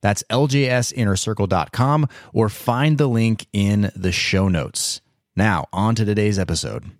That's 0.00 0.22
ljsinnercircle.com 0.30 2.08
or 2.32 2.48
find 2.48 2.98
the 2.98 3.08
link 3.08 3.46
in 3.52 3.90
the 3.94 4.12
show 4.12 4.48
notes. 4.48 5.00
Now, 5.34 5.66
on 5.72 5.94
to 5.96 6.04
today's 6.04 6.38
episode. 6.38 6.90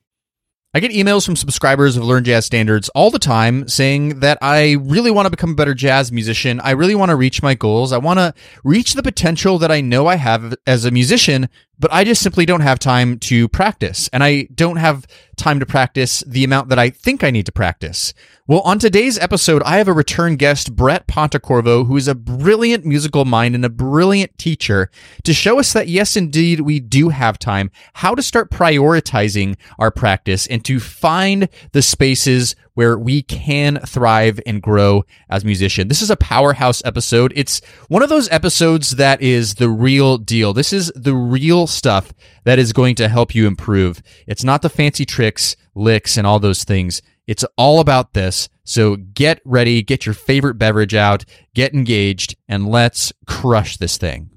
I 0.76 0.80
get 0.80 0.90
emails 0.90 1.24
from 1.24 1.36
subscribers 1.36 1.96
of 1.96 2.04
Learn 2.04 2.22
Jazz 2.22 2.44
Standards 2.44 2.90
all 2.90 3.10
the 3.10 3.18
time 3.18 3.66
saying 3.66 4.20
that 4.20 4.36
I 4.42 4.72
really 4.72 5.10
want 5.10 5.24
to 5.24 5.30
become 5.30 5.52
a 5.52 5.54
better 5.54 5.72
jazz 5.72 6.12
musician. 6.12 6.60
I 6.60 6.72
really 6.72 6.94
want 6.94 7.08
to 7.08 7.16
reach 7.16 7.42
my 7.42 7.54
goals. 7.54 7.92
I 7.92 7.96
want 7.96 8.18
to 8.18 8.34
reach 8.62 8.92
the 8.92 9.02
potential 9.02 9.56
that 9.56 9.72
I 9.72 9.80
know 9.80 10.06
I 10.06 10.16
have 10.16 10.54
as 10.66 10.84
a 10.84 10.90
musician, 10.90 11.48
but 11.78 11.92
I 11.92 12.04
just 12.04 12.22
simply 12.22 12.46
don't 12.46 12.60
have 12.60 12.78
time 12.78 13.18
to 13.20 13.48
practice. 13.48 14.08
And 14.12 14.24
I 14.24 14.48
don't 14.54 14.76
have 14.76 15.06
time 15.36 15.60
to 15.60 15.66
practice 15.66 16.24
the 16.26 16.44
amount 16.44 16.70
that 16.70 16.78
I 16.78 16.90
think 16.90 17.22
I 17.22 17.30
need 17.30 17.46
to 17.46 17.52
practice. 17.52 18.14
Well, 18.46 18.60
on 18.60 18.78
today's 18.78 19.18
episode, 19.18 19.62
I 19.64 19.76
have 19.76 19.88
a 19.88 19.92
return 19.92 20.36
guest, 20.36 20.74
Brett 20.74 21.06
Pontecorvo, 21.06 21.86
who 21.86 21.96
is 21.96 22.08
a 22.08 22.14
brilliant 22.14 22.86
musical 22.86 23.24
mind 23.24 23.54
and 23.54 23.64
a 23.64 23.70
brilliant 23.70 24.38
teacher, 24.38 24.90
to 25.24 25.34
show 25.34 25.58
us 25.58 25.72
that 25.72 25.88
yes, 25.88 26.16
indeed, 26.16 26.60
we 26.60 26.80
do 26.80 27.10
have 27.10 27.38
time, 27.38 27.70
how 27.94 28.14
to 28.14 28.22
start 28.22 28.50
prioritizing 28.50 29.56
our 29.78 29.90
practice 29.90 30.46
and 30.46 30.64
to 30.64 30.80
find 30.80 31.48
the 31.72 31.82
spaces 31.82 32.56
where 32.76 32.98
we 32.98 33.22
can 33.22 33.78
thrive 33.78 34.38
and 34.44 34.60
grow 34.60 35.02
as 35.30 35.46
musicians. 35.46 35.88
This 35.88 36.02
is 36.02 36.10
a 36.10 36.16
powerhouse 36.16 36.82
episode. 36.84 37.32
It's 37.34 37.62
one 37.88 38.02
of 38.02 38.10
those 38.10 38.28
episodes 38.28 38.96
that 38.96 39.22
is 39.22 39.54
the 39.54 39.70
real 39.70 40.18
deal. 40.18 40.52
This 40.52 40.74
is 40.74 40.92
the 40.94 41.14
real 41.14 41.66
stuff 41.66 42.12
that 42.44 42.58
is 42.58 42.74
going 42.74 42.94
to 42.96 43.08
help 43.08 43.34
you 43.34 43.46
improve. 43.46 44.02
It's 44.26 44.44
not 44.44 44.60
the 44.60 44.68
fancy 44.68 45.06
tricks, 45.06 45.56
licks, 45.74 46.18
and 46.18 46.26
all 46.26 46.38
those 46.38 46.64
things. 46.64 47.00
It's 47.26 47.46
all 47.56 47.80
about 47.80 48.12
this. 48.12 48.50
So 48.62 48.96
get 48.96 49.40
ready, 49.46 49.82
get 49.82 50.04
your 50.04 50.14
favorite 50.14 50.58
beverage 50.58 50.94
out, 50.94 51.24
get 51.54 51.72
engaged, 51.72 52.36
and 52.46 52.68
let's 52.68 53.10
crush 53.26 53.78
this 53.78 53.96
thing. 53.96 54.28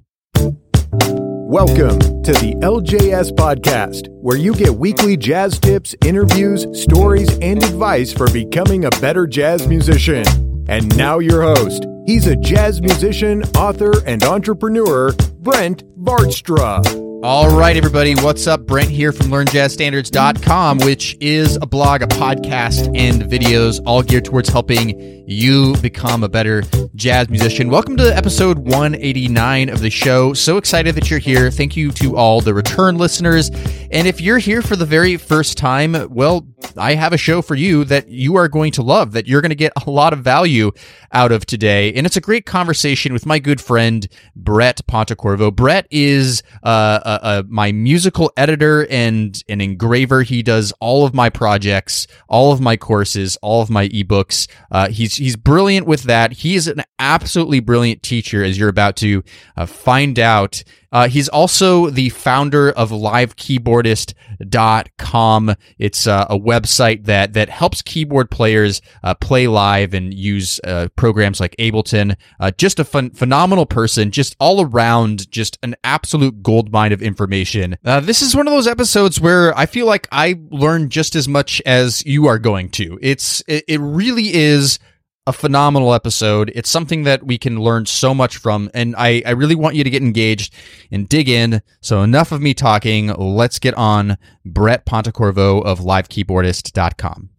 Welcome 1.49 1.97
to 2.21 2.31
the 2.31 2.53
LJS 2.61 3.31
Podcast, 3.31 4.07
where 4.21 4.37
you 4.37 4.53
get 4.53 4.69
weekly 4.69 5.17
jazz 5.17 5.57
tips, 5.57 5.95
interviews, 6.05 6.67
stories, 6.79 7.27
and 7.39 7.63
advice 7.63 8.13
for 8.13 8.31
becoming 8.31 8.85
a 8.85 8.91
better 9.01 9.25
jazz 9.25 9.67
musician. 9.67 10.27
And 10.69 10.95
now, 10.95 11.17
your 11.17 11.41
host. 11.41 11.87
He's 12.05 12.27
a 12.27 12.35
jazz 12.35 12.81
musician, 12.81 13.41
author, 13.57 13.93
and 14.05 14.23
entrepreneur, 14.23 15.11
Brent 15.39 15.83
Vaartstra. 15.97 17.08
All 17.21 17.53
right, 17.53 17.75
everybody, 17.75 18.15
what's 18.15 18.47
up? 18.47 18.65
Brent 18.65 18.89
here 18.89 19.11
from 19.11 19.27
LearnJazzStandards.com, 19.27 20.77
which 20.77 21.17
is 21.19 21.57
a 21.61 21.65
blog, 21.65 22.01
a 22.01 22.07
podcast, 22.07 22.97
and 22.97 23.23
videos 23.23 23.81
all 23.85 24.01
geared 24.01 24.23
towards 24.23 24.47
helping 24.47 25.27
you 25.27 25.75
become 25.81 26.23
a 26.23 26.29
better 26.29 26.63
jazz 26.95 27.29
musician. 27.29 27.69
Welcome 27.69 27.97
to 27.97 28.15
episode 28.15 28.59
189 28.59 29.67
of 29.67 29.81
the 29.81 29.89
show. 29.89 30.33
So 30.33 30.55
excited 30.55 30.95
that 30.95 31.09
you're 31.09 31.19
here. 31.19 31.51
Thank 31.51 31.75
you 31.75 31.91
to 31.91 32.15
all 32.15 32.39
the 32.39 32.53
return 32.53 32.97
listeners. 32.97 33.49
And 33.91 34.07
if 34.07 34.21
you're 34.21 34.37
here 34.37 34.61
for 34.61 34.77
the 34.77 34.85
very 34.85 35.17
first 35.17 35.57
time, 35.57 36.07
well, 36.09 36.47
I 36.77 36.95
have 36.95 37.13
a 37.13 37.17
show 37.17 37.41
for 37.41 37.55
you 37.55 37.83
that 37.85 38.09
you 38.09 38.35
are 38.35 38.47
going 38.47 38.71
to 38.73 38.81
love, 38.81 39.13
that 39.13 39.27
you're 39.27 39.41
going 39.41 39.49
to 39.49 39.55
get 39.55 39.73
a 39.85 39.89
lot 39.89 40.13
of 40.13 40.19
value 40.19 40.71
out 41.11 41.31
of 41.31 41.45
today. 41.45 41.93
And 41.93 42.05
it's 42.05 42.17
a 42.17 42.21
great 42.21 42.45
conversation 42.45 43.13
with 43.13 43.25
my 43.25 43.39
good 43.39 43.59
friend, 43.59 44.07
Brett 44.35 44.81
Pontecorvo. 44.87 45.55
Brett 45.55 45.87
is, 45.89 46.43
uh, 46.63 46.67
uh, 46.67 47.19
uh, 47.21 47.43
my 47.47 47.71
musical 47.71 48.31
editor 48.37 48.87
and 48.89 49.41
an 49.49 49.61
engraver. 49.61 50.21
He 50.21 50.43
does 50.43 50.71
all 50.79 51.05
of 51.05 51.13
my 51.13 51.29
projects, 51.29 52.07
all 52.27 52.51
of 52.51 52.61
my 52.61 52.77
courses, 52.77 53.37
all 53.41 53.61
of 53.61 53.69
my 53.69 53.87
ebooks. 53.89 54.47
Uh, 54.71 54.89
he's 54.89 55.15
he's 55.15 55.35
brilliant 55.35 55.87
with 55.87 56.03
that. 56.03 56.33
He 56.33 56.55
is 56.55 56.67
an 56.67 56.83
absolutely 56.99 57.59
brilliant 57.59 58.03
teacher, 58.03 58.43
as 58.43 58.57
you're 58.57 58.69
about 58.69 58.95
to 58.97 59.23
uh, 59.57 59.65
find 59.65 60.19
out. 60.19 60.63
Uh, 60.91 61.07
he's 61.07 61.29
also 61.29 61.89
the 61.89 62.09
founder 62.09 62.69
of 62.71 62.91
livekeyboardist.com. 62.91 65.55
It's 65.77 66.07
uh, 66.07 66.25
a 66.29 66.37
website 66.37 67.05
that 67.05 67.31
that 67.33 67.49
helps 67.49 67.81
keyboard 67.81 68.29
players 68.31 68.81
uh, 69.03 69.13
play 69.15 69.47
live 69.47 69.93
and 69.93 70.13
use 70.13 70.59
uh, 70.63 70.87
programs 70.95 71.39
like 71.39 71.55
Ableton. 71.57 72.15
Uh, 72.39 72.51
just 72.51 72.79
a 72.79 72.83
fun, 72.83 73.11
phenomenal 73.11 73.65
person, 73.65 74.11
just 74.11 74.35
all 74.39 74.65
around, 74.65 75.31
just 75.31 75.57
an 75.63 75.75
absolute 75.83 76.41
gold 76.41 76.71
mine 76.71 76.91
of 76.91 77.01
information. 77.01 77.77
Uh, 77.85 77.99
this 77.99 78.21
is 78.21 78.35
one 78.35 78.47
of 78.47 78.53
those 78.53 78.67
episodes 78.67 79.21
where 79.21 79.57
I 79.57 79.65
feel 79.65 79.85
like 79.85 80.07
I 80.11 80.39
learn 80.49 80.89
just 80.89 81.15
as 81.15 81.27
much 81.27 81.61
as 81.65 82.05
you 82.05 82.27
are 82.27 82.39
going 82.39 82.69
to. 82.71 82.97
It's 83.01 83.41
it, 83.47 83.63
it 83.67 83.79
really 83.79 84.33
is 84.33 84.79
a 85.29 85.33
phenomenal 85.33 85.93
episode. 85.93 86.51
It's 86.55 86.71
something 86.71 87.03
that 87.03 87.23
we 87.23 87.37
can 87.37 87.59
learn 87.59 87.85
so 87.85 88.15
much 88.15 88.37
from, 88.37 88.71
and 88.73 88.95
I, 88.97 89.21
I 89.27 89.31
really 89.31 89.53
want 89.53 89.75
you 89.75 89.83
to 89.83 89.89
get 89.89 90.01
engaged 90.01 90.51
and 90.91 91.07
dig 91.07 91.29
in. 91.29 91.61
So, 91.81 92.01
enough 92.01 92.31
of 92.31 92.41
me 92.41 92.55
talking. 92.55 93.09
Let's 93.09 93.59
get 93.59 93.75
on 93.75 94.17
Brett 94.43 94.87
Pontecorvo 94.87 95.63
of 95.63 95.79
livekeyboardist.com. 95.81 97.38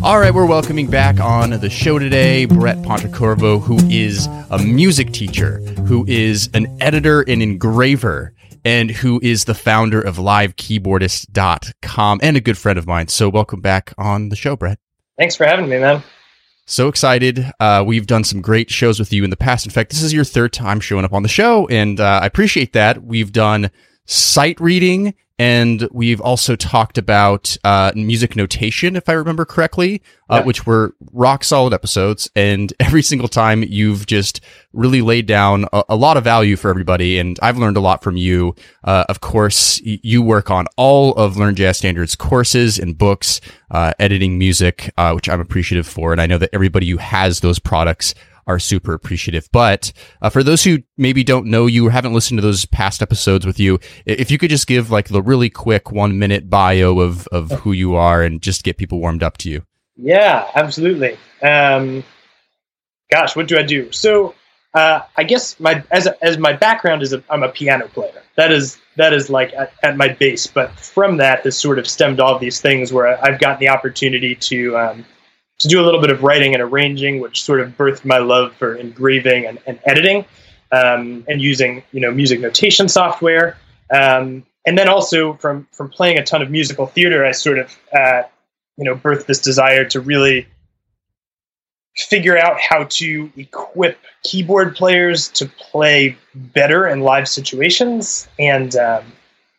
All 0.00 0.20
right, 0.20 0.32
we're 0.32 0.46
welcoming 0.46 0.88
back 0.88 1.18
on 1.18 1.50
the 1.50 1.68
show 1.68 1.98
today 1.98 2.44
Brett 2.44 2.76
Pontecorvo, 2.78 3.60
who 3.60 3.78
is 3.90 4.28
a 4.48 4.56
music 4.56 5.12
teacher, 5.12 5.58
who 5.58 6.04
is 6.06 6.48
an 6.54 6.78
editor 6.80 7.22
and 7.22 7.42
engraver, 7.42 8.32
and 8.64 8.92
who 8.92 9.18
is 9.24 9.46
the 9.46 9.54
founder 9.54 10.00
of 10.00 10.18
livekeyboardist.com 10.18 12.20
and 12.22 12.36
a 12.36 12.40
good 12.40 12.56
friend 12.56 12.78
of 12.78 12.86
mine. 12.86 13.08
So, 13.08 13.28
welcome 13.28 13.60
back 13.60 13.92
on 13.98 14.28
the 14.28 14.36
show, 14.36 14.54
Brett. 14.54 14.78
Thanks 15.18 15.34
for 15.34 15.44
having 15.44 15.68
me, 15.68 15.80
man. 15.80 16.04
So 16.66 16.86
excited. 16.86 17.50
Uh, 17.58 17.82
we've 17.84 18.06
done 18.06 18.22
some 18.22 18.40
great 18.40 18.70
shows 18.70 19.00
with 19.00 19.12
you 19.12 19.24
in 19.24 19.30
the 19.30 19.36
past. 19.36 19.66
In 19.66 19.72
fact, 19.72 19.90
this 19.90 20.02
is 20.02 20.12
your 20.12 20.24
third 20.24 20.52
time 20.52 20.78
showing 20.78 21.04
up 21.04 21.12
on 21.12 21.24
the 21.24 21.28
show, 21.28 21.66
and 21.68 21.98
uh, 21.98 22.20
I 22.22 22.26
appreciate 22.26 22.72
that. 22.74 23.02
We've 23.02 23.32
done 23.32 23.72
sight 24.06 24.60
reading 24.60 25.14
and 25.38 25.88
we've 25.92 26.20
also 26.20 26.56
talked 26.56 26.98
about 26.98 27.56
uh, 27.62 27.92
music 27.94 28.34
notation, 28.34 28.96
if 28.96 29.08
I 29.08 29.12
remember 29.12 29.44
correctly, 29.44 30.02
uh, 30.28 30.38
yeah. 30.38 30.44
which 30.44 30.66
were 30.66 30.96
rock 31.12 31.44
solid 31.44 31.72
episodes. 31.72 32.28
And 32.34 32.72
every 32.80 33.02
single 33.02 33.28
time 33.28 33.62
you've 33.62 34.06
just 34.06 34.40
really 34.72 35.00
laid 35.00 35.26
down 35.26 35.66
a, 35.72 35.84
a 35.90 35.96
lot 35.96 36.16
of 36.16 36.24
value 36.24 36.56
for 36.56 36.70
everybody. 36.70 37.20
And 37.20 37.38
I've 37.40 37.56
learned 37.56 37.76
a 37.76 37.80
lot 37.80 38.02
from 38.02 38.16
you. 38.16 38.56
Uh, 38.82 39.04
of 39.08 39.20
course, 39.20 39.80
y- 39.86 40.00
you 40.02 40.22
work 40.22 40.50
on 40.50 40.66
all 40.76 41.14
of 41.14 41.36
Learn 41.36 41.54
Jazz 41.54 41.78
Standards 41.78 42.16
courses 42.16 42.76
and 42.78 42.98
books, 42.98 43.40
uh, 43.70 43.92
editing 44.00 44.38
music, 44.38 44.92
uh, 44.96 45.12
which 45.12 45.28
I'm 45.28 45.40
appreciative 45.40 45.86
for. 45.86 46.10
And 46.10 46.20
I 46.20 46.26
know 46.26 46.38
that 46.38 46.50
everybody 46.52 46.88
who 46.90 46.96
has 46.96 47.40
those 47.40 47.60
products 47.60 48.12
are 48.48 48.58
super 48.58 48.94
appreciative. 48.94 49.48
But 49.52 49.92
uh, 50.20 50.30
for 50.30 50.42
those 50.42 50.64
who 50.64 50.78
maybe 50.96 51.22
don't 51.22 51.46
know 51.46 51.66
you 51.66 51.86
or 51.86 51.90
haven't 51.90 52.14
listened 52.14 52.38
to 52.38 52.42
those 52.42 52.64
past 52.66 53.02
episodes 53.02 53.46
with 53.46 53.60
you, 53.60 53.78
if 54.06 54.30
you 54.30 54.38
could 54.38 54.50
just 54.50 54.66
give 54.66 54.90
like 54.90 55.08
the 55.08 55.22
really 55.22 55.50
quick 55.50 55.92
one 55.92 56.18
minute 56.18 56.50
bio 56.50 56.98
of, 56.98 57.28
of 57.28 57.52
who 57.52 57.72
you 57.72 57.94
are 57.94 58.22
and 58.22 58.42
just 58.42 58.64
get 58.64 58.78
people 58.78 58.98
warmed 58.98 59.22
up 59.22 59.36
to 59.38 59.50
you. 59.50 59.62
Yeah, 59.96 60.50
absolutely. 60.54 61.18
Um, 61.42 62.02
gosh, 63.10 63.36
what 63.36 63.46
do 63.46 63.58
I 63.58 63.62
do? 63.62 63.92
So 63.92 64.34
uh, 64.74 65.02
I 65.16 65.24
guess 65.24 65.58
my 65.58 65.82
as 65.90 66.06
as 66.22 66.38
my 66.38 66.52
background 66.52 67.02
is 67.02 67.14
I'm 67.30 67.42
a 67.42 67.48
piano 67.48 67.88
player. 67.88 68.22
That 68.36 68.52
is 68.52 68.78
that 68.96 69.12
is 69.12 69.30
like 69.30 69.52
at, 69.54 69.72
at, 69.82 69.96
my 69.96 70.08
base. 70.08 70.46
But 70.46 70.70
from 70.78 71.16
that, 71.18 71.42
this 71.42 71.58
sort 71.58 71.78
of 71.78 71.88
stemmed 71.88 72.20
all 72.20 72.38
these 72.38 72.60
things 72.60 72.92
where 72.92 73.22
I've 73.24 73.40
gotten 73.40 73.60
the 73.60 73.68
opportunity 73.68 74.34
to 74.34 74.78
um, 74.78 75.06
to 75.58 75.68
do 75.68 75.80
a 75.80 75.84
little 75.84 76.00
bit 76.00 76.10
of 76.10 76.22
writing 76.22 76.54
and 76.54 76.62
arranging, 76.62 77.20
which 77.20 77.42
sort 77.42 77.60
of 77.60 77.76
birthed 77.76 78.04
my 78.04 78.18
love 78.18 78.54
for 78.54 78.74
engraving 78.74 79.46
and, 79.46 79.58
and 79.66 79.80
editing, 79.84 80.24
um, 80.72 81.24
and 81.28 81.40
using 81.42 81.82
you 81.92 82.00
know 82.00 82.10
music 82.10 82.40
notation 82.40 82.88
software. 82.88 83.56
Um, 83.90 84.44
and 84.66 84.76
then 84.76 84.88
also 84.88 85.34
from 85.34 85.66
from 85.72 85.88
playing 85.88 86.18
a 86.18 86.24
ton 86.24 86.42
of 86.42 86.50
musical 86.50 86.86
theater, 86.86 87.24
I 87.24 87.32
sort 87.32 87.58
of 87.58 87.76
uh, 87.92 88.22
you 88.76 88.84
know 88.84 88.94
birthed 88.94 89.26
this 89.26 89.40
desire 89.40 89.84
to 89.86 90.00
really 90.00 90.46
figure 91.96 92.38
out 92.38 92.60
how 92.60 92.84
to 92.84 93.32
equip 93.36 93.98
keyboard 94.22 94.76
players 94.76 95.28
to 95.30 95.46
play 95.46 96.16
better 96.34 96.86
in 96.86 97.00
live 97.00 97.26
situations. 97.28 98.28
And 98.38 98.74
um, 98.76 99.04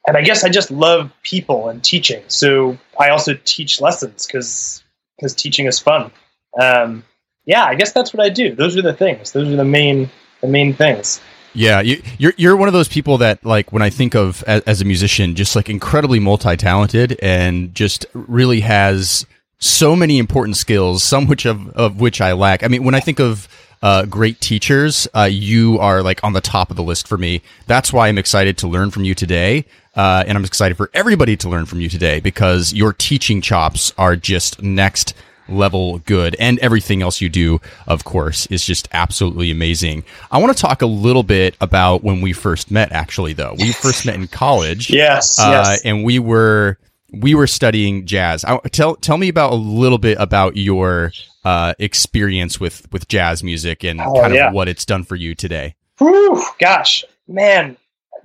and 0.07 0.17
I 0.17 0.21
guess 0.21 0.43
I 0.43 0.49
just 0.49 0.71
love 0.71 1.11
people 1.23 1.69
and 1.69 1.83
teaching. 1.83 2.23
So 2.27 2.77
I 2.99 3.09
also 3.09 3.37
teach 3.43 3.81
lessons 3.81 4.25
because 4.25 4.83
because 5.19 5.35
teaching 5.35 5.65
is 5.65 5.79
fun. 5.79 6.11
Um, 6.59 7.03
yeah, 7.45 7.65
I 7.65 7.75
guess 7.75 7.91
that's 7.91 8.13
what 8.13 8.23
I 8.23 8.29
do. 8.29 8.55
Those 8.55 8.77
are 8.77 8.81
the 8.81 8.93
things. 8.93 9.31
Those 9.31 9.51
are 9.51 9.55
the 9.55 9.65
main 9.65 10.09
the 10.41 10.47
main 10.47 10.73
things. 10.73 11.19
Yeah, 11.53 11.81
you, 11.81 12.01
you're 12.17 12.33
you're 12.37 12.55
one 12.55 12.67
of 12.67 12.73
those 12.73 12.87
people 12.87 13.17
that 13.17 13.43
like 13.43 13.73
when 13.73 13.81
I 13.81 13.89
think 13.89 14.15
of 14.15 14.43
as, 14.43 14.61
as 14.63 14.81
a 14.81 14.85
musician, 14.85 15.35
just 15.35 15.55
like 15.55 15.69
incredibly 15.69 16.19
multi 16.19 16.55
talented 16.55 17.17
and 17.21 17.73
just 17.73 18.05
really 18.13 18.61
has 18.61 19.25
so 19.57 19.95
many 19.95 20.19
important 20.19 20.57
skills, 20.57 21.03
some 21.03 21.27
which 21.27 21.45
of 21.45 21.69
of 21.69 21.99
which 21.99 22.21
I 22.21 22.33
lack. 22.33 22.63
I 22.63 22.67
mean, 22.67 22.83
when 22.83 22.95
I 22.95 22.99
think 22.99 23.19
of 23.19 23.47
uh, 23.81 24.05
great 24.05 24.41
teachers, 24.41 25.07
uh, 25.15 25.23
you 25.23 25.79
are 25.79 26.03
like 26.03 26.23
on 26.23 26.33
the 26.33 26.41
top 26.41 26.69
of 26.69 26.77
the 26.77 26.83
list 26.83 27.07
for 27.07 27.17
me. 27.17 27.41
That's 27.65 27.91
why 27.91 28.07
I'm 28.07 28.17
excited 28.17 28.57
to 28.59 28.67
learn 28.67 28.91
from 28.91 29.03
you 29.03 29.15
today. 29.15 29.65
Uh, 29.99 30.23
and 30.25 30.37
I'm 30.37 30.45
excited 30.45 30.77
for 30.77 30.89
everybody 30.93 31.35
to 31.35 31.49
learn 31.49 31.65
from 31.65 31.81
you 31.81 31.89
today 31.89 32.21
because 32.21 32.71
your 32.71 32.93
teaching 32.93 33.41
chops 33.41 33.91
are 33.97 34.15
just 34.15 34.61
next 34.61 35.13
level 35.49 35.99
good 35.99 36.37
and 36.39 36.57
everything 36.59 37.01
else 37.01 37.19
you 37.19 37.27
do 37.27 37.59
of 37.87 38.03
course 38.05 38.45
is 38.47 38.63
just 38.63 38.87
absolutely 38.91 39.49
amazing 39.49 40.03
i 40.31 40.37
want 40.37 40.55
to 40.55 40.61
talk 40.61 40.83
a 40.83 40.85
little 40.85 41.23
bit 41.23 41.55
about 41.59 42.03
when 42.03 42.21
we 42.21 42.31
first 42.31 42.69
met 42.69 42.91
actually 42.91 43.33
though 43.33 43.55
we 43.57 43.71
first 43.71 44.05
met 44.05 44.13
in 44.13 44.27
college 44.27 44.89
yes, 44.91 45.39
uh, 45.39 45.49
yes. 45.65 45.81
and 45.83 46.03
we 46.03 46.19
were 46.19 46.77
we 47.11 47.33
were 47.33 47.47
studying 47.47 48.05
jazz 48.05 48.45
I, 48.45 48.59
tell 48.71 48.95
tell 48.95 49.17
me 49.17 49.27
about 49.27 49.51
a 49.51 49.55
little 49.55 49.97
bit 49.97 50.17
about 50.19 50.55
your 50.55 51.11
uh, 51.43 51.73
experience 51.79 52.59
with 52.59 52.87
with 52.93 53.07
jazz 53.07 53.43
music 53.43 53.83
and 53.83 53.99
Oh, 53.99 54.13
kind 54.21 54.33
of 54.33 54.35
yeah. 54.35 54.51
what 54.51 54.67
it's 54.67 54.85
done 54.85 55.03
for 55.03 55.15
you 55.15 55.33
today 55.33 55.73
Whew, 55.97 56.41
gosh, 56.59 57.03
man, 57.27 57.75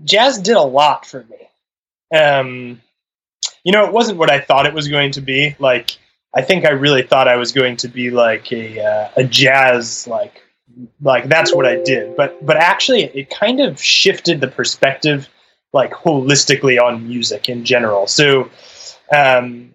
jazz 0.05 0.39
did 0.39 0.57
a 0.57 0.63
lot 0.63 1.07
for 1.07 1.25
me. 1.25 1.37
Um, 2.15 2.81
you 3.65 3.73
know, 3.73 3.87
it 3.87 3.93
wasn't 3.93 4.19
what 4.19 4.31
I 4.31 4.41
thought 4.41 4.67
it 4.67 4.75
was 4.75 4.89
going 4.89 5.13
to 5.13 5.21
be. 5.21 5.57
Like, 5.59 5.99
I 6.35 6.43
think 6.43 6.65
I 6.65 6.71
really 6.71 7.03
thought 7.03 7.29
I 7.29 7.37
was 7.37 7.53
going 7.53 7.77
to 7.79 7.89
be 7.89 8.11
like 8.11 8.53
a 8.53 8.81
uh, 8.81 9.11
a 9.17 9.25
jazz 9.25 10.07
like 10.07 10.43
like 11.01 11.29
that's 11.29 11.55
what 11.55 11.67
I 11.67 11.83
did. 11.83 12.17
But 12.17 12.45
but 12.45 12.57
actually, 12.57 13.05
it 13.05 13.31
kind 13.31 13.61
of 13.61 13.81
shifted 13.81 14.41
the 14.41 14.49
perspective 14.49 15.29
like 15.73 15.93
holistically 15.93 16.81
on 16.81 17.07
music 17.09 17.49
in 17.49 17.65
general. 17.65 18.07
So. 18.07 18.51
Um, 19.15 19.75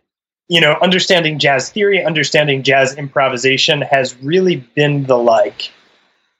you 0.51 0.59
know, 0.59 0.75
understanding 0.81 1.37
jazz 1.37 1.69
theory, 1.69 2.03
understanding 2.03 2.63
jazz 2.63 2.95
improvisation 2.95 3.81
has 3.81 4.17
really 4.17 4.55
been 4.73 5.03
the 5.05 5.15
like 5.15 5.71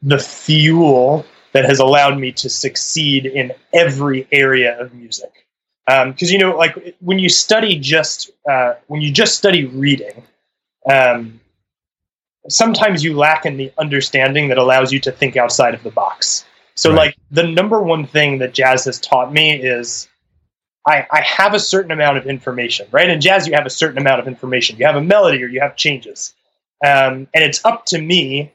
the 0.02 0.18
fuel 0.18 1.26
that 1.54 1.66
has 1.66 1.80
allowed 1.80 2.18
me 2.18 2.32
to 2.32 2.50
succeed 2.50 3.26
in 3.26 3.52
every 3.74 4.28
area 4.32 4.80
of 4.80 4.94
music. 4.94 5.46
Because 5.90 6.32
you 6.32 6.38
know, 6.38 6.56
like 6.56 6.96
when 7.00 7.20
you 7.20 7.30
study 7.30 7.80
just 7.80 8.32
uh, 8.50 8.76
when 8.88 9.02
you 9.02 9.12
just 9.12 9.36
study 9.38 9.66
reading, 9.66 10.24
um, 10.92 11.40
sometimes 12.48 13.04
you 13.04 13.16
lack 13.16 13.46
in 13.46 13.58
the 13.58 13.72
understanding 13.78 14.50
that 14.50 14.58
allows 14.58 14.92
you 14.92 15.00
to 15.02 15.12
think 15.12 15.36
outside 15.36 15.74
of 15.74 15.84
the 15.84 15.92
box. 15.92 16.46
So, 16.76 16.90
Right. 16.92 16.98
like 16.98 17.18
the 17.32 17.44
number 17.44 17.82
one 17.82 18.06
thing 18.06 18.40
that 18.40 18.54
jazz 18.54 18.86
has 18.86 19.00
taught 19.00 19.34
me 19.34 19.54
is 19.54 20.08
I, 20.88 21.06
I 21.12 21.22
have 21.22 21.54
a 21.54 21.60
certain 21.60 21.92
amount 21.92 22.18
of 22.18 22.26
information, 22.26 22.88
right? 22.92 23.10
In 23.10 23.20
jazz, 23.20 23.48
you 23.48 23.54
have 23.54 23.66
a 23.66 23.70
certain 23.70 23.98
amount 23.98 24.22
of 24.22 24.28
information. 24.28 24.78
You 24.78 24.86
have 24.86 24.96
a 24.96 25.02
melody 25.02 25.44
or 25.44 25.48
you 25.48 25.60
have 25.60 25.76
changes. 25.76 26.34
Um, 26.86 27.28
and 27.34 27.44
it's 27.44 27.64
up 27.66 27.86
to 27.88 28.02
me 28.02 28.54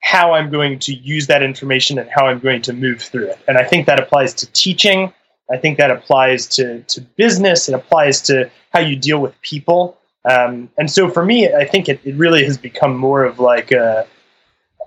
how 0.00 0.34
I'm 0.34 0.50
going 0.50 0.78
to 0.80 0.94
use 0.94 1.26
that 1.26 1.42
information 1.42 1.98
and 1.98 2.08
how 2.08 2.26
I'm 2.26 2.38
going 2.38 2.62
to 2.62 2.72
move 2.72 3.02
through 3.02 3.26
it. 3.26 3.38
And 3.48 3.58
I 3.58 3.64
think 3.64 3.86
that 3.86 3.98
applies 3.98 4.32
to 4.34 4.46
teaching. 4.52 5.12
I 5.50 5.56
think 5.56 5.78
that 5.78 5.90
applies 5.90 6.46
to, 6.56 6.82
to 6.82 7.00
business. 7.00 7.68
It 7.68 7.74
applies 7.74 8.20
to 8.22 8.50
how 8.72 8.80
you 8.80 8.96
deal 8.96 9.20
with 9.20 9.40
people. 9.42 9.98
Um, 10.24 10.68
and 10.76 10.90
so 10.90 11.08
for 11.08 11.24
me, 11.24 11.52
I 11.54 11.64
think 11.64 11.88
it, 11.88 12.00
it 12.04 12.16
really 12.16 12.44
has 12.44 12.58
become 12.58 12.96
more 12.96 13.24
of 13.24 13.38
like 13.38 13.70
a, 13.70 14.06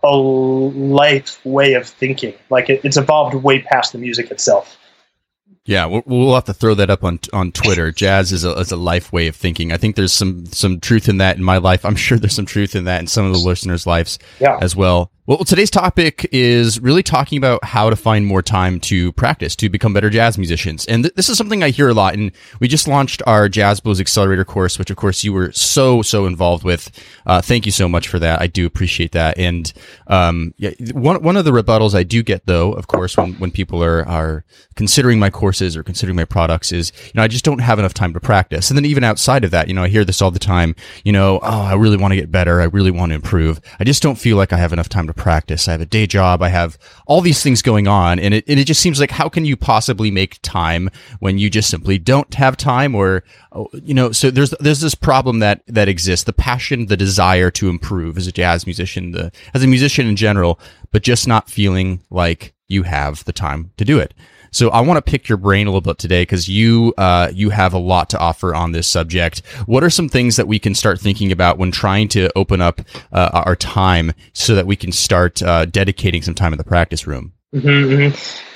a 0.03 0.15
life 0.15 1.43
way 1.45 1.73
of 1.73 1.87
thinking. 1.87 2.33
Like 2.49 2.69
it, 2.69 2.81
it's 2.83 2.97
evolved 2.97 3.35
way 3.35 3.61
past 3.61 3.93
the 3.93 3.99
music 3.99 4.31
itself. 4.31 4.77
Yeah, 5.65 5.85
we'll, 5.85 6.03
we'll 6.05 6.35
have 6.35 6.45
to 6.45 6.53
throw 6.53 6.73
that 6.75 6.89
up 6.89 7.03
on 7.03 7.19
on 7.31 7.51
Twitter. 7.51 7.91
Jazz 7.91 8.31
is 8.31 8.43
a, 8.43 8.51
is 8.53 8.71
a 8.71 8.75
life 8.75 9.13
way 9.13 9.27
of 9.27 9.35
thinking. 9.35 9.71
I 9.71 9.77
think 9.77 9.95
there's 9.95 10.13
some 10.13 10.45
some 10.47 10.79
truth 10.79 11.07
in 11.07 11.17
that 11.19 11.37
in 11.37 11.43
my 11.43 11.57
life. 11.57 11.85
I'm 11.85 11.95
sure 11.95 12.17
there's 12.17 12.33
some 12.33 12.47
truth 12.47 12.75
in 12.75 12.85
that 12.85 13.01
in 13.01 13.07
some 13.07 13.25
of 13.25 13.33
the 13.33 13.39
listeners' 13.39 13.85
lives 13.85 14.17
Yeah. 14.39 14.57
as 14.61 14.75
well. 14.75 15.11
Well, 15.29 15.45
today's 15.45 15.69
topic 15.69 16.27
is 16.31 16.79
really 16.79 17.03
talking 17.03 17.37
about 17.37 17.63
how 17.63 17.91
to 17.91 17.95
find 17.95 18.25
more 18.25 18.41
time 18.41 18.79
to 18.79 19.11
practice 19.11 19.55
to 19.57 19.69
become 19.69 19.93
better 19.93 20.09
jazz 20.09 20.39
musicians. 20.39 20.87
And 20.87 21.03
th- 21.03 21.13
this 21.13 21.29
is 21.29 21.37
something 21.37 21.61
I 21.61 21.69
hear 21.69 21.87
a 21.87 21.93
lot. 21.93 22.15
And 22.15 22.31
we 22.59 22.67
just 22.67 22.87
launched 22.87 23.21
our 23.27 23.47
Jazz 23.47 23.79
Blues 23.79 23.99
Accelerator 24.01 24.43
course, 24.43 24.79
which 24.79 24.89
of 24.89 24.97
course 24.97 25.23
you 25.23 25.31
were 25.31 25.51
so, 25.51 26.01
so 26.01 26.25
involved 26.25 26.63
with. 26.63 26.89
Uh, 27.27 27.43
thank 27.43 27.67
you 27.67 27.71
so 27.71 27.87
much 27.87 28.07
for 28.07 28.17
that. 28.17 28.41
I 28.41 28.47
do 28.47 28.65
appreciate 28.65 29.11
that. 29.11 29.37
And, 29.37 29.71
um, 30.07 30.55
yeah, 30.57 30.71
one, 30.93 31.21
one 31.21 31.37
of 31.37 31.45
the 31.45 31.51
rebuttals 31.51 31.93
I 31.93 32.01
do 32.01 32.23
get 32.23 32.47
though, 32.47 32.71
of 32.73 32.87
course, 32.87 33.15
when, 33.15 33.33
when 33.33 33.51
people 33.51 33.83
are, 33.83 34.03
are 34.07 34.43
considering 34.75 35.19
my 35.19 35.29
courses 35.29 35.77
or 35.77 35.83
considering 35.83 36.15
my 36.15 36.25
products 36.25 36.71
is, 36.71 36.91
you 37.05 37.11
know, 37.13 37.21
I 37.21 37.27
just 37.27 37.45
don't 37.45 37.59
have 37.59 37.77
enough 37.77 37.93
time 37.93 38.13
to 38.13 38.19
practice. 38.19 38.71
And 38.71 38.77
then 38.77 38.85
even 38.85 39.03
outside 39.03 39.43
of 39.43 39.51
that, 39.51 39.67
you 39.67 39.75
know, 39.75 39.83
I 39.83 39.89
hear 39.89 40.03
this 40.03 40.23
all 40.23 40.31
the 40.31 40.39
time, 40.39 40.75
you 41.03 41.11
know, 41.11 41.39
oh, 41.43 41.61
I 41.61 41.75
really 41.75 41.97
want 41.97 42.13
to 42.13 42.15
get 42.15 42.31
better. 42.31 42.61
I 42.61 42.65
really 42.65 42.89
want 42.89 43.11
to 43.11 43.15
improve. 43.15 43.61
I 43.79 43.83
just 43.83 44.01
don't 44.01 44.15
feel 44.15 44.35
like 44.35 44.51
I 44.51 44.57
have 44.57 44.73
enough 44.73 44.89
time 44.89 45.05
to 45.05 45.18
practice. 45.19 45.67
I 45.67 45.73
have 45.73 45.81
a 45.81 45.85
day 45.85 46.07
job. 46.07 46.41
I 46.41 46.49
have 46.49 46.79
all 47.05 47.21
these 47.21 47.43
things 47.43 47.61
going 47.61 47.87
on. 47.87 48.17
And 48.17 48.33
it, 48.33 48.45
and 48.47 48.59
it 48.59 48.65
just 48.65 48.81
seems 48.81 48.99
like 48.99 49.11
how 49.11 49.29
can 49.29 49.45
you 49.45 49.55
possibly 49.55 50.09
make 50.09 50.39
time 50.41 50.89
when 51.19 51.37
you 51.37 51.49
just 51.49 51.69
simply 51.69 51.99
don't 51.99 52.33
have 52.33 52.57
time 52.57 52.95
or, 52.95 53.23
oh, 53.51 53.67
you 53.73 53.93
know, 53.93 54.11
so 54.11 54.31
there's, 54.31 54.51
there's 54.59 54.79
this 54.79 54.95
problem 54.95 55.39
that, 55.39 55.61
that 55.67 55.87
exists, 55.87 56.23
the 56.23 56.33
passion, 56.33 56.87
the 56.87 56.97
desire 56.97 57.51
to 57.51 57.69
improve 57.69 58.17
as 58.17 58.25
a 58.25 58.31
jazz 58.31 58.65
musician, 58.65 59.11
the, 59.11 59.31
as 59.53 59.63
a 59.63 59.67
musician 59.67 60.07
in 60.07 60.15
general, 60.15 60.59
but 60.91 61.03
just 61.03 61.27
not 61.27 61.49
feeling 61.49 62.01
like 62.09 62.53
you 62.67 62.83
have 62.83 63.23
the 63.25 63.33
time 63.33 63.71
to 63.77 63.85
do 63.85 63.99
it. 63.99 64.13
So 64.51 64.69
I 64.69 64.81
want 64.81 65.03
to 65.03 65.09
pick 65.09 65.29
your 65.29 65.37
brain 65.37 65.67
a 65.67 65.69
little 65.69 65.81
bit 65.81 65.97
today 65.97 66.21
because 66.23 66.47
you 66.49 66.93
uh, 66.97 67.31
you 67.33 67.49
have 67.49 67.73
a 67.73 67.77
lot 67.77 68.09
to 68.11 68.17
offer 68.19 68.55
on 68.55 68.71
this 68.71 68.87
subject. 68.87 69.45
What 69.65 69.83
are 69.83 69.89
some 69.89 70.09
things 70.09 70.35
that 70.37 70.47
we 70.47 70.59
can 70.59 70.75
start 70.75 70.99
thinking 70.99 71.31
about 71.31 71.57
when 71.57 71.71
trying 71.71 72.07
to 72.09 72.29
open 72.35 72.61
up 72.61 72.81
uh, 73.11 73.29
our 73.33 73.55
time 73.55 74.13
so 74.33 74.55
that 74.55 74.65
we 74.65 74.75
can 74.75 74.91
start 74.91 75.41
uh, 75.41 75.65
dedicating 75.65 76.21
some 76.21 76.35
time 76.35 76.53
in 76.53 76.57
the 76.57 76.63
practice 76.63 77.05
room? 77.07 77.33
hmm 77.53 78.09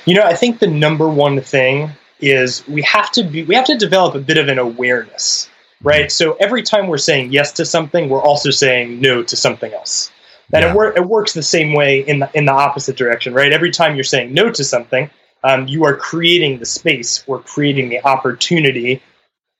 You 0.06 0.14
know, 0.14 0.22
I 0.22 0.34
think 0.34 0.58
the 0.60 0.66
number 0.66 1.08
one 1.08 1.40
thing 1.40 1.90
is 2.20 2.66
we 2.68 2.82
have 2.82 3.10
to 3.12 3.22
be 3.24 3.44
we 3.44 3.54
have 3.54 3.66
to 3.66 3.76
develop 3.76 4.14
a 4.14 4.20
bit 4.20 4.38
of 4.38 4.48
an 4.48 4.58
awareness, 4.58 5.48
right? 5.82 6.10
So 6.10 6.34
every 6.34 6.62
time 6.62 6.86
we're 6.88 6.98
saying 6.98 7.32
yes 7.32 7.52
to 7.52 7.64
something, 7.64 8.08
we're 8.08 8.22
also 8.22 8.50
saying 8.50 9.00
no 9.00 9.22
to 9.22 9.36
something 9.36 9.72
else. 9.72 10.10
And 10.52 10.62
Yeah. 10.62 10.70
it, 10.70 10.74
wor- 10.74 10.96
it 10.96 11.04
works 11.06 11.32
the 11.32 11.42
same 11.42 11.72
way 11.72 12.00
in 12.00 12.20
the 12.20 12.30
in 12.34 12.44
the 12.44 12.52
opposite 12.52 12.96
direction, 12.96 13.34
right? 13.34 13.52
Every 13.52 13.70
time 13.70 13.94
you're 13.96 14.04
saying 14.04 14.32
no 14.32 14.50
to 14.50 14.62
something, 14.62 15.10
um, 15.44 15.68
you 15.68 15.84
are 15.84 15.94
creating 15.94 16.58
the 16.58 16.66
space 16.66 17.22
or 17.26 17.38
creating 17.40 17.90
the 17.90 18.04
opportunity 18.04 19.00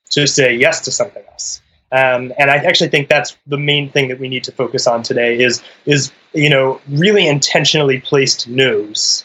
to 0.09 0.27
say 0.27 0.55
yes 0.55 0.81
to 0.81 0.91
something 0.91 1.23
else. 1.31 1.61
Um, 1.91 2.33
and 2.37 2.49
I 2.49 2.55
actually 2.55 2.89
think 2.89 3.07
that's 3.07 3.37
the 3.47 3.57
main 3.57 3.89
thing 3.91 4.09
that 4.09 4.19
we 4.19 4.27
need 4.27 4.43
to 4.45 4.51
focus 4.51 4.87
on 4.87 5.03
today 5.03 5.41
is 5.41 5.63
is 5.85 6.11
you 6.33 6.49
know 6.49 6.81
really 6.89 7.27
intentionally 7.27 8.01
placed 8.01 8.47
no's 8.47 9.23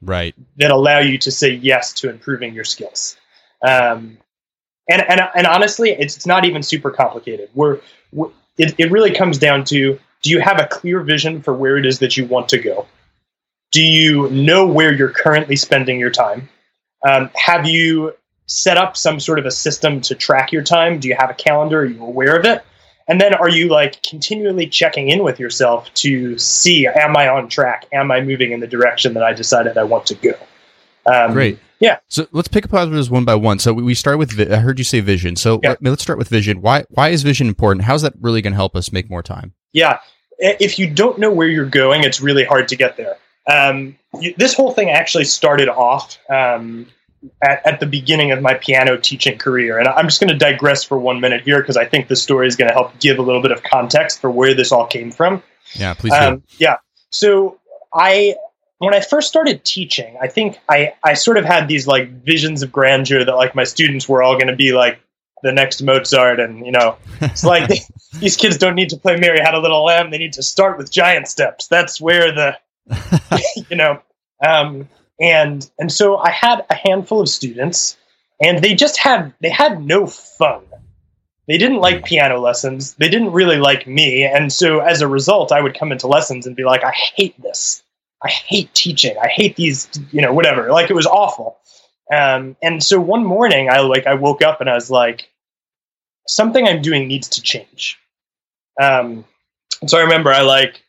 Right. 0.00 0.32
that 0.58 0.70
allow 0.70 1.00
you 1.00 1.18
to 1.18 1.32
say 1.32 1.54
yes 1.54 1.92
to 1.94 2.08
improving 2.08 2.54
your 2.54 2.62
skills. 2.62 3.16
Um, 3.62 4.18
and, 4.88 5.02
and 5.08 5.20
and 5.34 5.46
honestly, 5.46 5.90
it's, 5.90 6.14
it's 6.16 6.26
not 6.26 6.44
even 6.44 6.62
super 6.62 6.90
complicated. 6.90 7.48
We're, 7.54 7.80
we're 8.12 8.30
it, 8.58 8.74
it 8.78 8.92
really 8.92 9.12
comes 9.12 9.38
down 9.38 9.64
to 9.64 9.98
do 10.22 10.30
you 10.30 10.40
have 10.40 10.60
a 10.60 10.66
clear 10.66 11.00
vision 11.00 11.42
for 11.42 11.54
where 11.54 11.78
it 11.78 11.86
is 11.86 11.98
that 12.00 12.16
you 12.16 12.26
want 12.26 12.48
to 12.50 12.58
go? 12.58 12.86
Do 13.70 13.82
you 13.82 14.28
know 14.30 14.66
where 14.66 14.92
you're 14.94 15.10
currently 15.10 15.56
spending 15.56 16.00
your 16.00 16.10
time? 16.10 16.48
Um, 17.06 17.30
have 17.36 17.66
you 17.66 18.14
set 18.46 18.78
up 18.78 18.96
some 18.96 19.20
sort 19.20 19.38
of 19.38 19.44
a 19.46 19.50
system 19.50 20.00
to 20.02 20.14
track 20.14 20.52
your 20.52 20.62
time? 20.62 20.98
Do 20.98 21.08
you 21.08 21.16
have 21.18 21.30
a 21.30 21.34
calendar? 21.34 21.80
Are 21.80 21.84
you 21.84 22.02
aware 22.02 22.36
of 22.38 22.44
it? 22.44 22.64
And 23.08 23.20
then 23.20 23.34
are 23.34 23.48
you 23.48 23.68
like 23.68 24.02
continually 24.02 24.66
checking 24.66 25.08
in 25.10 25.22
with 25.22 25.38
yourself 25.38 25.92
to 25.94 26.36
see, 26.38 26.86
am 26.86 27.16
I 27.16 27.28
on 27.28 27.48
track? 27.48 27.86
Am 27.92 28.10
I 28.10 28.20
moving 28.20 28.52
in 28.52 28.60
the 28.60 28.66
direction 28.66 29.14
that 29.14 29.22
I 29.22 29.32
decided 29.32 29.78
I 29.78 29.84
want 29.84 30.06
to 30.06 30.14
go? 30.14 30.32
Um, 31.06 31.32
Great. 31.32 31.58
yeah. 31.80 31.98
So 32.08 32.26
let's 32.32 32.48
pick 32.48 32.66
apart 32.66 32.90
this 32.90 33.08
one 33.08 33.24
by 33.24 33.34
one. 33.34 33.58
So 33.60 33.72
we 33.72 33.94
start 33.94 34.18
with. 34.18 34.32
vi- 34.32 34.52
I 34.54 34.58
heard 34.58 34.78
you 34.78 34.84
say 34.84 35.00
vision. 35.00 35.36
So 35.36 35.58
Yeah. 35.62 35.70
let, 35.70 35.82
let's 35.82 36.02
start 36.02 36.18
with 36.18 36.28
vision. 36.28 36.60
Why 36.60 36.84
why 36.90 37.08
is 37.08 37.22
vision 37.22 37.48
important? 37.48 37.84
How's 37.86 38.02
that 38.02 38.12
really 38.20 38.42
going 38.42 38.52
to 38.52 38.58
help 38.58 38.76
us 38.76 38.92
make 38.92 39.08
more 39.08 39.22
time? 39.22 39.54
Yeah. 39.72 40.00
If 40.38 40.78
you 40.78 40.88
don't 40.90 41.18
know 41.18 41.30
where 41.32 41.48
you're 41.48 41.64
going, 41.64 42.04
it's 42.04 42.20
really 42.20 42.44
hard 42.44 42.68
to 42.68 42.76
get 42.76 42.96
there. 42.98 43.16
Um, 43.50 43.96
you, 44.20 44.34
this 44.36 44.54
whole 44.54 44.72
thing 44.72 44.90
actually 44.90 45.24
started 45.24 45.68
off 45.68 46.18
um, 46.30 46.86
at, 47.42 47.66
at 47.66 47.80
the 47.80 47.86
beginning 47.86 48.32
of 48.32 48.42
my 48.42 48.54
piano 48.54 48.96
teaching 48.96 49.38
career. 49.38 49.78
And 49.78 49.88
I'm 49.88 50.06
just 50.06 50.20
going 50.20 50.28
to 50.28 50.36
digress 50.36 50.84
for 50.84 50.98
one 50.98 51.20
minute 51.20 51.42
here 51.42 51.60
because 51.60 51.76
I 51.76 51.84
think 51.84 52.08
the 52.08 52.16
story 52.16 52.46
is 52.46 52.56
going 52.56 52.68
to 52.68 52.74
help 52.74 52.98
give 53.00 53.18
a 53.18 53.22
little 53.22 53.42
bit 53.42 53.52
of 53.52 53.62
context 53.62 54.20
for 54.20 54.30
where 54.30 54.54
this 54.54 54.72
all 54.72 54.86
came 54.86 55.10
from. 55.10 55.42
Yeah, 55.74 55.94
please 55.94 56.12
do. 56.12 56.18
Um, 56.18 56.42
yeah. 56.58 56.76
So 57.10 57.58
I 57.92 58.34
when 58.78 58.94
I 58.94 59.00
first 59.00 59.28
started 59.28 59.64
teaching, 59.64 60.16
I 60.20 60.28
think 60.28 60.58
I, 60.68 60.94
I 61.02 61.14
sort 61.14 61.36
of 61.36 61.44
had 61.44 61.68
these 61.68 61.86
like 61.86 62.10
visions 62.24 62.62
of 62.62 62.72
grandeur 62.72 63.24
that 63.24 63.34
like 63.34 63.54
my 63.54 63.64
students 63.64 64.08
were 64.08 64.22
all 64.22 64.34
going 64.34 64.46
to 64.46 64.56
be 64.56 64.72
like 64.72 65.00
the 65.42 65.52
next 65.52 65.82
Mozart, 65.82 66.40
and 66.40 66.64
you 66.64 66.72
know, 66.72 66.96
it's 67.20 67.44
like 67.44 67.68
they, 67.68 67.80
these 68.18 68.36
kids 68.36 68.56
don't 68.56 68.74
need 68.74 68.90
to 68.90 68.96
play 68.96 69.16
Mary 69.16 69.40
Had 69.40 69.54
a 69.54 69.60
Little 69.60 69.84
Lamb; 69.84 70.10
they 70.10 70.18
need 70.18 70.32
to 70.34 70.42
start 70.42 70.78
with 70.78 70.90
giant 70.90 71.28
steps. 71.28 71.66
That's 71.66 72.00
where 72.00 72.32
the, 72.32 72.56
you 73.70 73.76
know, 73.76 74.00
um, 74.46 74.88
and 75.20 75.70
and 75.78 75.92
so 75.92 76.16
I 76.18 76.30
had 76.30 76.64
a 76.70 76.74
handful 76.74 77.20
of 77.20 77.28
students, 77.28 77.96
and 78.40 78.62
they 78.62 78.74
just 78.74 78.98
had 78.98 79.32
they 79.40 79.50
had 79.50 79.84
no 79.84 80.06
fun. 80.06 80.62
They 81.46 81.58
didn't 81.58 81.78
like 81.78 82.04
piano 82.04 82.38
lessons. 82.40 82.94
They 82.94 83.08
didn't 83.08 83.32
really 83.32 83.56
like 83.56 83.86
me, 83.86 84.24
and 84.24 84.52
so 84.52 84.80
as 84.80 85.00
a 85.00 85.08
result, 85.08 85.52
I 85.52 85.60
would 85.60 85.78
come 85.78 85.92
into 85.92 86.06
lessons 86.06 86.46
and 86.46 86.56
be 86.56 86.64
like, 86.64 86.84
"I 86.84 86.92
hate 86.92 87.40
this." 87.40 87.82
I 88.22 88.30
hate 88.30 88.74
teaching. 88.74 89.16
I 89.22 89.28
hate 89.28 89.56
these, 89.56 89.88
you 90.10 90.20
know, 90.20 90.32
whatever. 90.32 90.72
Like 90.72 90.90
it 90.90 90.94
was 90.94 91.06
awful. 91.06 91.58
Um, 92.12 92.56
and 92.62 92.82
so 92.82 92.98
one 92.98 93.24
morning 93.24 93.70
I 93.70 93.80
like 93.80 94.06
I 94.06 94.14
woke 94.14 94.42
up 94.42 94.60
and 94.60 94.68
I 94.68 94.74
was 94.74 94.90
like, 94.90 95.28
something 96.26 96.66
I'm 96.66 96.82
doing 96.82 97.06
needs 97.06 97.28
to 97.30 97.42
change. 97.42 97.98
Um, 98.80 99.24
and 99.80 99.90
so 99.90 99.98
I 99.98 100.02
remember 100.02 100.32
I 100.32 100.42
like 100.42 100.82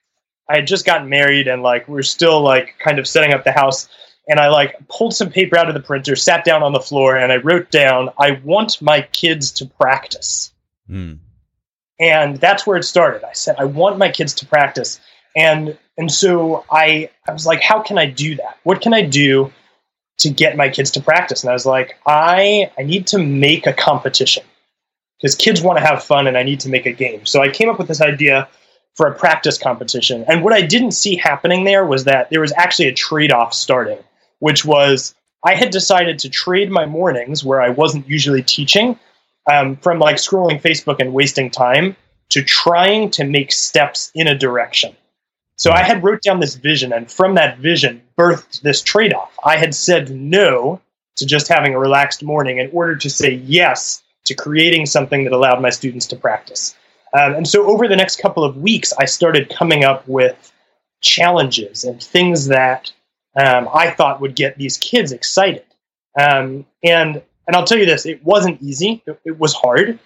I 0.49 0.55
had 0.55 0.67
just 0.67 0.85
gotten 0.85 1.09
married 1.09 1.47
and 1.47 1.61
like 1.61 1.87
we 1.87 1.99
are 1.99 2.03
still 2.03 2.41
like 2.41 2.75
kind 2.79 2.99
of 2.99 3.07
setting 3.07 3.33
up 3.33 3.43
the 3.43 3.51
house 3.51 3.87
and 4.29 4.39
I 4.39 4.47
like 4.49 4.75
pulled 4.87 5.15
some 5.15 5.31
paper 5.31 5.57
out 5.57 5.67
of 5.67 5.73
the 5.73 5.81
printer, 5.81 6.15
sat 6.15 6.45
down 6.45 6.61
on 6.61 6.71
the 6.71 6.79
floor, 6.79 7.17
and 7.17 7.31
I 7.31 7.37
wrote 7.37 7.71
down, 7.71 8.09
I 8.19 8.39
want 8.43 8.79
my 8.79 9.01
kids 9.11 9.51
to 9.53 9.65
practice. 9.65 10.53
Mm. 10.89 11.17
And 11.99 12.37
that's 12.37 12.65
where 12.65 12.77
it 12.77 12.83
started. 12.83 13.23
I 13.23 13.33
said, 13.33 13.55
I 13.57 13.65
want 13.65 13.97
my 13.97 14.09
kids 14.09 14.33
to 14.35 14.45
practice. 14.45 15.01
And 15.35 15.77
and 15.97 16.11
so 16.11 16.63
I 16.71 17.09
I 17.27 17.33
was 17.33 17.45
like, 17.45 17.61
how 17.61 17.81
can 17.81 17.97
I 17.97 18.05
do 18.05 18.35
that? 18.35 18.57
What 18.63 18.81
can 18.81 18.93
I 18.93 19.01
do 19.01 19.51
to 20.19 20.29
get 20.29 20.55
my 20.55 20.69
kids 20.69 20.91
to 20.91 21.01
practice? 21.01 21.43
And 21.43 21.49
I 21.49 21.53
was 21.53 21.65
like, 21.65 21.99
I 22.05 22.71
I 22.77 22.83
need 22.83 23.07
to 23.07 23.17
make 23.17 23.65
a 23.65 23.73
competition 23.73 24.43
because 25.17 25.35
kids 25.35 25.61
want 25.61 25.79
to 25.79 25.85
have 25.85 26.03
fun 26.03 26.27
and 26.27 26.37
I 26.37 26.43
need 26.43 26.59
to 26.61 26.69
make 26.69 26.85
a 26.85 26.91
game. 26.91 27.25
So 27.25 27.41
I 27.41 27.49
came 27.49 27.69
up 27.69 27.79
with 27.79 27.87
this 27.87 28.01
idea 28.01 28.47
for 28.96 29.08
a 29.08 29.15
practice 29.15 29.58
competition. 29.58 30.25
And 30.27 30.43
what 30.43 30.53
I 30.53 30.62
didn't 30.62 30.91
see 30.91 31.15
happening 31.15 31.63
there 31.63 31.86
was 31.86 32.03
that 32.05 32.29
there 32.29 32.41
was 32.41 32.53
actually 32.58 32.88
a 32.88 32.93
trade-off 32.93 33.53
starting, 33.53 34.00
which 34.39 34.65
was 34.65 35.15
I 35.43 35.55
had 35.55 35.72
decided 35.72 36.19
to 36.19 36.29
trade 36.29 36.69
my 36.69 36.86
mornings 36.86 37.43
where 37.43 37.62
I 37.62 37.69
wasn't 37.69 38.10
usually 38.10 38.43
teaching 38.43 39.00
um, 39.50 39.77
from 39.77 40.00
like 40.00 40.17
scrolling 40.17 40.62
Facebook 40.62 41.00
and 41.00 41.13
wasting 41.13 41.50
time 41.50 41.96
to 42.29 42.43
trying 42.43 43.10
to 43.12 43.24
make 43.24 43.51
steps 43.51 44.12
in 44.13 44.27
a 44.27 44.38
direction. 44.38 44.96
So 45.55 45.72
I 45.72 45.84
had 45.84 46.03
wrote 46.03 46.22
down 46.22 46.39
this 46.39 46.55
vision, 46.55 46.93
and 46.93 47.12
from 47.12 47.36
that 47.36 47.58
vision 47.58 48.01
birthed 48.17 48.62
this 48.62 48.81
trade 48.81 49.13
off. 49.13 49.38
I 49.43 49.58
had 49.58 49.75
said 49.75 50.10
no 50.10 50.79
to 51.17 51.25
just 51.25 51.50
having 51.50 51.74
a 51.74 51.79
relaxed 51.79 52.24
morning 52.24 52.60
in 52.60 52.69
order 52.72 52.96
to 52.96 53.10
say 53.10 53.34
yes 53.34 54.01
to 54.25 54.36
creating 54.36 54.86
something 54.86 55.25
that 55.25 55.34
allowed 55.34 55.62
my 55.62 55.69
students 55.69 56.08
to 56.08 56.15
practice. 56.15 56.75
Um, 57.13 57.35
and 57.35 57.47
so 57.47 57.65
over 57.65 57.87
the 57.87 57.95
next 57.95 58.17
couple 58.17 58.43
of 58.43 58.57
weeks, 58.57 58.93
I 58.99 59.05
started 59.05 59.49
coming 59.49 59.83
up 59.83 60.07
with 60.07 60.51
challenges 61.01 61.83
and 61.83 62.01
things 62.01 62.47
that 62.47 62.91
um, 63.35 63.69
I 63.73 63.91
thought 63.91 64.21
would 64.21 64.35
get 64.35 64.57
these 64.57 64.77
kids 64.77 65.11
excited. 65.11 65.65
Um, 66.19 66.65
and 66.83 67.21
and 67.47 67.55
I'll 67.55 67.65
tell 67.65 67.79
you 67.79 67.85
this: 67.85 68.05
it 68.05 68.23
wasn't 68.23 68.61
easy. 68.61 69.01
It, 69.05 69.19
it 69.25 69.39
was 69.39 69.53
hard. 69.53 69.99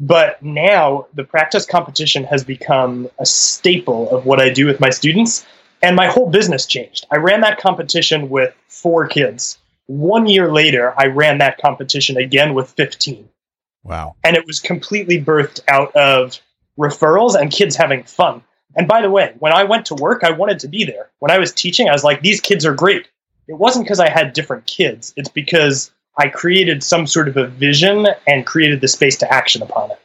But 0.00 0.42
now 0.42 1.06
the 1.14 1.24
practice 1.24 1.66
competition 1.66 2.24
has 2.24 2.44
become 2.44 3.08
a 3.18 3.26
staple 3.26 4.10
of 4.16 4.26
what 4.26 4.40
I 4.40 4.48
do 4.48 4.66
with 4.66 4.78
my 4.80 4.90
students. 4.90 5.44
And 5.82 5.94
my 5.94 6.06
whole 6.06 6.28
business 6.28 6.66
changed. 6.66 7.06
I 7.10 7.16
ran 7.16 7.40
that 7.42 7.60
competition 7.60 8.28
with 8.28 8.52
four 8.66 9.06
kids. 9.06 9.58
One 9.86 10.26
year 10.26 10.52
later, 10.52 10.92
I 10.98 11.06
ran 11.06 11.38
that 11.38 11.58
competition 11.58 12.16
again 12.16 12.52
with 12.54 12.70
15. 12.70 13.28
Wow. 13.84 14.16
And 14.24 14.36
it 14.36 14.44
was 14.44 14.60
completely 14.60 15.22
birthed 15.22 15.60
out 15.68 15.94
of 15.94 16.40
referrals 16.78 17.34
and 17.34 17.50
kids 17.50 17.76
having 17.76 18.04
fun. 18.04 18.42
And 18.76 18.86
by 18.86 19.02
the 19.02 19.10
way, 19.10 19.34
when 19.38 19.52
I 19.52 19.64
went 19.64 19.86
to 19.86 19.94
work, 19.94 20.24
I 20.24 20.30
wanted 20.30 20.60
to 20.60 20.68
be 20.68 20.84
there. 20.84 21.10
When 21.18 21.30
I 21.30 21.38
was 21.38 21.52
teaching, 21.52 21.88
I 21.88 21.92
was 21.92 22.04
like, 22.04 22.22
these 22.22 22.40
kids 22.40 22.64
are 22.64 22.74
great. 22.74 23.08
It 23.48 23.54
wasn't 23.54 23.86
because 23.86 24.00
I 24.00 24.08
had 24.08 24.34
different 24.34 24.66
kids, 24.66 25.12
it's 25.16 25.28
because 25.28 25.90
I 26.18 26.28
created 26.28 26.82
some 26.82 27.06
sort 27.06 27.28
of 27.28 27.36
a 27.36 27.46
vision 27.46 28.06
and 28.26 28.44
created 28.44 28.80
the 28.80 28.88
space 28.88 29.16
to 29.18 29.32
action 29.32 29.62
upon 29.62 29.92
it. 29.92 30.00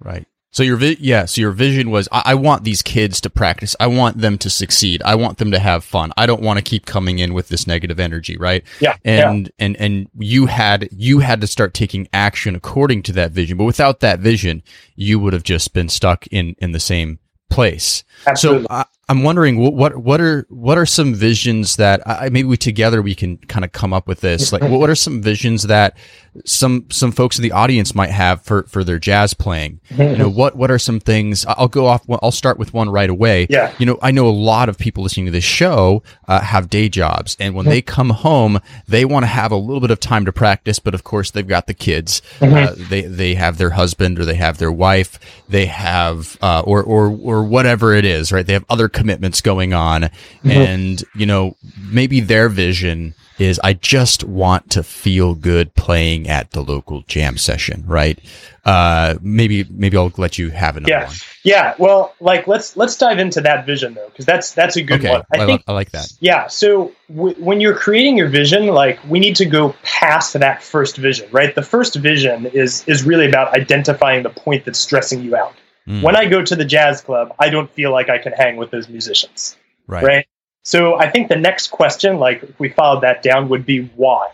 Right. 0.00 0.26
So 0.56 0.62
your 0.62 0.78
vi- 0.78 0.96
yeah, 0.98 1.26
so 1.26 1.42
your 1.42 1.50
vision 1.50 1.90
was 1.90 2.08
I-, 2.10 2.22
I 2.24 2.34
want 2.34 2.64
these 2.64 2.80
kids 2.80 3.20
to 3.20 3.28
practice. 3.28 3.76
I 3.78 3.88
want 3.88 4.16
them 4.22 4.38
to 4.38 4.48
succeed. 4.48 5.02
I 5.04 5.14
want 5.14 5.36
them 5.36 5.50
to 5.50 5.58
have 5.58 5.84
fun. 5.84 6.14
I 6.16 6.24
don't 6.24 6.40
want 6.40 6.56
to 6.56 6.62
keep 6.62 6.86
coming 6.86 7.18
in 7.18 7.34
with 7.34 7.50
this 7.50 7.66
negative 7.66 8.00
energy, 8.00 8.38
right? 8.38 8.64
Yeah. 8.80 8.96
And 9.04 9.48
yeah. 9.48 9.52
and 9.66 9.76
and 9.76 10.08
you 10.16 10.46
had 10.46 10.88
you 10.90 11.18
had 11.18 11.42
to 11.42 11.46
start 11.46 11.74
taking 11.74 12.08
action 12.10 12.56
according 12.56 13.02
to 13.02 13.12
that 13.12 13.32
vision. 13.32 13.58
But 13.58 13.64
without 13.64 14.00
that 14.00 14.20
vision, 14.20 14.62
you 14.94 15.18
would 15.20 15.34
have 15.34 15.42
just 15.42 15.74
been 15.74 15.90
stuck 15.90 16.26
in 16.28 16.56
in 16.56 16.72
the 16.72 16.80
same 16.80 17.18
place. 17.50 18.02
Absolutely. 18.26 18.62
So 18.62 18.68
I, 18.70 18.86
I'm 19.08 19.22
wondering 19.22 19.58
what 19.58 19.96
what 19.96 20.20
are 20.20 20.46
what 20.48 20.78
are 20.78 20.86
some 20.86 21.14
visions 21.14 21.76
that 21.76 22.02
I, 22.06 22.28
maybe 22.28 22.48
we 22.48 22.56
together 22.56 23.00
we 23.00 23.14
can 23.14 23.38
kind 23.38 23.64
of 23.64 23.70
come 23.70 23.92
up 23.92 24.08
with 24.08 24.20
this. 24.20 24.52
Like, 24.52 24.62
what 24.62 24.90
are 24.90 24.96
some 24.96 25.22
visions 25.22 25.62
that 25.64 25.96
some 26.44 26.86
some 26.90 27.12
folks 27.12 27.38
in 27.38 27.42
the 27.42 27.52
audience 27.52 27.94
might 27.94 28.10
have 28.10 28.42
for 28.42 28.64
for 28.64 28.82
their 28.82 28.98
jazz 28.98 29.32
playing? 29.32 29.80
You 29.96 30.16
know, 30.16 30.28
what 30.28 30.56
what 30.56 30.72
are 30.72 30.78
some 30.78 30.98
things? 30.98 31.46
I'll 31.46 31.68
go 31.68 31.86
off. 31.86 32.04
I'll 32.20 32.32
start 32.32 32.58
with 32.58 32.74
one 32.74 32.90
right 32.90 33.08
away. 33.08 33.46
Yeah. 33.48 33.72
You 33.78 33.86
know, 33.86 33.98
I 34.02 34.10
know 34.10 34.26
a 34.26 34.30
lot 34.30 34.68
of 34.68 34.76
people 34.76 35.04
listening 35.04 35.26
to 35.26 35.32
this 35.32 35.44
show 35.44 36.02
uh, 36.26 36.40
have 36.40 36.68
day 36.68 36.88
jobs, 36.88 37.36
and 37.38 37.54
when 37.54 37.66
they 37.66 37.82
come 37.82 38.10
home, 38.10 38.60
they 38.88 39.04
want 39.04 39.22
to 39.22 39.28
have 39.28 39.52
a 39.52 39.56
little 39.56 39.80
bit 39.80 39.92
of 39.92 40.00
time 40.00 40.24
to 40.24 40.32
practice. 40.32 40.80
But 40.80 40.94
of 40.94 41.04
course, 41.04 41.30
they've 41.30 41.46
got 41.46 41.68
the 41.68 41.74
kids. 41.74 42.22
Mm-hmm. 42.40 42.54
Uh, 42.54 42.88
they 42.88 43.02
they 43.02 43.34
have 43.34 43.56
their 43.56 43.70
husband 43.70 44.18
or 44.18 44.24
they 44.24 44.34
have 44.34 44.58
their 44.58 44.72
wife. 44.72 45.20
They 45.48 45.66
have 45.66 46.36
uh, 46.42 46.62
or 46.66 46.82
or 46.82 47.06
or 47.06 47.44
whatever 47.44 47.92
it 47.92 48.04
is, 48.04 48.32
right? 48.32 48.44
They 48.44 48.54
have 48.54 48.64
other 48.68 48.88
commitments 48.96 49.40
going 49.40 49.74
on. 49.74 50.02
Mm-hmm. 50.02 50.50
And, 50.50 51.04
you 51.14 51.26
know, 51.26 51.56
maybe 51.78 52.20
their 52.20 52.48
vision 52.48 53.14
is 53.38 53.60
I 53.62 53.74
just 53.74 54.24
want 54.24 54.70
to 54.70 54.82
feel 54.82 55.34
good 55.34 55.74
playing 55.74 56.28
at 56.28 56.52
the 56.52 56.62
local 56.62 57.02
jam 57.02 57.36
session, 57.36 57.84
right? 57.86 58.18
Uh, 58.64 59.16
maybe 59.20 59.64
maybe 59.70 59.96
I'll 59.96 60.10
let 60.16 60.38
you 60.38 60.50
have 60.50 60.76
another 60.76 60.90
yeah. 60.90 61.06
one. 61.06 61.14
Yeah, 61.44 61.74
well, 61.78 62.14
like 62.18 62.48
let's 62.48 62.76
let's 62.76 62.96
dive 62.96 63.18
into 63.18 63.40
that 63.42 63.66
vision 63.66 63.94
though, 63.94 64.08
because 64.08 64.24
that's 64.24 64.54
that's 64.54 64.76
a 64.76 64.82
good 64.82 65.00
okay. 65.00 65.10
one. 65.10 65.22
I, 65.32 65.42
I 65.42 65.46
think 65.46 65.62
I 65.68 65.72
like 65.72 65.90
that. 65.92 66.12
Yeah, 66.18 66.48
so 66.48 66.92
w- 67.14 67.36
when 67.38 67.60
you're 67.60 67.76
creating 67.76 68.16
your 68.16 68.28
vision, 68.28 68.68
like 68.68 68.98
we 69.06 69.20
need 69.20 69.36
to 69.36 69.44
go 69.44 69.74
past 69.84 70.32
that 70.32 70.62
first 70.62 70.96
vision, 70.96 71.28
right? 71.30 71.54
The 71.54 71.62
first 71.62 71.94
vision 71.96 72.46
is 72.46 72.82
is 72.88 73.04
really 73.04 73.28
about 73.28 73.54
identifying 73.54 74.22
the 74.22 74.30
point 74.30 74.64
that's 74.64 74.80
stressing 74.80 75.22
you 75.22 75.36
out. 75.36 75.54
Mm. 75.86 76.02
When 76.02 76.16
I 76.16 76.26
go 76.26 76.42
to 76.42 76.56
the 76.56 76.64
jazz 76.64 77.00
club, 77.00 77.34
I 77.38 77.48
don't 77.48 77.70
feel 77.70 77.92
like 77.92 78.08
I 78.08 78.18
can 78.18 78.32
hang 78.32 78.56
with 78.56 78.70
those 78.70 78.88
musicians. 78.88 79.56
Right. 79.86 80.04
Right. 80.04 80.26
So 80.64 80.96
I 80.96 81.08
think 81.08 81.28
the 81.28 81.36
next 81.36 81.68
question, 81.68 82.18
like 82.18 82.42
if 82.42 82.58
we 82.58 82.70
followed 82.70 83.02
that 83.02 83.22
down, 83.22 83.48
would 83.50 83.64
be 83.64 83.82
why? 83.94 84.32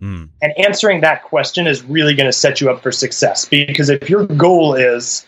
Mm. 0.00 0.30
And 0.40 0.52
answering 0.58 1.02
that 1.02 1.24
question 1.24 1.66
is 1.66 1.82
really 1.82 2.14
going 2.14 2.28
to 2.28 2.32
set 2.32 2.60
you 2.60 2.70
up 2.70 2.82
for 2.82 2.90
success 2.90 3.44
because 3.44 3.90
if 3.90 4.08
your 4.08 4.26
goal 4.26 4.74
is 4.74 5.26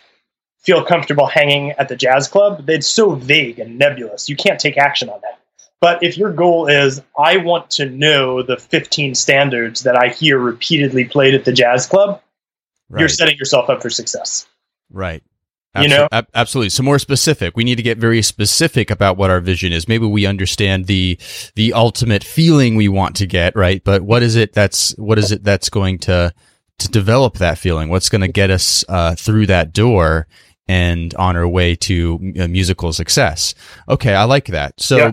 feel 0.61 0.83
comfortable 0.85 1.27
hanging 1.27 1.73
at 1.73 1.89
the 1.89 1.97
jazz 1.97 2.29
club, 2.29 2.69
it's 2.71 2.87
so 2.87 3.15
vague 3.17 3.59
and 3.59 3.79
nebulous. 3.79 4.29
You 4.29 4.37
can't 4.37 4.59
take 4.59 4.79
action 4.79 5.11
on 5.11 5.21
that. 5.23 5.41
But 5.81 6.03
if 6.03 6.17
your 6.17 6.33
goal 6.33 6.69
is, 6.69 7.03
I 7.19 7.39
want 7.39 7.69
to 7.71 7.87
know 7.87 8.43
the 8.43 8.57
15 8.57 9.17
standards 9.17 9.83
that 9.83 9.97
I 9.97 10.09
hear 10.09 10.39
repeatedly 10.39 11.05
played 11.05 11.35
at 11.35 11.45
the 11.45 11.53
jazz 11.53 11.87
club, 11.87 12.23
right. 12.89 13.01
you're 13.01 13.09
setting 13.09 13.37
yourself 13.37 13.69
up 13.69 13.83
for 13.83 13.91
success. 13.91 14.47
Right. 14.93 15.23
Absol- 15.75 15.83
you 15.83 15.89
know, 15.89 16.09
ab- 16.13 16.29
absolutely. 16.35 16.69
So 16.69 16.83
more 16.83 16.99
specific. 16.99 17.57
We 17.57 17.65
need 17.65 17.77
to 17.77 17.83
get 17.83 17.97
very 17.97 18.21
specific 18.21 18.91
about 18.91 19.17
what 19.17 19.31
our 19.31 19.41
vision 19.41 19.73
is. 19.73 19.89
Maybe 19.89 20.07
we 20.07 20.27
understand 20.27 20.87
the 20.87 21.19
the 21.55 21.73
ultimate 21.73 22.23
feeling 22.23 22.77
we 22.77 22.89
want 22.89 23.17
to 23.17 23.27
get, 23.27 23.57
right? 23.57 23.83
But 23.83 24.03
what 24.03 24.23
is 24.23 24.37
it 24.37 24.53
that's 24.53 24.93
what 24.99 25.19
is 25.19 25.33
it 25.33 25.45
that's 25.45 25.71
going 25.71 25.99
to 26.01 26.35
to 26.79 26.89
develop 26.89 27.39
that 27.39 27.57
feeling? 27.57 27.89
What's 27.89 28.11
going 28.11 28.21
to 28.21 28.29
get 28.29 28.51
us 28.51 28.85
uh, 28.89 29.15
through 29.15 29.47
that 29.47 29.73
door 29.73 30.27
and 30.69 31.15
on 31.15 31.37
our 31.37 31.49
way 31.49 31.75
to 31.77 32.35
uh, 32.39 32.49
musical 32.49 32.93
success? 32.93 33.55
Okay, 33.89 34.15
I 34.15 34.25
like 34.25 34.47
that. 34.47 34.81
So. 34.81 34.97
Yeah. 34.99 35.11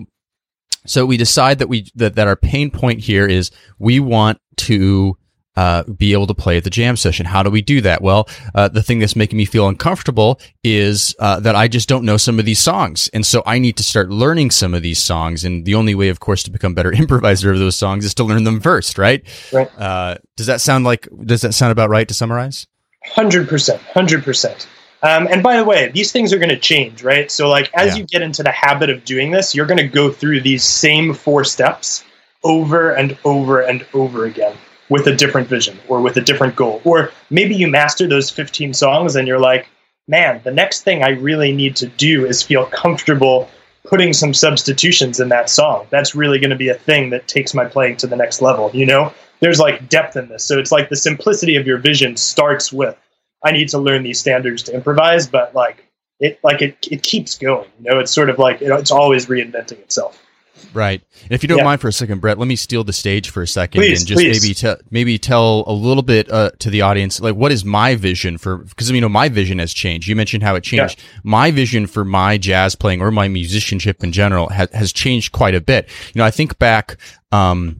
So 0.86 1.04
we 1.04 1.18
decide 1.18 1.58
that 1.58 1.68
we 1.68 1.90
that, 1.96 2.14
that 2.14 2.26
our 2.26 2.36
pain 2.36 2.70
point 2.70 3.00
here 3.00 3.26
is 3.26 3.50
we 3.78 4.00
want 4.00 4.40
to 4.56 5.18
uh, 5.60 5.82
be 5.82 6.14
able 6.14 6.26
to 6.26 6.32
play 6.32 6.56
at 6.56 6.64
the 6.64 6.70
jam 6.70 6.96
session. 6.96 7.26
How 7.26 7.42
do 7.42 7.50
we 7.50 7.60
do 7.60 7.82
that? 7.82 8.00
Well, 8.00 8.26
uh, 8.54 8.68
the 8.68 8.82
thing 8.82 8.98
that's 8.98 9.14
making 9.14 9.36
me 9.36 9.44
feel 9.44 9.68
uncomfortable 9.68 10.40
is 10.64 11.14
uh, 11.18 11.38
that 11.40 11.54
I 11.54 11.68
just 11.68 11.86
don't 11.86 12.06
know 12.06 12.16
some 12.16 12.38
of 12.38 12.46
these 12.46 12.58
songs, 12.58 13.10
and 13.12 13.26
so 13.26 13.42
I 13.44 13.58
need 13.58 13.76
to 13.76 13.82
start 13.82 14.08
learning 14.08 14.52
some 14.52 14.72
of 14.72 14.80
these 14.82 15.02
songs. 15.02 15.44
And 15.44 15.66
the 15.66 15.74
only 15.74 15.94
way, 15.94 16.08
of 16.08 16.18
course, 16.18 16.42
to 16.44 16.50
become 16.50 16.72
better 16.72 16.90
improviser 17.02 17.52
of 17.52 17.58
those 17.58 17.76
songs 17.76 18.06
is 18.06 18.14
to 18.14 18.24
learn 18.24 18.44
them 18.44 18.60
first, 18.60 18.96
right? 18.96 19.22
Right. 19.52 19.70
Uh, 19.78 20.16
does 20.38 20.46
that 20.46 20.62
sound 20.62 20.84
like? 20.86 21.06
Does 21.26 21.42
that 21.42 21.52
sound 21.52 21.72
about 21.72 21.90
right 21.90 22.08
to 22.08 22.14
summarize? 22.14 22.66
Hundred 23.04 23.46
percent. 23.46 23.82
Hundred 23.82 24.24
percent. 24.24 24.66
Um, 25.02 25.28
and 25.30 25.42
by 25.42 25.58
the 25.58 25.64
way, 25.64 25.90
these 25.90 26.10
things 26.10 26.32
are 26.32 26.38
going 26.38 26.48
to 26.50 26.58
change, 26.58 27.02
right? 27.02 27.30
So, 27.30 27.50
like, 27.50 27.70
as 27.74 27.88
Yeah. 27.88 27.96
you 28.00 28.06
get 28.06 28.22
into 28.22 28.42
the 28.42 28.50
habit 28.52 28.88
of 28.88 29.04
doing 29.04 29.30
this, 29.30 29.54
you're 29.54 29.66
going 29.66 29.78
to 29.78 29.88
go 29.88 30.10
through 30.10 30.40
these 30.40 30.64
same 30.64 31.12
four 31.12 31.44
steps 31.44 32.02
over 32.44 32.92
and 32.92 33.18
over 33.24 33.60
and 33.60 33.84
over 33.92 34.24
again 34.24 34.56
with 34.90 35.06
a 35.06 35.16
different 35.16 35.48
vision 35.48 35.78
or 35.88 36.02
with 36.02 36.16
a 36.16 36.20
different 36.20 36.54
goal. 36.56 36.82
Or 36.84 37.10
maybe 37.30 37.54
you 37.54 37.68
master 37.68 38.06
those 38.06 38.28
15 38.28 38.74
songs 38.74 39.16
and 39.16 39.26
you're 39.26 39.40
like, 39.40 39.68
man, 40.06 40.40
the 40.44 40.50
next 40.50 40.82
thing 40.82 41.02
I 41.02 41.10
really 41.10 41.52
need 41.52 41.76
to 41.76 41.86
do 41.86 42.26
is 42.26 42.42
feel 42.42 42.66
comfortable 42.66 43.48
putting 43.84 44.12
some 44.12 44.34
substitutions 44.34 45.20
in 45.20 45.30
that 45.30 45.48
song. 45.48 45.86
That's 45.90 46.14
really 46.14 46.38
going 46.38 46.50
to 46.50 46.56
be 46.56 46.68
a 46.68 46.74
thing 46.74 47.10
that 47.10 47.26
takes 47.28 47.54
my 47.54 47.64
playing 47.64 47.96
to 47.98 48.06
the 48.06 48.16
next 48.16 48.42
level, 48.42 48.70
you 48.74 48.84
know? 48.84 49.14
There's 49.40 49.58
like 49.58 49.88
depth 49.88 50.16
in 50.16 50.28
this. 50.28 50.44
So 50.44 50.58
it's 50.58 50.70
like 50.70 50.90
the 50.90 50.96
simplicity 50.96 51.56
of 51.56 51.66
your 51.66 51.78
vision 51.78 52.16
starts 52.16 52.70
with 52.70 52.96
I 53.42 53.52
need 53.52 53.68
to 53.70 53.78
learn 53.78 54.02
these 54.02 54.20
standards 54.20 54.62
to 54.64 54.74
improvise, 54.74 55.26
but 55.26 55.54
like 55.54 55.86
it 56.18 56.38
like 56.42 56.60
it 56.60 56.76
it 56.90 57.02
keeps 57.02 57.38
going. 57.38 57.68
You 57.82 57.90
know, 57.90 57.98
it's 57.98 58.12
sort 58.12 58.28
of 58.28 58.38
like 58.38 58.60
it, 58.60 58.70
it's 58.70 58.90
always 58.90 59.26
reinventing 59.26 59.78
itself. 59.78 60.22
Right. 60.72 61.00
And 61.24 61.32
if 61.32 61.42
you 61.42 61.48
don't 61.48 61.58
Yeah. 61.58 61.64
mind 61.64 61.80
for 61.80 61.88
a 61.88 61.92
second, 61.92 62.20
Brett, 62.20 62.38
let 62.38 62.46
me 62.48 62.56
steal 62.56 62.84
the 62.84 62.92
stage 62.92 63.30
for 63.30 63.42
a 63.42 63.46
second 63.46 63.80
Please, 63.80 64.00
and 64.00 64.08
just 64.08 64.18
please. 64.18 64.42
maybe 64.42 64.54
tell 64.54 64.76
maybe 64.90 65.18
tell 65.18 65.64
a 65.66 65.72
little 65.72 66.02
bit 66.02 66.30
uh, 66.30 66.50
to 66.60 66.70
the 66.70 66.82
audience 66.82 67.20
like 67.20 67.34
what 67.34 67.50
is 67.52 67.64
my 67.64 67.96
vision 67.96 68.38
for 68.38 68.58
because 68.58 68.90
you 68.90 69.00
know 69.00 69.08
my 69.08 69.28
vision 69.28 69.58
has 69.58 69.72
changed. 69.72 70.06
You 70.08 70.16
mentioned 70.16 70.42
how 70.42 70.54
it 70.54 70.62
changed. 70.62 71.00
My 71.24 71.50
vision 71.50 71.86
for 71.86 72.04
my 72.04 72.38
jazz 72.38 72.74
playing 72.74 73.00
or 73.00 73.10
my 73.10 73.28
musicianship 73.28 74.04
in 74.04 74.12
general 74.12 74.48
has 74.50 74.68
has 74.72 74.92
changed 74.92 75.32
quite 75.32 75.54
a 75.54 75.60
bit. 75.60 75.88
You 76.14 76.20
know, 76.20 76.24
I 76.24 76.30
think 76.30 76.58
back 76.58 76.96
um 77.32 77.79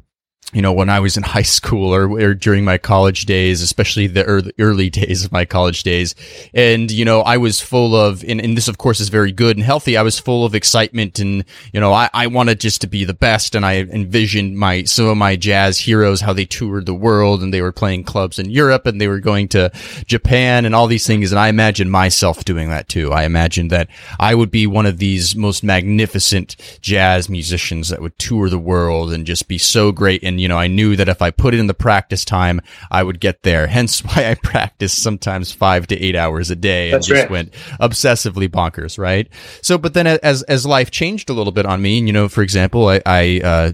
you 0.52 0.62
know, 0.62 0.72
when 0.72 0.88
I 0.88 1.00
was 1.00 1.16
in 1.16 1.22
high 1.36 1.42
school 1.42 1.94
or, 1.94 2.10
or 2.10 2.34
during 2.34 2.64
my 2.64 2.78
college 2.78 3.26
days, 3.26 3.62
especially 3.62 4.06
the 4.06 4.24
early, 4.24 4.52
early 4.58 4.90
days 4.90 5.24
of 5.24 5.32
my 5.32 5.44
college 5.44 5.82
days. 5.82 6.14
And, 6.54 6.90
you 6.90 7.04
know, 7.04 7.20
I 7.20 7.36
was 7.36 7.60
full 7.60 7.94
of, 7.94 8.24
and, 8.24 8.40
and 8.40 8.56
this 8.56 8.68
of 8.68 8.78
course 8.78 9.00
is 9.00 9.08
very 9.08 9.32
good 9.32 9.56
and 9.56 9.64
healthy. 9.64 9.96
I 9.96 10.02
was 10.02 10.18
full 10.18 10.44
of 10.44 10.54
excitement 10.54 11.18
and, 11.18 11.44
you 11.72 11.80
know, 11.80 11.92
I, 11.92 12.10
I 12.12 12.26
wanted 12.26 12.60
just 12.60 12.80
to 12.80 12.86
be 12.86 13.04
the 13.04 13.14
best. 13.14 13.54
And 13.54 13.64
I 13.64 13.80
envisioned 13.80 14.56
my, 14.56 14.84
some 14.84 15.06
of 15.06 15.16
my 15.16 15.36
jazz 15.36 15.78
heroes, 15.78 16.20
how 16.20 16.32
they 16.32 16.46
toured 16.46 16.86
the 16.86 16.94
world 16.94 17.42
and 17.42 17.52
they 17.54 17.62
were 17.62 17.72
playing 17.72 18.04
clubs 18.04 18.38
in 18.38 18.50
Europe 18.50 18.86
and 18.86 19.00
they 19.00 19.08
were 19.08 19.20
going 19.20 19.48
to 19.48 19.70
Japan 20.06 20.64
and 20.64 20.74
all 20.74 20.86
these 20.86 21.06
things. 21.06 21.32
And 21.32 21.38
I 21.38 21.48
imagined 21.48 21.90
myself 21.90 22.44
doing 22.44 22.68
that 22.70 22.88
too. 22.88 23.12
I 23.12 23.24
imagined 23.24 23.70
that 23.70 23.88
I 24.18 24.34
would 24.34 24.50
be 24.50 24.66
one 24.66 24.86
of 24.86 24.98
these 24.98 25.36
most 25.36 25.62
magnificent 25.62 26.56
jazz 26.80 27.28
musicians 27.28 27.88
that 27.88 28.00
would 28.00 28.18
tour 28.18 28.48
the 28.48 28.58
world 28.58 29.12
and 29.12 29.26
just 29.26 29.48
be 29.48 29.58
so 29.58 29.92
great. 29.92 30.22
And, 30.22 30.39
you 30.40 30.48
know, 30.48 30.58
I 30.58 30.66
knew 30.66 30.96
that 30.96 31.08
if 31.08 31.22
I 31.22 31.30
put 31.30 31.54
it 31.54 31.60
in 31.60 31.66
the 31.66 31.74
practice 31.74 32.24
time, 32.24 32.60
I 32.90 33.02
would 33.02 33.20
get 33.20 33.42
there. 33.42 33.66
Hence 33.80 34.04
why 34.04 34.30
I 34.30 34.34
practiced 34.34 35.02
sometimes 35.02 35.52
five 35.52 35.86
to 35.88 35.98
eight 35.98 36.16
hours 36.16 36.50
a 36.50 36.56
day 36.56 36.86
and 36.86 36.94
That's 36.94 37.06
just 37.06 37.22
right. 37.22 37.30
went 37.30 37.52
obsessively 37.80 38.48
bonkers, 38.48 38.98
right? 38.98 39.28
So, 39.62 39.78
but 39.78 39.94
then 39.94 40.06
as, 40.06 40.42
as 40.44 40.66
life 40.66 40.90
changed 40.90 41.30
a 41.30 41.32
little 41.32 41.52
bit 41.52 41.66
on 41.66 41.82
me, 41.82 41.98
and 41.98 42.06
you 42.06 42.12
know, 42.12 42.28
for 42.28 42.42
example, 42.42 42.88
I, 42.88 43.02
I, 43.06 43.40
uh, 43.42 43.72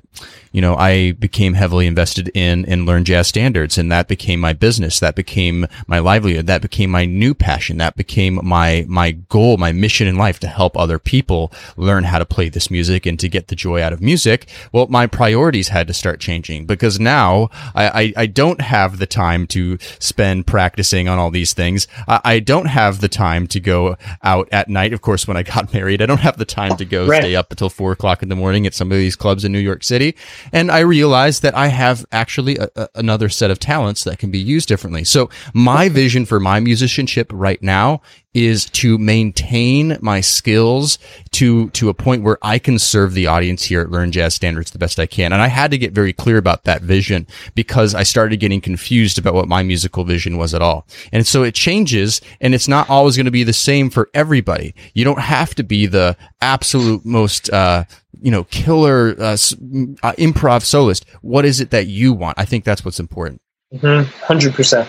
you 0.57 0.63
know, 0.63 0.75
I 0.75 1.13
became 1.13 1.53
heavily 1.53 1.87
invested 1.87 2.31
in 2.35 2.65
and 2.65 2.87
Learn 2.87 3.05
jazz 3.05 3.29
standards 3.29 3.77
and 3.77 3.93
that 3.93 4.09
became 4.09 4.41
my 4.41 4.55
business. 4.55 5.01
That 5.01 5.17
became 5.17 5.67
my 5.87 5.99
livelihood. 5.99 6.47
That 6.47 6.63
became 6.63 6.89
my 6.89 7.05
new 7.05 7.35
passion. 7.35 7.77
That 7.77 7.95
became 7.95 8.41
my, 8.43 8.87
my 8.89 9.11
goal, 9.11 9.59
my 9.59 9.73
mission 9.73 10.07
in 10.07 10.17
life 10.17 10.41
to 10.41 10.47
help 10.47 10.79
other 10.79 10.99
people 10.99 11.53
learn 11.77 12.05
how 12.05 12.19
to 12.19 12.25
play 12.25 12.49
this 12.49 12.71
music 12.71 13.05
and 13.05 13.21
to 13.21 13.29
get 13.29 13.49
the 13.49 13.55
joy 13.55 13.83
out 13.83 13.93
of 13.93 14.01
music. 14.01 14.49
Well, 14.73 14.87
my 14.87 15.07
priorities 15.07 15.69
had 15.69 15.87
to 15.89 15.93
start 15.93 16.21
changing 16.21 16.65
because 16.65 16.99
now 16.99 17.51
I, 17.75 17.89
I, 17.89 18.13
I 18.23 18.27
don't 18.27 18.63
have 18.63 18.99
the 18.99 19.07
time 19.07 19.47
to 19.49 19.77
spend 19.99 20.47
practicing 20.47 21.07
on 21.07 21.19
all 21.19 21.31
these 21.31 21.53
things. 21.53 21.87
I, 22.09 22.21
I 22.25 22.41
don't 22.41 22.67
have 22.69 23.03
the 23.03 23.09
time 23.09 23.47
to 23.49 23.61
go 23.61 23.97
out 24.23 24.49
at 24.53 24.71
night. 24.71 24.95
Of 24.95 25.03
course, 25.03 25.29
when 25.29 25.37
I 25.37 25.43
got 25.43 25.75
married, 25.75 26.01
I 26.01 26.07
don't 26.07 26.21
have 26.21 26.39
the 26.39 26.47
time 26.47 26.79
to 26.79 26.87
go 26.87 27.07
Right. 27.07 27.21
stay 27.23 27.37
up 27.37 27.51
until 27.51 27.69
four 27.69 27.93
o'clock 27.93 28.23
in 28.23 28.31
the 28.31 28.37
morning 28.37 28.67
at 28.67 28.73
some 28.73 28.91
of 28.91 28.97
these 28.97 29.17
clubs 29.17 29.45
in 29.45 29.53
New 29.53 29.59
York 29.59 29.85
City. 29.85 30.17
And 30.53 30.71
I 30.71 30.81
realized 30.81 31.43
that 31.43 31.57
I 31.57 31.69
have 31.69 32.05
actually 32.13 32.57
a, 32.57 32.69
a, 32.77 32.89
another 32.95 33.29
set 33.29 33.51
of 33.51 33.59
talents 33.59 34.05
that 34.05 34.19
can 34.19 34.31
be 34.31 34.39
used 34.39 34.69
differently. 34.69 35.05
So 35.05 35.31
my 35.55 35.89
vision 35.89 36.27
for 36.27 36.41
my 36.41 36.61
musicianship 36.61 37.31
right 37.33 37.63
now 37.63 38.01
is 38.37 38.67
to 38.67 38.99
maintain 38.99 39.97
my 40.03 40.21
skills 40.21 40.99
to 41.31 41.71
to 41.71 41.89
a 41.89 41.95
point 41.95 42.23
where 42.23 42.37
I 42.43 42.59
can 42.59 42.79
serve 42.79 43.15
the 43.15 43.27
audience 43.27 43.65
here 43.65 43.81
at 43.81 43.91
Learn 43.91 44.13
Jazz 44.13 44.35
Standards 44.35 44.73
the 44.73 44.79
best 44.79 45.01
I 45.01 45.07
can. 45.07 45.33
And 45.33 45.41
I 45.41 45.47
had 45.47 45.71
to 45.71 45.79
get 45.79 45.93
very 45.93 46.13
clear 46.13 46.37
about 46.37 46.65
that 46.65 46.83
vision 46.83 47.27
because 47.55 47.95
I 47.95 48.03
started 48.03 48.39
getting 48.39 48.61
confused 48.61 49.17
about 49.17 49.33
what 49.33 49.49
my 49.49 49.63
musical 49.63 50.05
vision 50.05 50.37
was 50.37 50.53
at 50.53 50.61
all. 50.61 50.87
And 51.13 51.27
so 51.27 51.45
it 51.45 51.55
changes 51.55 52.21
and 52.39 52.55
it's 52.55 52.69
not 52.69 52.91
always 52.91 53.17
going 53.17 53.25
to 53.25 53.31
be 53.31 53.43
the 53.43 53.55
same 53.55 53.89
for 53.89 54.11
everybody. 54.13 54.75
You 54.93 55.05
don't 55.05 55.21
have 55.21 55.55
to 55.55 55.63
be 55.63 55.87
the 55.87 56.15
absolute 56.43 57.07
most 57.07 57.49
uh 57.49 57.85
you 58.21 58.31
know, 58.31 58.45
killer 58.45 59.15
uh, 59.19 59.33
uh, 59.33 60.13
improv 60.19 60.63
soloist. 60.63 61.05
What 61.23 61.45
is 61.45 61.61
it 61.61 61.71
that 61.71 61.87
you 61.87 62.13
want? 62.13 62.39
I 62.39 62.45
think 62.45 62.65
that's 62.65 62.85
what's 62.85 63.01
important. 63.01 63.41
Hundred 63.81 64.55
percent, 64.55 64.89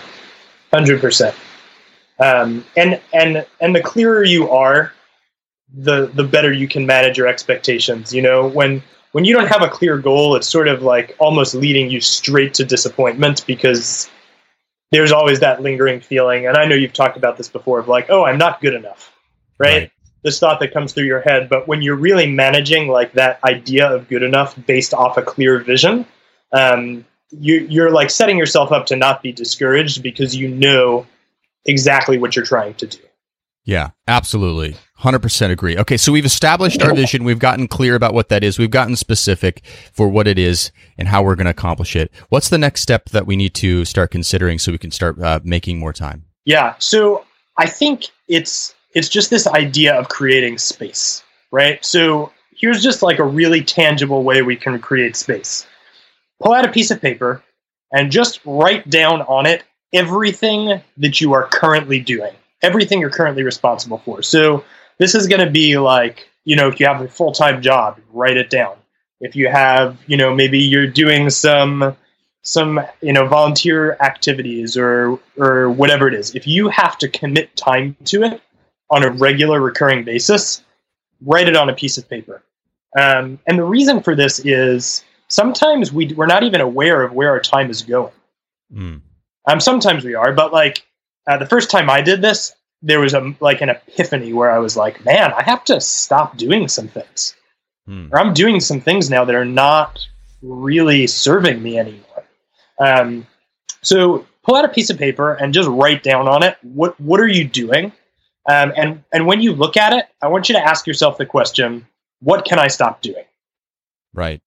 hundred 0.72 1.00
percent. 1.00 1.34
Um, 2.20 2.64
And 2.76 3.00
and 3.12 3.46
and 3.60 3.74
the 3.74 3.82
clearer 3.82 4.24
you 4.24 4.50
are, 4.50 4.92
the 5.72 6.06
the 6.06 6.24
better 6.24 6.52
you 6.52 6.68
can 6.68 6.86
manage 6.86 7.18
your 7.18 7.26
expectations. 7.26 8.12
You 8.12 8.22
know, 8.22 8.48
when 8.48 8.82
when 9.12 9.24
you 9.24 9.34
don't 9.34 9.48
have 9.48 9.62
a 9.62 9.68
clear 9.68 9.98
goal, 9.98 10.36
it's 10.36 10.48
sort 10.48 10.68
of 10.68 10.82
like 10.82 11.16
almost 11.18 11.54
leading 11.54 11.90
you 11.90 12.00
straight 12.00 12.54
to 12.54 12.64
disappointment 12.64 13.44
because 13.46 14.08
there's 14.90 15.12
always 15.12 15.40
that 15.40 15.62
lingering 15.62 16.00
feeling. 16.00 16.46
And 16.46 16.56
I 16.56 16.66
know 16.66 16.74
you've 16.74 16.92
talked 16.92 17.16
about 17.16 17.36
this 17.36 17.48
before 17.48 17.78
of 17.78 17.88
like, 17.88 18.06
oh, 18.08 18.24
I'm 18.24 18.38
not 18.38 18.60
good 18.60 18.74
enough, 18.74 19.12
right? 19.58 19.82
Right. 19.82 19.92
This 20.22 20.38
thought 20.38 20.60
that 20.60 20.72
comes 20.72 20.92
through 20.92 21.04
your 21.06 21.20
head. 21.20 21.48
But 21.48 21.68
when 21.68 21.82
you're 21.82 21.96
really 21.96 22.30
managing 22.30 22.88
like 22.88 23.12
that 23.12 23.42
idea 23.44 23.88
of 23.88 24.08
good 24.08 24.22
enough 24.22 24.54
based 24.66 24.92
off 24.92 25.16
a 25.16 25.22
clear 25.22 25.58
vision, 25.60 26.06
um, 26.52 27.04
you, 27.30 27.66
you're 27.68 27.90
like 27.90 28.10
setting 28.10 28.38
yourself 28.38 28.72
up 28.72 28.86
to 28.86 28.96
not 28.96 29.22
be 29.22 29.32
discouraged 29.32 30.02
because 30.02 30.34
you 30.34 30.48
know 30.48 31.06
exactly 31.66 32.18
what 32.18 32.34
you're 32.34 32.44
trying 32.44 32.74
to 32.74 32.86
do. 32.86 32.98
Yeah, 33.64 33.90
absolutely. 34.06 34.76
100% 35.00 35.50
agree. 35.50 35.76
Okay, 35.76 35.98
so 35.98 36.10
we've 36.10 36.24
established 36.24 36.82
our 36.82 36.94
vision. 36.94 37.22
We've 37.22 37.38
gotten 37.38 37.68
clear 37.68 37.94
about 37.94 38.14
what 38.14 38.30
that 38.30 38.42
is. 38.42 38.58
We've 38.58 38.70
gotten 38.70 38.96
specific 38.96 39.62
for 39.92 40.08
what 40.08 40.26
it 40.26 40.38
is 40.38 40.72
and 40.96 41.06
how 41.06 41.22
we're 41.22 41.34
going 41.34 41.44
to 41.44 41.50
accomplish 41.50 41.94
it. 41.94 42.10
What's 42.30 42.48
the 42.48 42.56
next 42.56 42.80
step 42.80 43.10
that 43.10 43.26
we 43.26 43.36
need 43.36 43.54
to 43.56 43.84
start 43.84 44.10
considering 44.10 44.58
so 44.58 44.72
we 44.72 44.78
can 44.78 44.90
start 44.90 45.20
uh, 45.20 45.40
making 45.44 45.78
more 45.78 45.92
time? 45.92 46.24
Yeah. 46.46 46.76
So 46.78 47.26
I 47.58 47.66
think 47.66 48.06
it's 48.26 48.74
it's 48.94 49.08
just 49.08 49.30
this 49.30 49.46
idea 49.46 49.94
of 49.94 50.08
creating 50.08 50.58
space, 50.58 51.22
right? 51.50 51.84
So 51.84 52.32
here's 52.56 52.82
just 52.82 53.02
like 53.02 53.18
a 53.18 53.24
really 53.24 53.62
tangible 53.62 54.22
way 54.22 54.42
we 54.42 54.56
can 54.56 54.78
create 54.80 55.16
space. 55.16 55.66
Pull 56.40 56.52
out 56.52 56.64
a 56.64 56.72
piece 56.72 56.90
of 56.90 57.00
paper 57.00 57.42
and 57.92 58.10
just 58.10 58.40
write 58.44 58.88
down 58.90 59.22
on 59.22 59.46
it 59.46 59.64
everything 59.92 60.80
that 60.98 61.20
you 61.20 61.32
are 61.32 61.46
currently 61.48 62.00
doing, 62.00 62.32
everything 62.62 63.00
you're 63.00 63.10
currently 63.10 63.42
responsible 63.42 63.98
for. 63.98 64.22
So 64.22 64.64
this 64.98 65.14
is 65.14 65.26
going 65.26 65.44
to 65.44 65.50
be 65.50 65.78
like, 65.78 66.28
you 66.44 66.56
know, 66.56 66.68
if 66.68 66.80
you 66.80 66.86
have 66.86 67.00
a 67.00 67.08
full-time 67.08 67.62
job, 67.62 67.98
write 68.12 68.36
it 68.36 68.50
down. 68.50 68.76
If 69.20 69.34
you 69.34 69.48
have, 69.48 69.98
you 70.06 70.16
know, 70.16 70.34
maybe 70.34 70.58
you're 70.58 70.86
doing 70.86 71.30
some 71.30 71.96
some 72.42 72.80
you 73.02 73.12
know 73.12 73.26
volunteer 73.26 73.94
activities 74.00 74.76
or 74.76 75.18
or 75.36 75.68
whatever 75.70 76.08
it 76.08 76.14
is 76.14 76.34
if 76.34 76.46
you 76.46 76.68
have 76.68 76.96
to 76.96 77.08
commit 77.08 77.54
time 77.56 77.94
to 78.04 78.22
it 78.22 78.40
on 78.90 79.04
a 79.04 79.10
regular 79.10 79.60
recurring 79.60 80.04
basis 80.04 80.62
write 81.22 81.48
it 81.48 81.56
on 81.56 81.68
a 81.68 81.74
piece 81.74 81.98
of 81.98 82.08
paper 82.08 82.42
um, 82.98 83.38
and 83.46 83.58
the 83.58 83.64
reason 83.64 84.02
for 84.02 84.14
this 84.14 84.38
is 84.44 85.04
sometimes 85.28 85.92
we, 85.92 86.12
we're 86.14 86.26
not 86.26 86.42
even 86.42 86.60
aware 86.60 87.02
of 87.02 87.12
where 87.12 87.30
our 87.30 87.40
time 87.40 87.70
is 87.70 87.82
going 87.82 88.12
Mm. 88.72 89.00
um, 89.46 89.60
sometimes 89.60 90.04
we 90.04 90.14
are 90.14 90.32
but 90.32 90.52
like 90.52 90.86
uh, 91.26 91.38
the 91.38 91.46
first 91.46 91.70
time 91.70 91.88
i 91.88 92.02
did 92.02 92.20
this 92.20 92.54
there 92.82 93.00
was 93.00 93.14
a 93.14 93.34
like 93.40 93.60
an 93.62 93.70
epiphany 93.70 94.32
where 94.34 94.50
i 94.50 94.58
was 94.58 94.76
like 94.76 95.02
man 95.06 95.32
i 95.32 95.42
have 95.42 95.64
to 95.64 95.80
stop 95.80 96.36
doing 96.36 96.68
some 96.68 96.88
things 96.88 97.34
Mm. 97.88 98.12
or 98.12 98.18
I'm 98.18 98.34
doing 98.34 98.60
some 98.60 98.82
things 98.82 99.08
now 99.08 99.24
that 99.24 99.34
are 99.34 99.46
not 99.46 99.98
really 100.42 101.06
serving 101.06 101.62
me 101.62 101.78
anymore. 101.78 102.22
Um, 102.78 103.26
so 103.80 104.26
pull 104.42 104.56
out 104.56 104.66
a 104.66 104.68
piece 104.68 104.90
of 104.90 104.98
paper 104.98 105.32
and 105.32 105.54
just 105.54 105.70
write 105.70 106.02
down 106.02 106.28
on 106.28 106.42
it 106.42 106.58
what 106.60 107.00
what 107.00 107.18
are 107.18 107.26
you 107.26 107.44
doing, 107.44 107.90
um, 108.48 108.72
and 108.76 109.04
and 109.12 109.26
when 109.26 109.40
you 109.40 109.52
look 109.52 109.76
at 109.76 109.92
it, 109.92 110.06
I 110.22 110.28
want 110.28 110.48
you 110.48 110.54
to 110.54 110.60
ask 110.60 110.86
yourself 110.86 111.18
the 111.18 111.26
question: 111.26 111.86
What 112.20 112.44
can 112.44 112.58
I 112.58 112.68
stop 112.68 113.02
doing? 113.02 113.24
Right. 114.14 114.40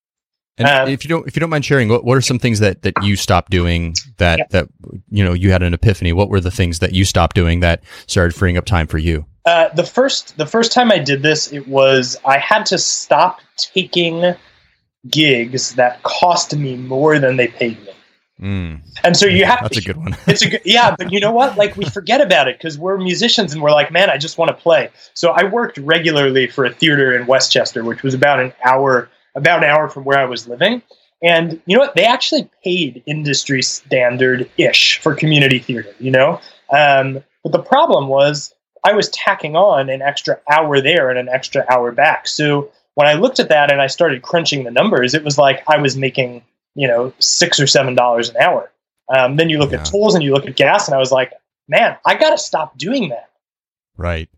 And 0.58 0.68
Uh, 0.68 0.86
if 0.90 1.06
you 1.06 1.10
don't, 1.10 1.28
if 1.28 1.36
you 1.36 1.40
don't 1.40 1.50
mind 1.50 1.64
sharing, 1.64 1.88
what, 1.88 2.04
what 2.04 2.18
are 2.18 2.22
some 2.22 2.38
things 2.38 2.60
that, 2.60 2.82
that 2.82 2.94
you 3.02 3.16
stopped 3.16 3.52
doing 3.52 3.96
that, 4.18 4.40
Yeah. 4.40 4.46
that, 4.50 4.68
you 5.10 5.24
know, 5.24 5.34
you 5.34 5.52
had 5.52 5.64
an 5.64 5.74
epiphany? 5.74 6.12
What 6.12 6.30
were 6.30 6.42
the 6.42 6.52
things 6.52 6.80
that 6.80 6.94
you 6.94 7.06
stopped 7.06 7.36
doing 7.36 7.62
that 7.62 7.82
started 8.06 8.36
freeing 8.36 8.58
up 8.58 8.66
time 8.66 8.86
for 8.86 8.98
you? 8.98 9.26
Uh, 9.46 9.70
the 9.70 9.86
first 9.86 10.38
the 10.38 10.46
first 10.46 10.72
time 10.72 10.92
I 10.92 11.00
did 11.00 11.24
this, 11.24 11.52
it 11.54 11.68
was 11.68 12.18
I 12.26 12.38
had 12.38 12.66
to 12.68 12.78
stop 12.78 13.40
taking 13.58 14.36
gigs 15.10 15.76
that 15.76 16.04
cost 16.04 16.56
me 16.56 16.76
more 16.76 17.18
than 17.18 17.38
they 17.38 17.48
paid 17.48 17.80
me. 17.84 17.92
Mm. 18.42 18.82
And 19.04 19.16
so 19.16 19.28
you 19.28 19.46
have 19.46 19.60
to. 19.60 19.64
That's 19.64 19.84
to, 19.84 19.92
a 19.92 19.94
good 19.94 19.98
one. 19.98 20.18
it's 20.28 20.42
a 20.42 20.50
good, 20.50 20.62
yeah, 20.66 20.96
but 20.98 21.12
you 21.12 21.20
know 21.20 21.32
what? 21.32 21.58
Like 21.58 21.78
we 21.78 21.86
forget 21.86 22.22
about 22.22 22.48
it 22.48 22.58
because 22.58 22.78
we're 22.78 22.98
musicians 22.98 23.54
and 23.54 23.62
we're 23.62 23.72
like, 23.72 23.92
man, 23.92 24.10
I 24.10 24.18
just 24.18 24.38
want 24.38 24.50
to 24.50 24.56
play. 24.56 24.90
So 25.14 25.32
I 25.32 25.44
worked 25.44 25.78
regularly 25.78 26.48
for 26.48 26.66
a 26.66 26.74
theater 26.74 27.16
in 27.16 27.28
Westchester, 27.28 27.84
which 27.84 28.02
was 28.02 28.14
about 28.14 28.40
an 28.40 28.54
hour, 28.66 29.10
about 29.36 29.64
an 29.64 29.70
hour 29.70 29.88
from 29.90 30.06
where 30.06 30.18
I 30.18 30.26
was 30.26 30.48
living. 30.48 30.82
And 31.22 31.62
you 31.66 31.78
know 31.78 31.82
what? 31.82 31.96
They 31.96 32.06
actually 32.06 32.50
paid 32.64 33.04
industry 33.06 33.62
standard 33.62 34.50
ish 34.58 35.00
for 35.00 35.14
community 35.14 35.60
theater, 35.60 35.94
you 36.00 36.10
know? 36.10 36.42
Um, 36.72 37.24
but 37.44 37.52
the 37.52 37.62
problem 37.62 38.08
was 38.08 38.54
I 38.84 38.94
was 38.94 39.10
tacking 39.10 39.56
on 39.56 39.90
an 39.90 40.02
extra 40.02 40.40
hour 40.52 40.82
there 40.82 41.10
and 41.10 41.20
an 41.20 41.30
extra 41.30 41.64
hour 41.70 41.92
back. 41.92 42.28
So 42.28 42.72
when 42.96 43.08
I 43.08 43.14
looked 43.14 43.40
at 43.40 43.50
that 43.50 43.72
and 43.72 43.82
I 43.82 43.88
started 43.88 44.24
crunching 44.24 44.64
the 44.64 44.72
numbers, 44.72 45.14
it 45.14 45.24
was 45.24 45.38
like 45.38 45.64
I 45.68 45.78
was 45.78 45.96
making, 45.96 46.44
you 46.76 46.88
know, 46.88 47.14
six 47.20 47.60
or 47.60 47.68
seven 47.68 47.96
dollars 47.96 48.30
an 48.30 48.38
hour. 48.38 48.72
Um, 49.10 49.36
then 49.36 49.50
you 49.50 49.58
look 49.60 49.72
Yeah. 49.72 49.80
at 49.80 49.86
tools 49.86 50.16
and 50.16 50.24
you 50.24 50.34
look 50.34 50.48
at 50.48 50.56
gas, 50.56 50.88
and 50.88 50.96
I 50.96 51.00
was 51.00 51.12
like, 51.12 51.34
man, 51.68 51.98
I 52.06 52.16
got 52.16 52.30
to 52.32 52.38
stop 52.38 52.78
doing 52.78 53.10
that. 53.10 53.30
Right. 53.98 54.30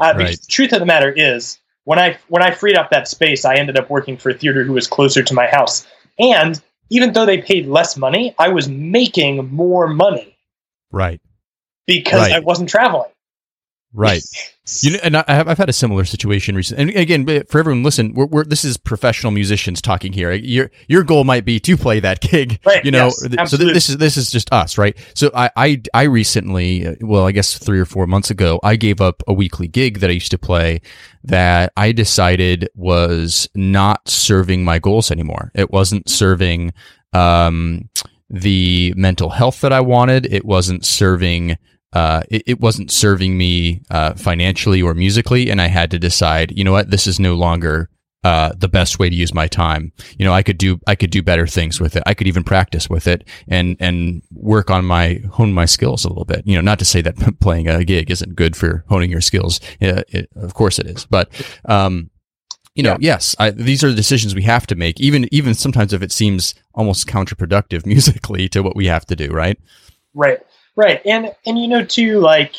Uh, 0.00 0.14
because 0.14 0.40
the 0.40 0.46
truth 0.46 0.72
of 0.72 0.80
the 0.80 0.86
matter 0.86 1.12
is, 1.12 1.58
when 1.84 1.98
I 1.98 2.18
when 2.28 2.42
I 2.42 2.50
freed 2.50 2.76
up 2.76 2.90
that 2.90 3.08
space, 3.08 3.44
I 3.44 3.54
ended 3.56 3.78
up 3.78 3.88
working 3.90 4.16
for 4.16 4.30
a 4.30 4.34
theater 4.34 4.64
who 4.64 4.72
was 4.72 4.86
closer 4.86 5.22
to 5.22 5.34
my 5.34 5.46
house, 5.46 5.86
and 6.18 6.60
even 6.90 7.12
though 7.12 7.26
they 7.26 7.40
paid 7.42 7.66
less 7.66 7.96
money, 7.96 8.34
I 8.38 8.48
was 8.48 8.68
making 8.68 9.52
more 9.52 9.86
money 9.88 10.36
Right. 10.92 11.20
because 11.86 12.20
Right. 12.20 12.32
I 12.32 12.38
wasn't 12.40 12.68
traveling. 12.68 13.10
Right. 13.96 14.22
You 14.82 14.90
know, 14.90 14.98
and 15.04 15.16
I 15.16 15.24
have, 15.28 15.46
I've 15.46 15.58
had 15.58 15.68
a 15.68 15.72
similar 15.72 16.04
situation 16.04 16.56
recently. 16.56 16.96
And 16.96 16.96
again, 16.96 17.24
for 17.46 17.60
everyone, 17.60 17.84
listen, 17.84 18.14
we're, 18.14 18.26
we're 18.26 18.44
this 18.44 18.64
is 18.64 18.76
professional 18.76 19.30
musicians 19.30 19.80
talking 19.80 20.12
here. 20.12 20.32
Your 20.32 20.72
your 20.88 21.04
goal 21.04 21.22
might 21.22 21.44
be 21.44 21.60
to 21.60 21.76
play 21.76 22.00
that 22.00 22.20
gig, 22.32 22.58
Right, 22.66 22.84
You 22.84 22.90
know, 22.90 23.04
yes, 23.04 23.20
so 23.20 23.28
absolutely. 23.38 23.74
this 23.74 23.88
is 23.88 23.98
this 23.98 24.16
is 24.16 24.28
just 24.28 24.52
us, 24.52 24.76
right? 24.76 24.98
So 25.14 25.30
I 25.32 25.50
I 25.56 25.82
I 25.94 26.02
recently, 26.02 26.84
uh, 26.84 26.94
well, 27.00 27.26
I 27.26 27.30
guess 27.30 27.56
three 27.56 27.78
or 27.78 27.84
four 27.84 28.08
months 28.08 28.28
ago, 28.28 28.58
I 28.64 28.74
gave 28.74 29.00
up 29.00 29.22
a 29.28 29.32
weekly 29.32 29.68
gig 29.68 30.00
that 30.00 30.10
I 30.10 30.14
used 30.14 30.32
to 30.32 30.38
play 30.38 30.80
that 31.22 31.72
I 31.76 31.92
decided 31.92 32.68
was 32.74 33.48
not 33.54 34.08
serving 34.08 34.64
my 34.64 34.80
goals 34.80 35.12
anymore. 35.12 35.52
It 35.54 35.70
wasn't 35.70 36.08
serving 36.08 36.72
um, 37.12 37.88
the 38.28 38.94
mental 38.96 39.30
health 39.30 39.60
that 39.60 39.72
I 39.72 39.80
wanted. 39.80 40.26
It 40.26 40.44
wasn't 40.44 40.84
serving 40.84 41.56
uh, 41.96 42.20
it, 42.28 42.42
it 42.46 42.60
wasn't 42.60 42.90
serving 42.90 43.38
me 43.38 43.80
uh, 43.90 44.12
financially 44.12 44.82
or 44.82 44.92
musically, 44.92 45.48
and 45.48 45.62
I 45.62 45.68
had 45.68 45.90
to 45.92 45.98
decide, 45.98 46.52
you 46.54 46.62
know 46.62 46.72
what, 46.72 46.90
this 46.90 47.06
is 47.06 47.18
no 47.18 47.32
longer 47.32 47.88
uh, 48.22 48.52
the 48.54 48.68
best 48.68 48.98
way 48.98 49.08
to 49.08 49.16
use 49.16 49.32
my 49.32 49.48
time. 49.48 49.92
You 50.18 50.26
know, 50.26 50.34
I 50.34 50.42
could 50.42 50.58
do 50.58 50.78
I 50.86 50.94
could 50.94 51.10
do 51.10 51.22
better 51.22 51.46
things 51.46 51.80
with 51.80 51.96
it. 51.96 52.02
I 52.04 52.12
could 52.12 52.26
even 52.26 52.44
practice 52.44 52.90
with 52.90 53.06
it 53.06 53.26
and 53.48 53.78
and 53.80 54.22
work 54.30 54.70
on 54.70 54.84
my 54.84 55.22
hone 55.32 55.54
my 55.54 55.64
skills 55.64 56.04
a 56.04 56.08
little 56.08 56.26
bit. 56.26 56.46
You 56.46 56.56
know, 56.56 56.60
not 56.60 56.78
to 56.80 56.84
say 56.84 57.00
that 57.00 57.16
playing 57.40 57.66
a 57.66 57.82
gig 57.82 58.10
isn't 58.10 58.36
good 58.36 58.56
for 58.56 58.84
honing 58.90 59.10
your 59.10 59.22
skills. 59.22 59.58
Uh, 59.80 60.02
it, 60.08 60.28
of 60.36 60.52
course 60.52 60.78
it 60.78 60.86
is, 60.86 61.06
but 61.06 61.30
um, 61.64 62.10
you 62.74 62.82
know, 62.82 62.98
yes, 63.00 63.34
I, 63.38 63.52
these 63.52 63.82
are 63.82 63.88
the 63.88 63.96
decisions 63.96 64.34
we 64.34 64.42
have 64.42 64.66
to 64.66 64.74
make. 64.74 65.00
Even 65.00 65.28
even 65.32 65.54
sometimes 65.54 65.94
if 65.94 66.02
it 66.02 66.12
seems 66.12 66.54
almost 66.74 67.06
counterproductive 67.06 67.86
musically 67.94 68.50
to 68.50 68.62
what 68.62 68.76
we 68.76 68.86
have 68.86 69.06
to 69.06 69.16
do, 69.16 69.30
right? 69.30 69.58
Right, 70.12 70.40
right, 70.76 71.00
and 71.04 71.34
and 71.46 71.58
you 71.58 71.68
know 71.68 71.84
too, 71.84 72.20
like 72.20 72.56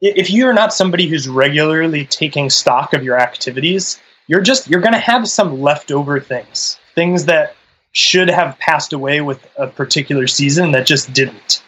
if 0.00 0.30
you're 0.30 0.52
not 0.52 0.72
somebody 0.72 1.06
who's 1.06 1.28
regularly 1.28 2.06
taking 2.06 2.50
stock 2.50 2.94
of 2.94 3.02
your 3.04 3.18
activities, 3.18 4.00
you're 4.26 4.40
just 4.40 4.68
you're 4.68 4.80
going 4.80 4.94
to 4.94 4.98
have 4.98 5.28
some 5.28 5.60
leftover 5.60 6.20
things, 6.20 6.78
things 6.94 7.26
that 7.26 7.54
should 7.92 8.28
have 8.28 8.58
passed 8.58 8.92
away 8.92 9.20
with 9.20 9.46
a 9.56 9.66
particular 9.66 10.26
season 10.26 10.72
that 10.72 10.86
just 10.86 11.12
didn't, 11.12 11.62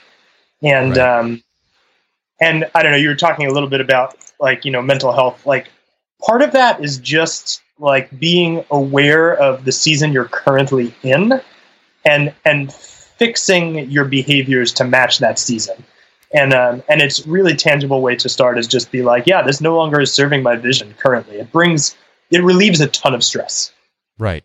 and 0.63 0.97
Right. 0.97 1.19
um, 1.19 1.43
and 2.41 2.69
I 2.75 2.83
don't 2.83 2.93
know. 2.93 2.99
You 2.99 3.09
were 3.09 3.15
talking 3.15 3.47
a 3.47 3.53
little 3.53 3.69
bit 3.69 3.81
about 3.81 4.17
like 4.41 4.65
you 4.65 4.71
know 4.71 4.83
mental 4.83 5.13
health, 5.13 5.47
like 5.47 5.69
part 6.25 6.43
of 6.43 6.53
that 6.53 6.83
is 6.83 6.99
just 6.99 7.63
like 7.79 8.17
being 8.19 8.65
aware 8.71 9.35
of 9.37 9.65
the 9.65 9.73
season 9.73 10.13
you're 10.13 10.27
currently 10.27 10.95
in 11.03 11.41
and 12.05 12.33
and 12.45 12.73
fixing 13.19 13.91
your 13.91 14.05
behaviors 14.05 14.73
to 14.73 14.85
match 14.85 15.19
that 15.19 15.39
season 15.39 15.83
and 16.35 16.53
um, 16.55 16.83
and 16.89 17.01
it's 17.03 17.27
really 17.27 17.55
tangible 17.55 18.01
way 18.01 18.17
to 18.17 18.29
start 18.29 18.59
is 18.59 18.67
just 18.67 18.91
be 18.91 19.03
like 19.03 19.27
yeah 19.27 19.43
this 19.43 19.61
no 19.61 19.77
longer 19.77 20.01
is 20.01 20.13
serving 20.13 20.43
my 20.43 20.57
vision 20.57 20.95
currently 20.99 21.37
it 21.37 21.51
brings 21.53 21.97
it 22.31 22.43
relieves 22.43 22.81
a 22.81 22.87
ton 22.89 23.15
of 23.15 23.23
stress 23.23 23.73
Right. 24.19 24.45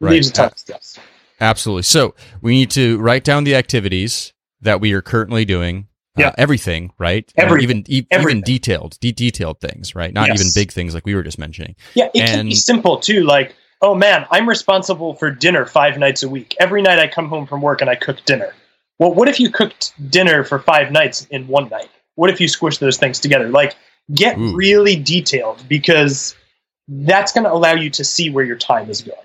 relieves 0.00 0.28
Right. 0.28 0.32
a 0.32 0.36
ton 0.36 0.46
of 0.52 0.58
stress 0.58 0.98
Absolutely. 1.40 1.82
So 1.82 2.14
we 2.40 2.52
need 2.52 2.70
to 2.72 2.98
write 2.98 3.24
down 3.24 3.42
the 3.42 3.56
activities 3.56 4.32
that 4.60 4.80
we 4.80 4.92
are 4.92 5.02
currently 5.02 5.44
doing. 5.44 5.88
Yeah. 6.16 6.28
Uh, 6.28 6.32
everything, 6.38 6.92
right? 6.98 7.28
You 7.36 7.46
know, 7.46 7.56
even 7.58 7.78
e- 7.88 8.06
Everything. 8.12 8.36
even 8.38 8.42
detailed, 8.44 8.96
de- 9.00 9.10
detailed 9.10 9.58
things, 9.60 9.96
right? 9.96 10.12
Not 10.12 10.28
Yes. 10.28 10.38
even 10.40 10.52
big 10.54 10.70
things 10.70 10.94
like 10.94 11.04
we 11.04 11.16
were 11.16 11.22
just 11.24 11.38
mentioning. 11.40 11.74
yeah 11.94 12.08
it 12.14 12.26
can 12.26 12.44
be 12.44 12.54
simple 12.54 12.98
too 12.98 13.24
like 13.24 13.56
oh 13.82 13.94
man 13.94 14.26
i'm 14.30 14.48
responsible 14.48 15.14
for 15.14 15.30
dinner 15.30 15.66
five 15.66 15.98
nights 15.98 16.22
a 16.22 16.28
week. 16.28 16.56
Every 16.58 16.82
night 16.82 16.98
i 16.98 17.08
come 17.08 17.28
home 17.28 17.46
from 17.46 17.60
work 17.60 17.80
and 17.80 17.90
i 17.90 17.94
cook 17.94 18.24
dinner. 18.24 18.54
Well 18.98 19.12
what 19.12 19.28
if 19.28 19.38
you 19.38 19.50
cooked 19.50 19.92
dinner 20.10 20.44
for 20.44 20.58
five 20.58 20.90
nights 20.90 21.26
in 21.30 21.46
one 21.48 21.68
night? 21.68 21.90
What 22.14 22.30
if 22.30 22.40
you 22.40 22.48
squish 22.48 22.78
those 22.78 22.96
things 22.96 23.20
together? 23.20 23.48
Like 23.48 23.76
get 24.14 24.38
Ooh. 24.38 24.54
really 24.54 24.96
detailed 24.96 25.64
because 25.68 26.34
that's 26.88 27.32
going 27.32 27.44
to 27.44 27.52
allow 27.52 27.74
you 27.74 27.88
to 27.90 28.04
see 28.04 28.28
where 28.28 28.44
your 28.44 28.56
time 28.56 28.90
is 28.90 29.02
going 29.02 29.18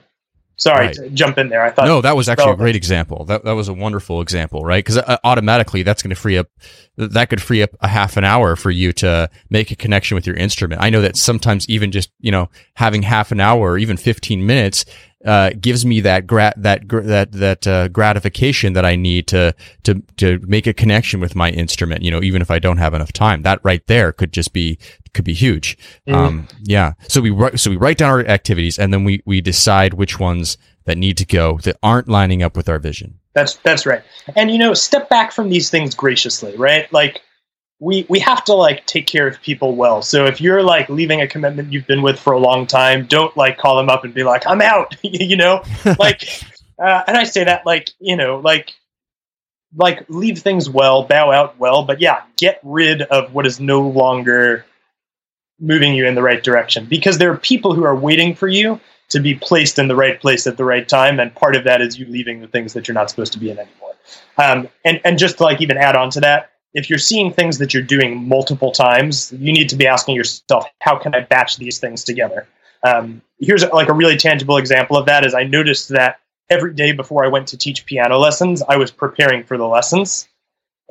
sorry 0.58 0.88
Right. 0.88 0.96
to 0.96 1.10
jump 1.12 1.38
in 1.38 1.50
there 1.50 1.64
i 1.64 1.70
thought 1.72 1.86
No, 1.88 2.02
that 2.02 2.16
was 2.16 2.28
actually 2.28 2.52
a 2.52 2.56
great 2.58 2.76
example. 2.76 3.24
That 3.26 3.46
that 3.46 3.54
was 3.54 3.68
a 3.70 3.74
wonderful 3.74 4.22
example, 4.22 4.64
right? 4.64 4.84
Because 4.84 4.98
uh, 4.98 5.18
automatically 5.24 5.84
that's 5.84 6.02
going 6.04 6.10
to 6.10 6.16
free 6.20 6.38
up 6.38 6.48
that 6.98 7.30
could 7.30 7.42
free 7.42 7.62
up 7.64 7.70
a 7.82 7.88
half 7.88 8.18
an 8.18 8.24
hour 8.24 8.56
for 8.56 8.72
you 8.72 8.92
to 8.94 9.30
make 9.50 9.70
a 9.72 9.76
connection 9.76 10.16
with 10.16 10.26
your 10.28 10.36
instrument. 10.36 10.82
I 10.82 10.90
know 10.90 11.02
that 11.02 11.16
sometimes 11.16 11.70
even 11.70 11.92
just 11.92 12.10
you 12.20 12.32
know 12.32 12.50
having 12.74 13.04
half 13.04 13.32
an 13.32 13.40
hour 13.40 13.72
or 13.72 13.78
even 13.78 13.98
fifteen 13.98 14.46
minutes 14.46 14.84
uh, 15.28 15.52
gives 15.60 15.86
me 15.86 16.00
that 16.00 16.26
grat 16.26 16.54
that 16.58 16.88
gr- 16.88 17.02
that 17.02 17.34
that 17.34 17.68
uh, 17.68 17.90
gratification 17.90 18.74
that 18.74 18.86
I 18.86 18.96
need 18.96 19.28
to 19.28 19.54
to 19.84 20.02
to 20.16 20.40
make 20.48 20.66
a 20.66 20.74
connection 20.74 21.20
with 21.20 21.36
my 21.36 21.52
instrument. 21.52 22.02
You 22.02 22.12
know, 22.12 22.24
even 22.24 22.42
if 22.42 22.50
I 22.50 22.60
don't 22.60 22.78
have 22.78 22.94
enough 22.94 23.12
time, 23.12 23.42
that 23.42 23.60
right 23.62 23.86
there 23.88 24.14
could 24.14 24.32
just 24.32 24.54
be 24.54 24.80
could 25.14 25.26
be 25.26 25.34
huge. 25.34 25.78
Mhm. 26.08 26.16
Um, 26.16 26.48
yeah. 26.64 26.94
So 27.10 27.20
we 27.20 27.30
write 27.30 27.60
so 27.60 27.70
we 27.70 27.76
write 27.76 27.98
down 27.98 28.10
our 28.10 28.26
activities 28.26 28.80
and 28.80 28.94
then 28.94 29.04
we 29.04 29.22
we 29.26 29.42
decide 29.42 29.94
which 29.96 30.18
ones 30.20 30.58
that 30.86 30.98
need 30.98 31.18
to 31.18 31.26
go 31.26 31.58
that 31.64 31.78
aren't 31.84 32.08
lining 32.08 32.42
up 32.42 32.56
with 32.56 32.70
our 32.70 32.80
vision. 32.80 33.20
That's 33.34 33.58
that's 33.58 33.86
right. 33.86 34.04
And 34.36 34.50
you 34.50 34.58
know, 34.58 34.74
step 34.74 35.10
back 35.10 35.34
from 35.34 35.50
these 35.50 35.70
things 35.70 35.94
graciously, 35.94 36.56
right? 36.56 36.92
Like 36.94 37.22
we 37.80 38.06
we 38.10 38.20
have 38.20 38.44
to 38.46 38.54
like 38.54 38.86
take 38.86 39.08
care 39.08 39.28
of 39.28 39.42
people 39.42 39.76
well. 39.76 40.02
So 40.02 40.26
if 40.26 40.42
you're 40.42 40.64
like 40.64 40.90
leaving 40.90 41.22
a 41.22 41.28
commitment 41.28 41.72
you've 41.72 41.88
been 41.88 42.02
with 42.02 42.20
for 42.20 42.34
a 42.34 42.40
long 42.40 42.66
time, 42.66 43.06
don't 43.06 43.36
like 43.38 43.58
call 43.58 43.78
them 43.78 43.90
up 43.90 44.04
and 44.04 44.14
be 44.14 44.24
like, 44.24 44.48
"I'm 44.48 44.62
out," 44.62 44.96
you 45.04 45.38
know? 45.38 45.64
Like 46.00 46.28
uh, 46.80 47.04
and 47.08 47.18
I 47.18 47.24
say 47.24 47.44
that 47.44 47.66
like, 47.66 47.90
you 48.00 48.16
know, 48.16 48.38
like 48.38 48.74
like 49.76 50.06
leave 50.10 50.40
things 50.40 50.70
well, 50.70 51.04
bow 51.04 51.32
out 51.32 51.58
well, 51.60 51.84
but 51.84 52.02
yeah, 52.02 52.24
get 52.38 52.60
rid 52.64 53.02
of 53.04 53.34
what 53.34 53.46
is 53.46 53.60
no 53.60 53.82
longer 53.82 54.66
moving 55.60 55.94
you 55.94 56.06
in 56.06 56.16
the 56.16 56.22
right 56.22 56.44
direction 56.44 56.86
because 56.86 57.18
there 57.18 57.32
are 57.32 57.38
people 57.38 57.74
who 57.74 57.84
are 57.84 57.96
waiting 57.96 58.36
for 58.36 58.48
you 58.48 58.80
to 59.10 59.20
be 59.20 59.34
placed 59.34 59.80
in 59.80 59.88
the 59.88 59.96
right 59.96 60.20
place 60.20 60.46
at 60.48 60.58
the 60.58 60.66
right 60.66 60.88
time, 60.88 61.20
and 61.20 61.34
part 61.34 61.56
of 61.56 61.64
that 61.64 61.82
is 61.82 61.98
you 61.98 62.06
leaving 62.08 62.42
the 62.42 62.48
things 62.48 62.74
that 62.74 62.88
you're 62.88 62.96
not 62.96 63.10
supposed 63.10 63.34
to 63.34 63.40
be 63.40 63.50
in 63.50 63.58
anymore. 63.58 63.96
Um, 64.38 64.68
and 64.86 65.00
and 65.04 65.18
just 65.18 65.38
to 65.38 65.44
like 65.44 65.62
even 65.62 65.78
add 65.78 65.96
on 65.96 66.10
to 66.12 66.22
that, 66.22 66.52
if 66.74 66.90
you're 66.90 67.00
seeing 67.00 67.32
things 67.32 67.58
that 67.58 67.74
you're 67.74 67.84
doing 67.84 68.28
multiple 68.28 68.72
times, 68.72 69.34
you 69.34 69.52
need 69.52 69.70
to 69.70 69.76
be 69.76 69.88
asking 69.88 70.16
yourself, 70.16 70.66
how 70.80 70.98
can 70.98 71.16
I 71.16 71.22
batch 71.22 71.58
these 71.58 71.80
things 71.80 72.04
together? 72.04 72.48
Um, 72.84 73.22
here's 73.40 73.66
like 73.66 73.90
a 73.90 73.94
really 73.94 74.18
tangible 74.18 74.58
example 74.58 74.98
of 74.98 75.06
that 75.08 75.26
is 75.26 75.34
I 75.34 75.44
noticed 75.44 75.90
that 75.90 76.20
every 76.50 76.74
day 76.74 76.92
before 76.92 77.26
I 77.26 77.30
went 77.30 77.48
to 77.48 77.58
teach 77.58 77.86
piano 77.86 78.18
lessons, 78.18 78.62
I 78.62 78.78
was 78.78 78.92
preparing 78.92 79.44
for 79.44 79.58
the 79.58 79.68
lessons, 79.68 80.28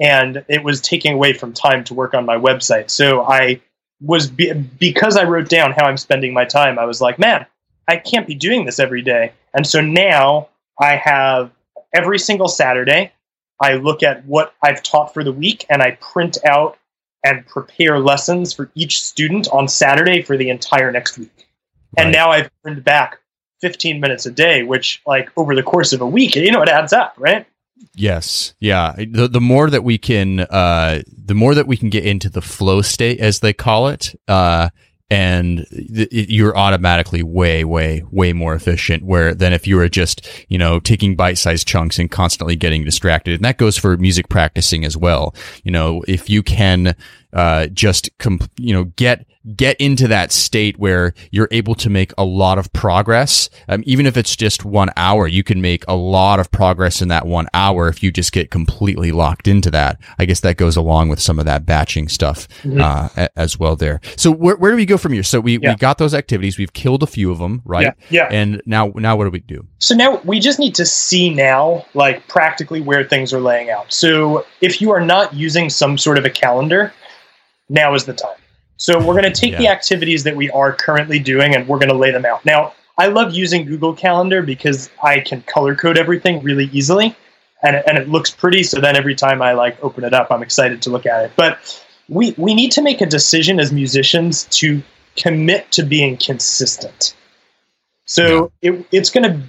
and 0.01 0.45
it 0.49 0.63
was 0.63 0.81
taking 0.81 1.15
away 1.15 1.33
from 1.33 1.53
time 1.53 1.85
to 1.85 1.95
work 1.95 2.15
on 2.15 2.27
my 2.27 2.37
website. 2.37 2.91
So 2.91 3.23
I 3.23 3.61
was 4.01 4.29
be- 4.29 4.53
because 4.53 5.17
I 5.17 5.25
wrote 5.25 5.49
down 5.49 5.73
how 5.73 5.87
I'm 5.87 5.97
spending 5.97 6.35
my 6.35 6.45
time. 6.45 6.79
I 6.79 6.85
was 6.85 7.01
like, 7.01 7.19
man, 7.19 7.47
I 7.89 7.97
can't 7.97 8.27
be 8.27 8.35
doing 8.35 8.65
this 8.65 8.79
every 8.79 9.03
day. 9.03 9.33
And 9.55 9.67
so 9.67 9.81
now 9.81 10.49
I 10.81 10.97
have 10.97 11.51
every 11.95 12.19
single 12.19 12.49
Saturday, 12.49 13.13
I 13.61 13.75
look 13.75 14.03
at 14.03 14.25
what 14.27 14.55
I've 14.63 14.83
taught 14.83 15.15
for 15.15 15.25
the 15.25 15.33
week 15.33 15.65
and 15.71 15.83
I 15.83 15.93
print 16.01 16.39
out 16.45 16.79
and 17.25 17.47
prepare 17.47 17.99
lessons 17.99 18.53
for 18.53 18.71
each 18.75 19.03
student 19.03 19.49
on 19.49 19.69
Saturday 19.69 20.23
for 20.23 20.37
the 20.37 20.51
entire 20.51 20.93
next 20.93 21.19
week. 21.19 21.49
And 21.97 22.13
now 22.13 22.31
I've 22.31 22.51
earned 22.65 22.85
back 22.85 23.21
15 23.63 24.01
minutes 24.01 24.27
a 24.27 24.31
day, 24.31 24.63
which, 24.63 25.03
like, 25.07 25.31
over 25.37 25.55
the 25.55 25.63
course 25.63 25.93
of 25.93 26.03
a 26.03 26.07
week, 26.07 26.37
you 26.37 26.53
know, 26.53 26.63
it 26.63 26.69
adds 26.69 26.93
up, 26.93 27.15
right? 27.17 27.47
Yes. 27.95 28.55
Yeah. 28.61 28.95
The 28.97 29.29
the 29.29 29.41
more 29.41 29.69
that 29.69 29.85
we 29.85 29.99
can 29.99 30.41
uh 30.41 31.03
the 31.13 31.35
more 31.35 31.55
that 31.55 31.67
we 31.67 31.77
can 31.77 31.91
get 31.91 32.07
into 32.07 32.31
the 32.31 32.41
flow 32.41 32.81
state 32.81 33.21
as 33.21 33.41
they 33.41 33.53
call 33.53 33.89
it, 33.89 34.19
uh 34.29 34.71
and 35.09 35.67
th- 35.71 36.09
you're 36.11 36.57
automatically 36.57 37.23
way, 37.23 37.65
way, 37.65 38.03
way 38.11 38.33
more 38.33 38.55
efficient. 38.55 39.05
Where 39.05 39.35
than 39.35 39.53
if 39.53 39.67
you 39.67 39.77
were 39.77 39.89
just, 39.89 40.27
you 40.49 40.59
know, 40.59 40.81
taking 40.81 41.15
bite-sized 41.15 41.67
chunks 41.67 41.99
and 41.99 42.11
constantly 42.11 42.57
getting 42.57 42.85
distracted. 42.85 43.35
And 43.35 43.45
that 43.45 43.59
goes 43.59 43.77
for 43.77 43.97
music 43.97 44.29
practicing 44.29 44.85
as 44.85 44.97
well. 44.97 45.35
You 45.63 45.71
know, 45.71 46.03
if 46.09 46.29
you 46.29 46.43
can 46.43 46.97
uh, 47.33 47.67
just, 47.69 48.11
comp- 48.19 48.51
you 48.59 48.73
know, 48.73 48.85
get 48.85 49.27
get 49.55 49.77
into 49.81 50.09
that 50.09 50.33
state 50.33 50.79
where 50.79 51.15
you're 51.31 51.49
able 51.51 51.75
to 51.77 51.89
make 51.89 52.13
a 52.19 52.25
lot 52.25 52.59
of 52.59 52.73
progress. 52.73 53.49
Um, 53.69 53.83
even 53.87 54.07
if 54.07 54.17
it's 54.17 54.35
just 54.35 54.65
one 54.65 54.91
hour, 54.97 55.27
you 55.27 55.45
can 55.45 55.61
make 55.61 55.85
a 55.87 55.95
lot 55.95 56.41
of 56.41 56.51
progress 56.51 57.01
in 57.01 57.09
that 57.09 57.27
one 57.27 57.47
hour 57.55 57.89
if 57.89 58.03
you 58.03 58.11
just 58.11 58.33
get 58.33 58.51
completely 58.51 59.13
locked 59.13 59.47
into 59.47 59.71
that. 59.71 60.01
I 60.19 60.25
guess 60.25 60.41
that 60.41 60.57
goes 60.57 60.77
along 60.77 61.09
with 61.09 61.21
some 61.21 61.39
of 61.39 61.45
that 61.45 61.65
batching 61.65 62.09
stuff 62.09 62.49
mm-hmm. 62.63 62.81
uh, 62.81 63.29
as 63.37 63.59
well 63.59 63.77
there. 63.77 64.01
So 64.17 64.31
where, 64.31 64.57
where 64.57 64.71
do 64.71 64.77
we 64.77 64.87
go 64.87 64.99
from 64.99 65.13
here? 65.13 65.23
So 65.23 65.41
we, 65.41 65.59
yeah. 65.59 65.71
we 65.71 65.77
got 65.77 65.99
those 65.99 66.15
activities. 66.15 66.59
We've 66.59 66.73
killed 66.73 67.03
a 67.03 67.07
few 67.07 67.31
of 67.31 67.39
them, 67.39 67.63
right? 67.65 67.95
Yeah. 68.11 68.29
yeah. 68.29 68.29
And 68.31 68.63
now, 68.67 68.93
now 68.97 69.17
what 69.17 69.25
do 69.25 69.31
we 69.31 69.41
do? 69.41 69.67
So 69.79 69.95
now 69.95 70.21
we 70.25 70.41
just 70.41 70.59
need 70.59 70.75
to 70.77 70.87
see 70.87 71.33
now, 71.33 71.87
like 71.95 72.27
practically 72.29 72.81
where 72.81 73.05
things 73.05 73.33
are 73.33 73.41
laying 73.41 73.71
out. 73.71 73.93
So 73.93 74.45
if 74.61 74.81
you 74.81 74.91
are 74.91 75.01
not 75.01 75.35
using 75.35 75.71
some 75.71 75.99
sort 75.99 76.19
of 76.19 76.25
a 76.25 76.31
calendar, 76.31 76.93
now 77.69 77.95
is 77.95 78.05
the 78.05 78.15
time. 78.15 78.37
So 78.77 78.99
we're 78.99 79.21
going 79.21 79.33
to 79.33 79.41
take 79.41 79.53
yeah. 79.53 79.59
the 79.59 79.69
activities 79.69 80.25
that 80.25 80.37
we 80.37 80.51
are 80.51 80.73
currently 80.73 81.19
doing 81.19 81.55
and 81.55 81.67
we're 81.67 81.79
going 81.79 81.89
to 81.89 81.97
lay 81.97 82.11
them 82.11 82.25
out. 82.27 82.45
Now, 82.45 82.75
I 82.99 83.07
love 83.09 83.33
using 83.35 83.65
Google 83.67 83.95
Calendar 83.95 84.43
because 84.43 84.91
I 85.03 85.21
can 85.21 85.43
color 85.43 85.75
code 85.75 85.99
everything 85.99 86.43
really 86.43 86.67
easily 86.73 87.17
and 87.63 87.77
it, 87.77 87.85
and 87.87 87.99
it 87.99 88.09
looks 88.09 88.31
pretty. 88.31 88.63
So 88.63 88.81
then 88.81 88.97
every 88.97 89.15
time 89.15 89.43
I 89.43 89.53
like 89.53 89.83
open 89.83 90.05
it 90.05 90.15
up, 90.15 90.31
I'm 90.31 90.43
excited 90.43 90.83
to 90.83 90.91
look 90.91 91.07
at 91.07 91.25
it. 91.25 91.33
But 91.37 91.83
we, 92.09 92.35
we 92.37 92.55
need 92.55 92.73
to 92.73 92.83
make 92.83 93.01
a 93.01 93.07
decision 93.07 93.59
as 93.61 93.73
musicians 93.73 94.45
to 94.45 94.83
commit 95.17 95.73
to 95.73 95.83
being 95.83 96.17
consistent. 96.17 97.17
So 98.05 98.53
yeah. 98.61 98.73
it, 98.73 98.87
it's 98.93 99.11
going 99.11 99.25
to, 99.25 99.43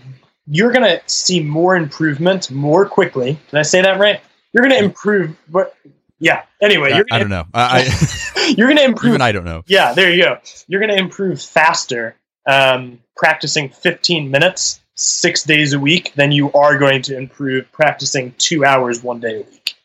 you're 0.47 0.71
going 0.71 0.83
to 0.83 1.01
see 1.05 1.41
more 1.41 1.75
improvement 1.75 2.49
more 2.49 2.87
quickly. 2.87 3.37
Did 3.51 3.59
I 3.59 3.63
say 3.63 3.81
that 3.81 3.99
right? 3.99 4.21
You're 4.53 4.63
going 4.63 4.79
to 4.79 4.85
improve, 4.85 5.37
but 5.49 5.75
yeah. 6.19 6.43
Anyway, 6.61 6.93
you're 6.93 7.05
gonna, 7.05 7.15
I 7.15 7.19
don't 7.19 7.29
know. 7.29 7.45
I, 7.53 8.53
you're 8.57 8.67
going 8.67 8.77
to 8.77 8.83
improve. 8.83 9.11
Even 9.11 9.21
I 9.21 9.31
don't 9.31 9.45
know. 9.45 9.63
Yeah, 9.67 9.93
there 9.93 10.11
you 10.11 10.23
go. 10.23 10.39
You're 10.67 10.79
going 10.79 10.95
to 10.95 10.97
improve 10.97 11.41
faster 11.41 12.15
um, 12.47 12.99
practicing 13.15 13.69
15 13.69 14.31
minutes 14.31 14.79
six 14.95 15.43
days 15.43 15.73
a 15.73 15.79
week 15.79 16.13
than 16.15 16.31
you 16.31 16.51
are 16.53 16.77
going 16.77 17.01
to 17.03 17.17
improve 17.17 17.71
practicing 17.71 18.33
two 18.37 18.65
hours 18.65 19.03
one 19.03 19.19
day 19.19 19.41
a 19.41 19.43
week. 19.43 19.75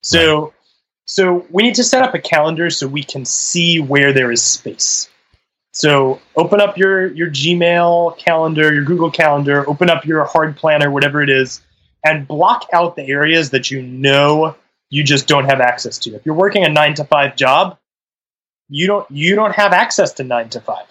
So, 0.00 0.42
right. 0.42 0.52
so 1.04 1.46
we 1.50 1.62
need 1.62 1.74
to 1.74 1.84
set 1.84 2.02
up 2.02 2.14
a 2.14 2.18
calendar 2.18 2.70
so 2.70 2.86
we 2.86 3.02
can 3.02 3.24
see 3.24 3.80
where 3.80 4.12
there 4.12 4.32
is 4.32 4.42
space. 4.42 5.10
So 5.72 6.20
open 6.36 6.60
up 6.60 6.78
your 6.78 7.12
your 7.12 7.28
Gmail 7.28 8.16
calendar, 8.16 8.72
your 8.72 8.84
Google 8.84 9.10
Calendar, 9.10 9.68
open 9.68 9.90
up 9.90 10.06
your 10.06 10.24
hard 10.24 10.56
planner, 10.56 10.88
whatever 10.88 11.20
it 11.20 11.28
is, 11.28 11.62
and 12.04 12.28
block 12.28 12.68
out 12.72 12.94
the 12.94 13.08
areas 13.08 13.50
that 13.50 13.72
you 13.72 13.82
know 13.82 14.54
you 14.90 15.04
just 15.04 15.26
don't 15.26 15.44
have 15.44 15.60
access 15.60 15.98
to. 15.98 16.14
If 16.14 16.24
you're 16.24 16.34
working 16.34 16.64
a 16.64 16.68
nine 16.68 16.94
to 16.94 17.04
five 17.04 17.36
job, 17.36 17.78
you 18.68 18.86
don't 18.86 19.10
you 19.10 19.34
don't 19.34 19.54
have 19.54 19.72
access 19.72 20.12
to 20.14 20.24
nine 20.24 20.48
to 20.50 20.60
five, 20.60 20.86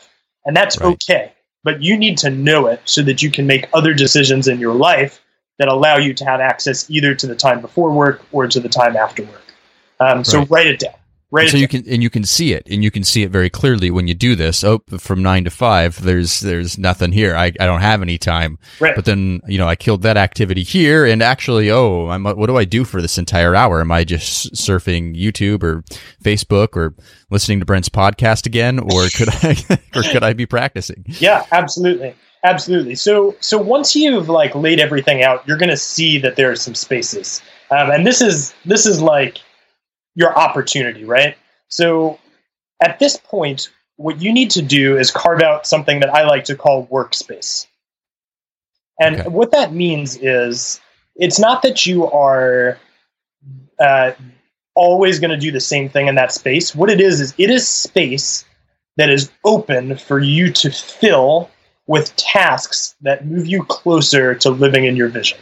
and 0.45 0.55
that's 0.55 0.79
right. 0.79 0.93
okay. 0.93 1.33
But 1.63 1.81
you 1.81 1.97
need 1.97 2.17
to 2.19 2.29
know 2.29 2.67
it 2.67 2.81
so 2.83 3.01
that 3.03 3.21
you 3.21 3.31
can 3.31 3.47
make 3.47 3.69
other 3.73 3.93
decisions 3.93 4.47
in 4.49 4.59
your 4.59 4.73
life 4.73 5.21
that 5.59 5.69
allow 5.69 5.97
you 5.97 6.13
to 6.13 6.25
have 6.25 6.41
access 6.41 6.89
either 6.89 7.15
to 7.15 7.27
the 7.27 7.35
time 7.35 7.61
before 7.61 7.91
work 7.91 8.21
or 8.31 8.47
to 8.47 8.59
the 8.59 8.67
time 8.67 8.97
after 8.97 9.23
work. 9.23 9.53
Um, 9.99 10.23
so 10.23 10.39
right. 10.39 10.49
write 10.49 10.67
it 10.67 10.79
down. 10.79 10.95
Right. 11.33 11.49
So 11.49 11.57
you 11.57 11.67
can 11.67 11.83
and 11.89 12.03
you 12.03 12.11
can 12.11 12.25
see 12.25 12.53
it, 12.53 12.67
and 12.69 12.83
you 12.83 12.91
can 12.91 13.03
see 13.03 13.23
it 13.23 13.31
very 13.31 13.49
clearly 13.49 13.89
when 13.89 14.07
you 14.07 14.13
do 14.13 14.35
this. 14.35 14.63
Oh, 14.63 14.83
from 14.99 15.23
nine 15.23 15.45
to 15.45 15.49
five, 15.49 15.99
there's 15.99 16.41
there's 16.41 16.77
nothing 16.77 17.11
here. 17.11 17.35
I, 17.35 17.45
I 17.45 17.65
don't 17.65 17.81
have 17.81 18.03
any 18.03 18.19
time. 18.19 18.59
Right. 18.79 18.95
But 18.95 19.05
then 19.05 19.41
you 19.47 19.57
know 19.57 19.67
I 19.67 19.75
killed 19.75 20.03
that 20.03 20.15
activity 20.15 20.61
here, 20.61 21.07
and 21.07 21.23
actually, 21.23 21.71
oh, 21.71 22.09
I'm, 22.09 22.23
what 22.23 22.45
do 22.45 22.55
I 22.55 22.65
do 22.65 22.83
for 22.83 23.01
this 23.01 23.17
entire 23.17 23.55
hour? 23.55 23.81
Am 23.81 23.91
I 23.91 24.03
just 24.03 24.53
surfing 24.53 25.19
YouTube 25.19 25.63
or 25.63 25.83
Facebook 26.23 26.75
or 26.75 26.93
listening 27.31 27.59
to 27.61 27.65
Brent's 27.65 27.89
podcast 27.89 28.45
again, 28.45 28.77
or 28.77 29.07
could 29.09 29.29
I 29.29 29.79
or 29.95 30.03
could 30.03 30.21
I 30.21 30.33
be 30.33 30.45
practicing? 30.45 31.03
Yeah, 31.07 31.47
absolutely, 31.51 32.13
absolutely. 32.43 32.93
So 32.93 33.35
so 33.39 33.57
once 33.57 33.95
you've 33.95 34.29
like 34.29 34.53
laid 34.53 34.79
everything 34.79 35.23
out, 35.23 35.47
you're 35.47 35.57
going 35.57 35.69
to 35.69 35.77
see 35.77 36.19
that 36.19 36.35
there 36.35 36.51
are 36.51 36.55
some 36.55 36.75
spaces, 36.75 37.41
um, 37.71 37.89
and 37.89 38.05
this 38.05 38.21
is 38.21 38.53
this 38.65 38.85
is 38.85 39.01
like 39.01 39.39
your 40.15 40.37
opportunity, 40.37 41.05
right? 41.05 41.37
So 41.67 42.19
at 42.81 42.99
this 42.99 43.17
point, 43.17 43.69
what 43.97 44.21
you 44.21 44.33
need 44.33 44.51
to 44.51 44.61
do 44.61 44.97
is 44.97 45.11
carve 45.11 45.41
out 45.41 45.65
something 45.65 45.99
that 45.99 46.13
I 46.13 46.23
like 46.23 46.43
to 46.45 46.55
call 46.55 46.87
workspace. 46.87 47.67
And 48.99 49.21
okay. 49.21 49.29
what 49.29 49.51
that 49.51 49.73
means 49.73 50.17
is 50.17 50.79
it's 51.15 51.39
not 51.39 51.61
that 51.63 51.85
you 51.85 52.05
are 52.07 52.77
uh, 53.79 54.11
always 54.75 55.19
going 55.19 55.31
to 55.31 55.37
do 55.37 55.51
the 55.51 55.59
same 55.59 55.89
thing 55.89 56.07
in 56.07 56.15
that 56.15 56.31
space. 56.31 56.75
What 56.75 56.89
it 56.89 57.01
is, 57.01 57.19
is 57.19 57.33
it 57.37 57.49
is 57.49 57.67
space 57.67 58.45
that 58.97 59.09
is 59.09 59.31
open 59.43 59.97
for 59.97 60.19
you 60.19 60.51
to 60.53 60.71
fill 60.71 61.49
with 61.87 62.15
tasks 62.15 62.95
that 63.01 63.25
move 63.25 63.47
you 63.47 63.63
closer 63.65 64.35
to 64.35 64.49
living 64.49 64.85
in 64.85 64.95
your 64.95 65.09
vision. 65.09 65.37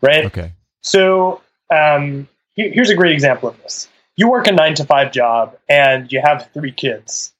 Right? 0.00 0.26
Okay. 0.26 0.52
So 0.82 1.40
um, 1.70 2.28
here's 2.54 2.90
a 2.90 2.94
great 2.94 3.12
example 3.12 3.48
of 3.48 3.60
this 3.62 3.88
you 4.16 4.28
work 4.28 4.46
a 4.46 4.52
nine 4.52 4.74
to 4.74 4.84
five 4.84 5.12
job 5.12 5.56
and 5.68 6.10
you 6.12 6.20
have 6.24 6.50
three 6.52 6.72
kids. 6.72 7.32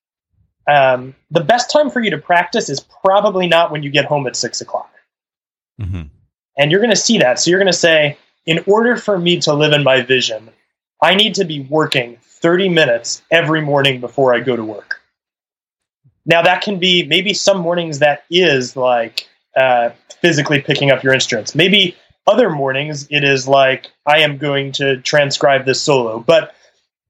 Um, 0.68 1.14
the 1.30 1.42
best 1.42 1.70
time 1.70 1.90
for 1.90 2.00
you 2.00 2.10
to 2.10 2.18
practice 2.18 2.68
is 2.68 2.80
probably 2.80 3.46
not 3.46 3.70
when 3.70 3.82
you 3.82 3.90
get 3.90 4.04
home 4.04 4.26
at 4.26 4.36
six 4.36 4.60
o'clock. 4.60 4.92
Mm-hmm. 5.80 6.02
And 6.58 6.70
you're 6.70 6.80
going 6.80 6.90
to 6.90 6.96
see 6.96 7.18
that. 7.18 7.40
So 7.40 7.50
you're 7.50 7.58
going 7.58 7.72
to 7.72 7.72
say, 7.72 8.16
in 8.46 8.62
order 8.66 8.96
for 8.96 9.18
me 9.18 9.40
to 9.40 9.54
live 9.54 9.72
in 9.72 9.82
my 9.82 10.02
vision, 10.02 10.50
I 11.02 11.14
need 11.14 11.34
to 11.36 11.44
be 11.44 11.60
working 11.60 12.16
30 12.20 12.68
minutes 12.68 13.22
every 13.30 13.60
morning 13.60 14.00
before 14.00 14.34
I 14.34 14.40
go 14.40 14.56
to 14.56 14.64
work. 14.64 15.00
Now, 16.24 16.42
that 16.42 16.62
can 16.62 16.78
be 16.78 17.04
maybe 17.04 17.34
some 17.34 17.58
mornings 17.58 17.98
that 17.98 18.24
is 18.30 18.76
like 18.76 19.28
uh, 19.56 19.90
physically 20.20 20.60
picking 20.60 20.90
up 20.90 21.02
your 21.02 21.12
instruments. 21.12 21.54
Maybe 21.54 21.96
other 22.28 22.50
mornings 22.50 23.08
it 23.10 23.24
is 23.24 23.48
like, 23.48 23.90
I 24.06 24.18
am 24.20 24.38
going 24.38 24.70
to 24.72 24.98
transcribe 24.98 25.64
this 25.64 25.82
solo. 25.82 26.20
But 26.20 26.54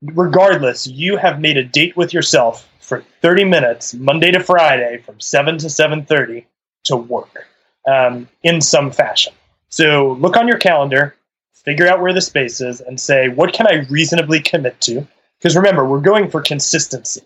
regardless, 0.03 0.87
you 0.87 1.17
have 1.17 1.41
made 1.41 1.57
a 1.57 1.65
date 1.65 1.97
with 1.97 2.13
yourself 2.13 2.69
for 2.81 3.05
30 3.23 3.45
minutes, 3.45 3.95
Monday 3.95 4.31
to 4.33 4.41
Friday, 4.41 4.99
from 4.99 5.21
7 5.21 5.59
to 5.59 5.67
7.30 5.67 6.45
to 6.85 6.97
work 6.97 7.47
um, 7.87 8.29
in 8.43 8.61
some 8.61 8.91
fashion. 8.91 9.33
So 9.69 10.13
look 10.21 10.37
on 10.37 10.49
your 10.49 10.59
calendar, 10.59 11.17
figure 11.55 11.89
out 11.89 12.01
where 12.01 12.13
the 12.13 12.21
space 12.21 12.61
is, 12.61 12.81
and 12.81 13.01
say, 13.01 13.29
what 13.29 13.53
can 13.53 13.67
I 13.67 13.87
reasonably 13.89 14.41
commit 14.41 14.81
to? 14.83 15.07
Because 15.39 15.57
remember, 15.57 15.87
we're 15.87 16.01
going 16.01 16.29
for 16.29 16.43
consistency. 16.43 17.23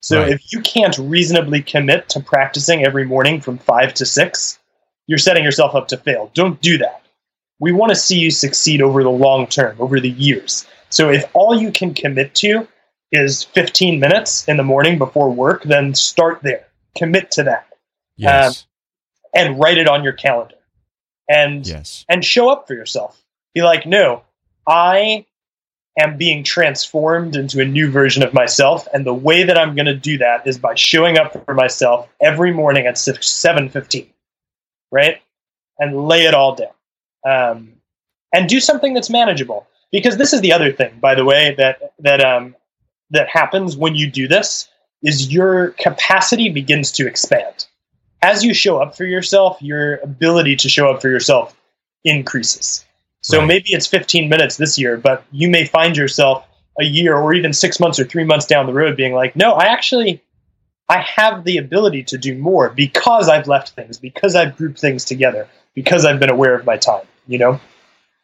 So 0.00 0.20
right. 0.20 0.30
if 0.30 0.52
you 0.52 0.60
can't 0.60 0.96
reasonably 0.96 1.60
commit 1.60 2.08
to 2.10 2.20
practicing 2.20 2.84
every 2.84 3.04
morning 3.04 3.40
from 3.40 3.58
5 3.58 3.94
to 3.94 4.06
6, 4.06 4.58
you're 5.06 5.18
setting 5.18 5.42
yourself 5.42 5.74
up 5.74 5.88
to 5.88 5.96
fail. 5.96 6.30
Don't 6.34 6.60
do 6.60 6.78
that. 6.78 7.02
We 7.58 7.72
want 7.72 7.90
to 7.90 7.96
see 7.96 8.18
you 8.18 8.30
succeed 8.30 8.80
over 8.80 9.02
the 9.02 9.10
long 9.10 9.48
term, 9.48 9.76
over 9.80 9.98
the 9.98 10.10
years. 10.10 10.66
So 10.90 11.10
if 11.10 11.24
all 11.34 11.60
you 11.60 11.70
can 11.70 11.94
commit 11.94 12.34
to 12.36 12.66
is 13.12 13.44
15 13.44 14.00
minutes 14.00 14.46
in 14.48 14.56
the 14.56 14.62
morning 14.62 14.98
before 14.98 15.30
work, 15.30 15.62
then 15.64 15.94
start 15.94 16.40
there. 16.42 16.66
Commit 16.96 17.30
to 17.32 17.44
that. 17.44 17.68
Yes. 18.16 18.58
Um, 18.58 18.64
and 19.34 19.58
write 19.58 19.78
it 19.78 19.88
on 19.88 20.04
your 20.04 20.12
calendar. 20.12 20.54
And 21.28 21.66
yes. 21.66 22.04
and 22.08 22.24
show 22.24 22.48
up 22.48 22.66
for 22.66 22.74
yourself. 22.74 23.22
Be 23.54 23.62
like, 23.62 23.86
no, 23.86 24.22
I 24.66 25.26
am 25.98 26.16
being 26.16 26.42
transformed 26.42 27.36
into 27.36 27.60
a 27.60 27.64
new 27.64 27.90
version 27.90 28.22
of 28.22 28.32
myself, 28.32 28.86
and 28.94 29.04
the 29.04 29.12
way 29.12 29.42
that 29.42 29.58
I'm 29.58 29.74
going 29.74 29.86
to 29.86 29.96
do 29.96 30.18
that 30.18 30.46
is 30.46 30.58
by 30.58 30.74
showing 30.74 31.18
up 31.18 31.44
for 31.44 31.54
myself 31.54 32.08
every 32.20 32.52
morning 32.52 32.86
at 32.86 32.96
seven 32.96 33.68
fifteen, 33.68 34.08
right? 34.90 35.20
And 35.78 36.08
lay 36.08 36.24
it 36.24 36.32
all 36.32 36.54
down, 36.54 36.70
um, 37.26 37.72
and 38.32 38.48
do 38.48 38.58
something 38.58 38.94
that's 38.94 39.10
manageable 39.10 39.66
because 39.92 40.16
this 40.16 40.32
is 40.32 40.40
the 40.40 40.52
other 40.52 40.72
thing, 40.72 40.98
by 41.00 41.14
the 41.14 41.24
way, 41.24 41.54
that 41.58 41.92
that 42.00 42.24
um, 42.24 42.54
that 43.10 43.28
happens 43.28 43.76
when 43.76 43.94
you 43.94 44.10
do 44.10 44.28
this 44.28 44.68
is 45.02 45.32
your 45.32 45.70
capacity 45.72 46.50
begins 46.50 46.92
to 46.92 47.06
expand. 47.06 47.66
As 48.20 48.42
you 48.42 48.52
show 48.52 48.78
up 48.78 48.96
for 48.96 49.04
yourself, 49.04 49.58
your 49.62 49.96
ability 49.96 50.56
to 50.56 50.68
show 50.68 50.90
up 50.90 51.00
for 51.00 51.08
yourself 51.08 51.56
increases. 52.04 52.84
So 53.20 53.38
right. 53.38 53.46
maybe 53.46 53.66
it's 53.68 53.86
15 53.86 54.28
minutes 54.28 54.56
this 54.56 54.78
year, 54.78 54.96
but 54.96 55.24
you 55.30 55.48
may 55.48 55.64
find 55.64 55.96
yourself 55.96 56.44
a 56.80 56.84
year 56.84 57.16
or 57.16 57.32
even 57.34 57.52
six 57.52 57.78
months 57.78 57.98
or 57.98 58.04
three 58.04 58.24
months 58.24 58.46
down 58.46 58.66
the 58.66 58.72
road 58.72 58.96
being 58.96 59.12
like, 59.12 59.36
no, 59.36 59.52
I 59.52 59.66
actually 59.66 60.22
I 60.88 61.00
have 61.00 61.44
the 61.44 61.58
ability 61.58 62.04
to 62.04 62.18
do 62.18 62.36
more 62.38 62.70
because 62.70 63.28
I've 63.28 63.46
left 63.46 63.70
things, 63.70 63.98
because 63.98 64.34
I've 64.34 64.56
grouped 64.56 64.80
things 64.80 65.04
together, 65.04 65.46
because 65.74 66.04
I've 66.04 66.18
been 66.18 66.30
aware 66.30 66.54
of 66.54 66.64
my 66.64 66.78
time, 66.78 67.04
you 67.26 67.38
know? 67.38 67.60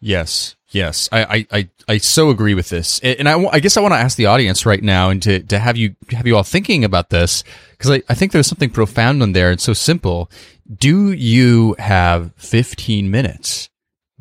Yes, 0.06 0.54
yes, 0.68 1.08
I, 1.12 1.24
I, 1.24 1.46
I, 1.50 1.68
I 1.88 1.96
so 1.96 2.28
agree 2.28 2.52
with 2.52 2.68
this, 2.68 3.00
and 3.00 3.26
I, 3.26 3.42
I 3.46 3.58
guess 3.58 3.78
I 3.78 3.80
want 3.80 3.94
to 3.94 3.98
ask 3.98 4.18
the 4.18 4.26
audience 4.26 4.66
right 4.66 4.82
now, 4.82 5.08
and 5.08 5.22
to, 5.22 5.40
to 5.44 5.58
have 5.58 5.78
you 5.78 5.96
have 6.10 6.26
you 6.26 6.36
all 6.36 6.42
thinking 6.42 6.84
about 6.84 7.08
this 7.08 7.42
because 7.70 7.90
I, 7.90 8.02
I 8.06 8.12
think 8.12 8.32
there's 8.32 8.46
something 8.46 8.68
profound 8.68 9.22
in 9.22 9.32
there 9.32 9.50
and 9.50 9.58
so 9.58 9.72
simple. 9.72 10.30
Do 10.70 11.12
you 11.12 11.74
have 11.78 12.34
15 12.36 13.10
minutes? 13.10 13.70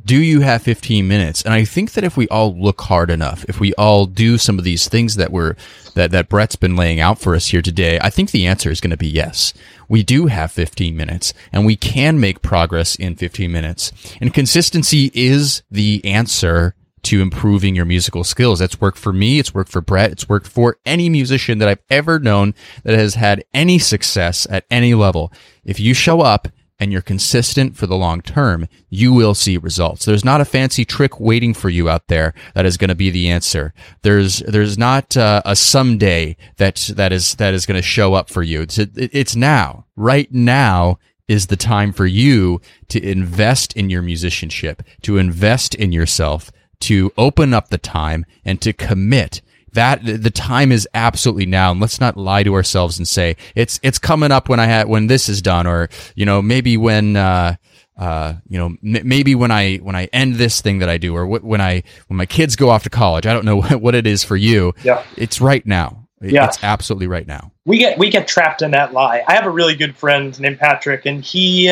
Do 0.06 0.18
you 0.18 0.42
have 0.42 0.62
15 0.62 1.08
minutes? 1.08 1.44
And 1.44 1.54
I 1.54 1.64
think 1.64 1.94
that 1.94 2.04
if 2.04 2.18
we 2.18 2.28
all 2.28 2.54
look 2.58 2.82
hard 2.82 3.10
enough, 3.10 3.46
if 3.48 3.62
we 3.62 3.74
all 3.76 4.06
do 4.06 4.38
some 4.38 4.60
of 4.60 4.66
these 4.66 4.90
things 4.90 5.16
that 5.16 5.32
we're 5.32 5.56
that 5.96 6.12
that 6.12 6.28
Brett's 6.28 6.58
been 6.58 6.76
laying 6.76 7.00
out 7.00 7.20
for 7.20 7.36
us 7.36 7.48
here 7.48 7.62
today, 7.62 8.00
I 8.02 8.10
think 8.10 8.32
the 8.32 8.46
answer 8.46 8.70
is 8.70 8.82
going 8.82 8.92
to 8.92 8.98
be 8.98 9.08
yes. 9.08 9.54
We 9.88 10.04
do 10.04 10.26
have 10.26 10.52
15 10.52 10.98
minutes 10.98 11.34
and 11.54 11.66
we 11.66 11.78
can 11.78 12.20
make 12.20 12.42
progress 12.42 12.96
in 12.96 13.16
15 13.16 13.52
minutes. 13.52 13.94
And 14.20 14.34
consistency 14.34 15.10
is 15.14 15.64
the 15.72 16.04
answer 16.04 16.76
to 17.04 17.22
improving 17.22 17.76
your 17.76 17.86
musical 17.86 18.24
skills. 18.24 18.60
That's 18.60 18.82
worked 18.82 18.98
for 18.98 19.14
me. 19.14 19.40
It's 19.40 19.54
worked 19.54 19.72
for 19.72 19.82
Brett. 19.82 20.12
It's 20.12 20.28
worked 20.28 20.48
for 20.48 20.78
any 20.86 21.10
musician 21.10 21.60
that 21.60 21.68
I've 21.70 21.84
ever 21.90 22.20
known 22.20 22.56
that 22.84 22.98
has 22.98 23.16
had 23.16 23.44
any 23.54 23.78
success 23.78 24.48
at 24.50 24.66
any 24.72 24.94
level. 24.94 25.32
If 25.64 25.80
you 25.80 25.94
show 25.94 26.22
up 26.22 26.48
and 26.84 26.92
you're 26.92 27.02
consistent 27.02 27.78
for 27.78 27.88
the 27.88 27.96
long 27.96 28.22
term, 28.22 28.68
you 28.90 29.14
will 29.14 29.34
see 29.34 29.58
results. 29.58 30.04
There's 30.04 30.26
not 30.26 30.42
a 30.42 30.46
fancy 30.46 30.84
trick 30.84 31.18
waiting 31.18 31.54
for 31.54 31.70
you 31.70 31.90
out 31.90 32.10
there 32.10 32.34
that 32.56 32.66
is 32.66 32.76
going 32.76 32.90
to 32.90 32.96
be 32.96 33.10
the 33.10 33.30
answer. 33.30 33.74
There's 34.02 34.40
there's 34.40 34.78
not 34.78 35.16
uh, 35.16 35.42
a 35.46 35.56
someday 35.56 36.36
that 36.58 36.92
that 36.96 37.14
is 37.14 37.36
that 37.36 37.54
is 37.54 37.66
going 37.66 37.82
to 37.82 37.88
show 37.88 38.14
up 38.14 38.30
for 38.30 38.44
you. 38.44 38.62
It's, 38.62 38.78
it's 38.78 39.36
now, 39.36 39.86
right 39.96 40.32
now 40.32 41.00
is 41.30 41.48
the 41.48 41.56
time 41.56 41.94
for 41.94 42.06
you 42.06 42.60
to 42.90 43.02
invest 43.02 43.74
in 43.78 43.90
your 43.90 44.02
musicianship, 44.02 44.84
to 45.04 45.18
invest 45.18 45.74
in 45.74 45.94
yourself, 45.94 46.52
to 46.82 47.14
open 47.18 47.54
up 47.54 47.70
the 47.70 47.78
time 47.78 48.26
and 48.44 48.62
to 48.62 48.74
commit 48.74 49.42
that 49.74 50.02
the 50.04 50.32
time 50.32 50.72
is 50.72 50.88
absolutely 50.94 51.46
now 51.46 51.72
and 51.72 51.80
let's 51.80 52.00
not 52.00 52.18
lie 52.18 52.44
to 52.44 52.54
ourselves 52.54 52.98
and 52.98 53.08
say 53.08 53.36
it's 53.56 53.80
it's 53.84 54.00
coming 54.00 54.32
up 54.32 54.50
when 54.50 54.60
i 54.60 54.66
had 54.66 54.88
when 54.88 55.08
this 55.08 55.30
is 55.30 55.42
done 55.42 55.68
or 55.68 55.90
you 56.16 56.26
know 56.26 56.42
maybe 56.42 56.78
when 56.78 57.16
uh 57.16 57.56
uh, 57.96 58.34
you 58.48 58.58
know, 58.58 58.66
m- 58.84 59.08
maybe 59.08 59.36
when 59.36 59.52
I 59.52 59.78
when 59.78 59.96
I 59.96 60.06
end 60.06 60.36
this 60.36 60.62
thing 60.62 60.80
that 60.80 60.90
I 60.90 60.98
do, 60.98 61.16
or 61.16 61.26
w- 61.26 61.48
when 61.48 61.62
I 61.62 61.84
when 62.08 62.18
my 62.18 62.26
kids 62.26 62.56
go 62.56 62.70
off 62.70 62.84
to 62.84 62.90
college, 62.90 63.28
I 63.28 63.34
don't 63.34 63.46
know 63.46 63.58
what, 63.58 63.76
what 63.82 63.96
it 63.96 64.08
is 64.08 64.24
for 64.24 64.36
you. 64.36 64.74
Yeah, 64.84 65.04
it's 65.16 65.40
right 65.40 65.66
now. 65.66 66.08
Yeah. 66.20 66.46
it's 66.46 66.64
absolutely 66.64 67.08
right 67.08 67.28
now. 67.28 67.52
We 67.66 67.78
get 67.78 68.00
we 68.00 68.10
get 68.10 68.28
trapped 68.28 68.62
in 68.62 68.72
that 68.72 68.94
lie. 68.94 69.24
I 69.28 69.34
have 69.34 69.46
a 69.46 69.50
really 69.52 69.76
good 69.76 69.96
friend 69.96 70.38
named 70.40 70.58
Patrick, 70.58 71.06
and 71.06 71.24
he 71.24 71.70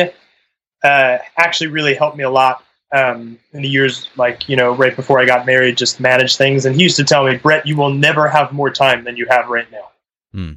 uh, 0.84 1.18
actually 1.38 1.68
really 1.68 1.94
helped 1.94 2.16
me 2.16 2.24
a 2.24 2.30
lot 2.30 2.62
um, 2.92 3.38
in 3.52 3.62
the 3.62 3.68
years 3.68 4.08
like 4.16 4.48
you 4.48 4.56
know 4.56 4.74
right 4.74 4.94
before 4.94 5.20
I 5.20 5.24
got 5.24 5.46
married, 5.46 5.76
just 5.76 6.00
manage 6.00 6.36
things. 6.36 6.66
And 6.66 6.76
he 6.76 6.82
used 6.82 6.96
to 6.96 7.04
tell 7.04 7.24
me, 7.24 7.36
Brett, 7.36 7.66
you 7.66 7.76
will 7.76 7.92
never 7.92 8.28
have 8.28 8.52
more 8.52 8.70
time 8.70 9.04
than 9.04 9.16
you 9.16 9.26
have 9.28 9.48
right 9.48 9.70
now. 9.70 9.90
Hmm. 10.32 10.52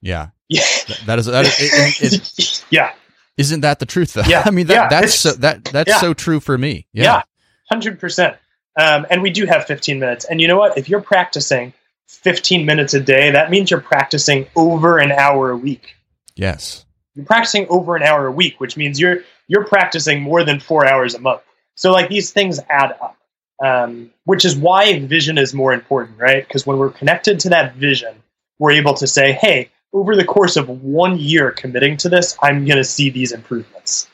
Yeah. 0.00 0.28
Yeah. 0.48 0.62
That, 0.88 1.02
that 1.06 1.18
is 1.18 1.26
that 1.26 1.44
is 1.46 2.12
it, 2.12 2.38
it, 2.38 2.64
yeah. 2.70 2.92
Isn't 3.36 3.60
that 3.60 3.78
the 3.78 3.86
truth 3.86 4.14
though? 4.14 4.22
Yeah. 4.22 4.42
I 4.46 4.50
mean 4.50 4.66
that 4.66 4.74
yeah. 4.74 4.88
that's 4.88 5.14
so 5.14 5.32
that 5.32 5.64
that's 5.64 5.88
yeah. 5.88 6.00
so 6.00 6.14
true 6.14 6.40
for 6.40 6.56
me. 6.56 6.86
Yeah. 6.92 7.22
Hundred 7.68 7.94
yeah. 7.94 8.00
percent. 8.00 8.36
Um, 8.76 9.06
and 9.10 9.22
we 9.22 9.30
do 9.30 9.44
have 9.44 9.66
15 9.66 9.98
minutes. 9.98 10.24
And 10.24 10.40
you 10.40 10.46
know 10.46 10.56
what? 10.56 10.78
If 10.78 10.88
you're 10.88 11.00
practicing 11.00 11.72
15 12.06 12.64
minutes 12.64 12.94
a 12.94 13.00
day, 13.00 13.32
that 13.32 13.50
means 13.50 13.72
you're 13.72 13.80
practicing 13.80 14.46
over 14.54 14.98
an 14.98 15.10
hour 15.10 15.50
a 15.50 15.56
week. 15.56 15.96
Yes. 16.36 16.84
You're 17.18 17.26
practicing 17.26 17.66
over 17.68 17.96
an 17.96 18.04
hour 18.04 18.28
a 18.28 18.30
week, 18.30 18.60
which 18.60 18.76
means 18.76 19.00
you're 19.00 19.24
you're 19.48 19.64
practicing 19.64 20.22
more 20.22 20.44
than 20.44 20.60
four 20.60 20.86
hours 20.86 21.16
a 21.16 21.18
month. 21.18 21.40
So 21.74 21.90
like 21.90 22.08
these 22.08 22.30
things 22.30 22.60
add 22.70 22.94
up, 23.02 23.16
um, 23.60 24.12
which 24.24 24.44
is 24.44 24.56
why 24.56 25.00
vision 25.00 25.36
is 25.36 25.52
more 25.52 25.72
important, 25.72 26.16
right? 26.16 26.46
Because 26.46 26.64
when 26.64 26.78
we're 26.78 26.90
connected 26.90 27.40
to 27.40 27.48
that 27.48 27.74
vision, 27.74 28.14
we're 28.60 28.70
able 28.70 28.94
to 28.94 29.08
say, 29.08 29.32
hey, 29.32 29.68
over 29.92 30.14
the 30.14 30.24
course 30.24 30.56
of 30.56 30.68
one 30.68 31.18
year 31.18 31.50
committing 31.50 31.96
to 31.96 32.08
this, 32.08 32.38
I'm 32.40 32.64
going 32.64 32.76
to 32.76 32.84
see 32.84 33.10
these 33.10 33.32
improvements. 33.32 34.08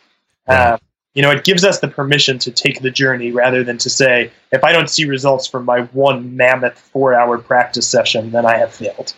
Uh, 0.48 0.78
you 1.12 1.20
know, 1.20 1.30
it 1.30 1.44
gives 1.44 1.62
us 1.62 1.80
the 1.80 1.88
permission 1.88 2.38
to 2.38 2.50
take 2.50 2.80
the 2.80 2.90
journey 2.90 3.32
rather 3.32 3.62
than 3.64 3.76
to 3.78 3.90
say, 3.90 4.32
if 4.50 4.64
I 4.64 4.72
don't 4.72 4.88
see 4.88 5.04
results 5.04 5.46
from 5.46 5.66
my 5.66 5.82
one 5.82 6.36
mammoth 6.36 6.78
four 6.78 7.12
hour 7.12 7.36
practice 7.36 7.86
session, 7.86 8.30
then 8.30 8.46
I 8.46 8.56
have 8.56 8.72
failed. 8.72 9.12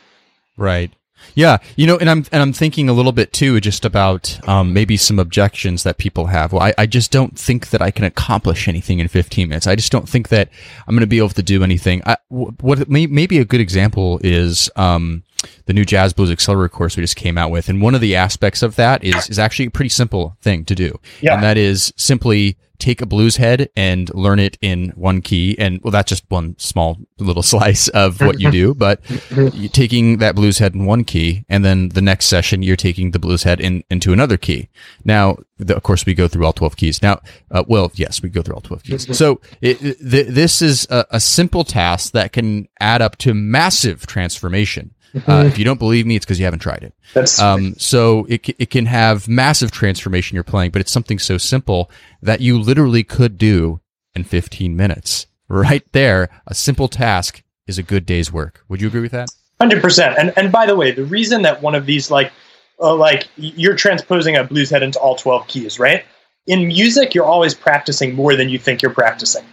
Right. 0.57 0.93
Yeah, 1.35 1.59
you 1.77 1.87
know, 1.87 1.97
and 1.99 2.09
I'm 2.09 2.25
and 2.33 2.43
I'm 2.43 2.53
thinking 2.53 2.89
a 2.89 2.93
little 2.93 3.13
bit 3.13 3.33
too, 3.33 3.61
just 3.61 3.85
about 3.85 4.39
um, 4.49 4.73
maybe 4.73 4.97
some 4.97 5.19
objections 5.19 5.83
that 5.83 5.99
people 5.99 6.27
have. 6.27 6.53
Well, 6.53 6.63
I, 6.63 6.75
I 6.79 6.87
just 6.87 7.11
don't 7.11 7.39
think 7.39 7.71
that 7.71 7.83
I 7.83 7.91
can 7.91 8.05
accomplish 8.05 8.69
anything 8.69 9.01
in 9.01 9.09
15 9.09 9.49
minutes. 9.49 9.67
I 9.67 9.77
just 9.77 9.93
don't 9.93 10.09
think 10.09 10.29
that 10.29 10.49
I'm 10.87 10.95
going 10.95 11.01
to 11.01 11.07
be 11.07 11.19
able 11.19 11.31
to 11.31 11.43
do 11.43 11.63
anything. 11.63 12.03
I, 12.07 12.17
what 12.29 12.89
may, 12.89 13.07
maybe 13.07 13.39
a 13.39 13.45
good 13.45 13.61
example 13.61 14.21
is 14.23 14.71
um, 14.77 15.25
the 15.67 15.73
new 15.73 15.85
Jazz 15.85 16.13
Blues 16.13 16.31
Accelerator 16.31 16.69
course 16.69 16.97
we 16.97 17.03
just 17.03 17.17
came 17.17 17.37
out 17.37 17.51
with, 17.51 17.69
and 17.69 17.83
one 17.83 17.95
of 17.95 18.01
the 18.01 18.17
aspects 18.17 18.63
of 18.63 18.77
that 18.77 19.05
is 19.05 19.29
is 19.29 19.39
actually 19.39 19.67
a 19.67 19.71
pretty 19.71 19.91
simple 19.91 20.37
thing 20.41 20.65
to 20.65 20.75
do, 20.75 20.99
yeah. 21.21 21.35
and 21.35 21.43
that 21.43 21.57
is 21.57 21.93
simply 21.97 22.57
take 22.79 23.01
a 23.01 23.07
blues 23.07 23.37
head 23.37 23.69
and 23.77 24.13
learn 24.15 24.39
it 24.39 24.59
in 24.61 24.91
one 24.91 25.21
key. 25.23 25.57
And 25.59 25.81
well, 25.83 25.91
that's 25.91 26.09
just 26.09 26.25
one 26.29 26.57
small 26.59 26.99
little 27.19 27.43
slice 27.55 27.89
of 27.89 28.21
what 28.21 28.41
you 28.41 28.51
do, 28.51 28.75
but 28.75 29.01
you're 29.31 29.69
taking 29.69 30.19
that 30.19 30.35
blues 30.35 30.59
head 30.59 30.75
in 30.75 30.87
one 30.87 31.05
key. 31.05 31.45
And 31.49 31.65
then 31.65 31.91
the 31.91 32.03
next 32.03 32.27
session, 32.27 32.63
you're 32.63 32.77
taking 32.77 33.11
the 33.11 33.19
blues 33.19 33.43
head 33.43 33.61
in, 33.61 33.85
into 33.91 34.13
another 34.13 34.37
key. 34.37 34.69
Now, 35.05 35.37
the, 35.59 35.77
of 35.77 35.83
course, 35.83 36.05
we 36.05 36.15
go 36.15 36.29
through 36.29 36.45
all 36.45 36.53
12 36.53 36.77
keys. 36.77 37.03
Now, 37.03 37.21
uh, 37.51 37.65
well, 37.67 37.91
yes, 37.95 38.23
we 38.23 38.29
go 38.29 38.43
through 38.43 38.55
all 38.55 38.61
12 38.61 38.83
keys. 38.83 39.07
So 39.17 39.41
it, 39.63 39.83
it, 39.83 39.99
th- 39.99 40.27
this 40.29 40.61
is 40.61 40.87
a, 40.91 41.07
a 41.11 41.21
simple 41.21 41.65
task 41.65 42.13
that 42.13 42.33
can 42.33 42.69
add 42.81 43.01
up 43.01 43.17
to 43.19 43.33
massive 43.33 44.07
transformation. 44.07 44.95
Uh, 45.27 45.45
if 45.47 45.59
you 45.59 45.65
don't 45.65 45.79
believe 45.79 46.07
me, 46.07 46.17
it's 46.17 46.25
because 46.25 46.39
you 46.39 46.45
haven't 46.45 46.61
tried 46.61 46.83
it. 46.83 46.95
That's 47.15 47.41
um, 47.41 47.75
so 47.79 48.27
it 48.29 48.49
it 48.59 48.71
can 48.71 48.87
have 48.87 49.29
massive 49.29 49.71
transformation 49.71 50.35
you're 50.35 50.45
playing, 50.45 50.71
but 50.71 50.81
it's 50.81 50.93
something 50.93 51.19
so 51.19 51.39
simple 51.39 51.91
that 52.23 52.41
you 52.41 52.59
literally 52.59 53.05
could 53.05 53.39
do 53.39 53.81
in 54.15 54.25
15 54.25 54.77
minutes. 54.77 55.27
Right 55.49 55.85
there, 55.93 56.29
a 56.47 56.55
simple 56.55 56.89
task 56.89 57.43
is 57.67 57.79
a 57.79 57.83
good 57.83 58.05
day's 58.05 58.33
work. 58.33 58.65
Would 58.69 58.81
you 58.81 58.89
agree 58.89 59.01
with 59.01 59.13
that? 59.13 59.29
Hundred 59.61 59.81
percent. 59.81 60.17
And 60.19 60.33
and 60.37 60.53
by 60.53 60.67
the 60.67 60.77
way, 60.77 60.91
the 60.91 61.05
reason 61.05 61.43
that 61.43 61.63
one 61.63 61.75
of 61.75 61.87
these 61.87 62.11
like 62.11 62.33
uh, 62.81 62.95
like 62.95 63.27
you're 63.37 63.77
transposing 63.77 64.37
a 64.37 64.45
blues 64.45 64.71
head 64.71 64.83
into 64.83 64.99
all 64.99 65.17
12 65.17 65.47
keys, 65.49 65.79
right? 65.79 66.05
In 66.47 66.69
music, 66.69 67.15
you're 67.15 67.25
always 67.25 67.55
practicing 67.55 68.15
more 68.15 68.37
than 68.37 68.49
you 68.49 68.59
think 68.59 68.83
you're 68.83 68.93
practicing, 68.93 69.45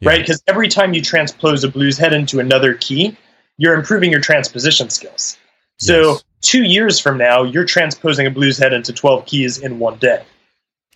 yeah. 0.00 0.10
right? 0.10 0.20
Because 0.20 0.42
every 0.46 0.68
time 0.68 0.94
you 0.94 1.02
transpose 1.02 1.64
a 1.64 1.68
blues 1.68 1.98
head 1.98 2.12
into 2.12 2.38
another 2.40 2.74
key, 2.74 3.16
you're 3.58 3.74
improving 3.74 4.10
your 4.10 4.20
transposition 4.20 4.88
skills. 4.88 5.36
So 5.78 6.12
yes. 6.12 6.24
two 6.40 6.62
years 6.64 6.98
from 6.98 7.18
now, 7.18 7.42
you're 7.42 7.64
transposing 7.64 8.26
a 8.26 8.30
blues 8.30 8.58
head 8.58 8.72
into 8.72 8.92
12 8.92 9.26
keys 9.26 9.58
in 9.58 9.78
one 9.78 9.98
day. 9.98 10.24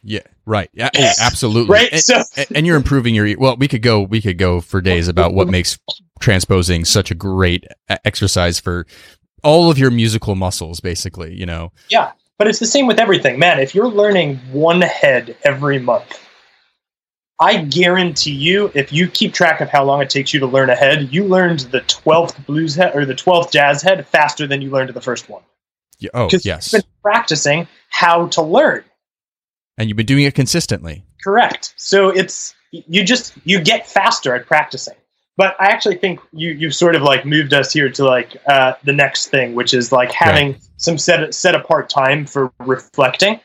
Yeah, 0.04 0.20
right. 0.46 0.68
Yeah, 0.72 0.90
absolutely. 1.20 1.72
right. 1.72 1.92
And, 1.92 2.00
so, 2.00 2.22
and 2.54 2.66
you're 2.66 2.76
improving 2.76 3.14
your. 3.14 3.38
Well, 3.38 3.56
we 3.56 3.68
could 3.68 3.82
go. 3.82 4.02
We 4.02 4.20
could 4.20 4.36
go 4.36 4.60
for 4.60 4.80
days 4.80 5.06
about 5.06 5.32
what 5.32 5.46
makes 5.46 5.78
transposing 6.18 6.84
such 6.84 7.12
a 7.12 7.14
great 7.14 7.66
exercise 8.04 8.58
for 8.58 8.84
all 9.44 9.70
of 9.70 9.78
your 9.78 9.92
musical 9.92 10.34
muscles, 10.34 10.80
basically. 10.80 11.38
You 11.38 11.46
know. 11.46 11.70
Yeah, 11.88 12.12
but 12.36 12.48
it's 12.48 12.58
the 12.58 12.66
same 12.66 12.88
with 12.88 12.98
everything, 12.98 13.38
man. 13.38 13.60
If 13.60 13.76
you're 13.76 13.86
learning 13.88 14.38
one 14.50 14.80
head 14.80 15.36
every 15.44 15.78
month, 15.78 16.18
I 17.40 17.62
guarantee 17.62 18.32
you, 18.32 18.70
if 18.74 18.92
you 18.92 19.08
keep 19.08 19.32
track 19.32 19.60
of 19.60 19.68
how 19.68 19.84
long 19.84 20.00
it 20.00 20.10
takes 20.10 20.32
you 20.32 20.40
to 20.40 20.46
learn 20.46 20.70
a 20.70 20.76
head, 20.76 21.12
you 21.12 21.24
learned 21.24 21.60
the 21.60 21.80
twelfth 21.82 22.46
blues 22.46 22.74
head 22.74 22.94
or 22.94 23.04
the 23.04 23.14
twelfth 23.14 23.52
jazz 23.52 23.82
head 23.82 24.06
faster 24.06 24.46
than 24.46 24.62
you 24.62 24.70
learned 24.70 24.90
the 24.94 25.00
first 25.00 25.28
one. 25.28 25.42
Yeah, 25.98 26.10
oh, 26.14 26.28
yes. 26.30 26.72
You've 26.72 26.82
been 26.82 26.90
practicing 27.02 27.68
how 27.88 28.26
to 28.28 28.42
learn, 28.42 28.84
and 29.76 29.88
you've 29.88 29.96
been 29.96 30.06
doing 30.06 30.24
it 30.24 30.34
consistently. 30.34 31.04
Correct. 31.22 31.74
So 31.76 32.10
it's 32.10 32.54
you 32.70 33.04
just 33.04 33.34
you 33.44 33.60
get 33.60 33.88
faster 33.88 34.34
at 34.34 34.46
practicing. 34.46 34.94
But 35.36 35.56
I 35.58 35.66
actually 35.66 35.96
think 35.96 36.20
you 36.32 36.52
you've 36.52 36.74
sort 36.74 36.94
of 36.94 37.02
like 37.02 37.24
moved 37.24 37.54
us 37.54 37.72
here 37.72 37.88
to 37.88 38.04
like 38.04 38.36
uh, 38.46 38.74
the 38.84 38.92
next 38.92 39.28
thing, 39.28 39.54
which 39.54 39.72
is 39.72 39.90
like 39.90 40.12
having 40.12 40.52
right. 40.52 40.60
some 40.76 40.98
set 40.98 41.34
set 41.34 41.54
apart 41.54 41.88
time 41.88 42.26
for 42.26 42.52
reflecting. 42.60 43.40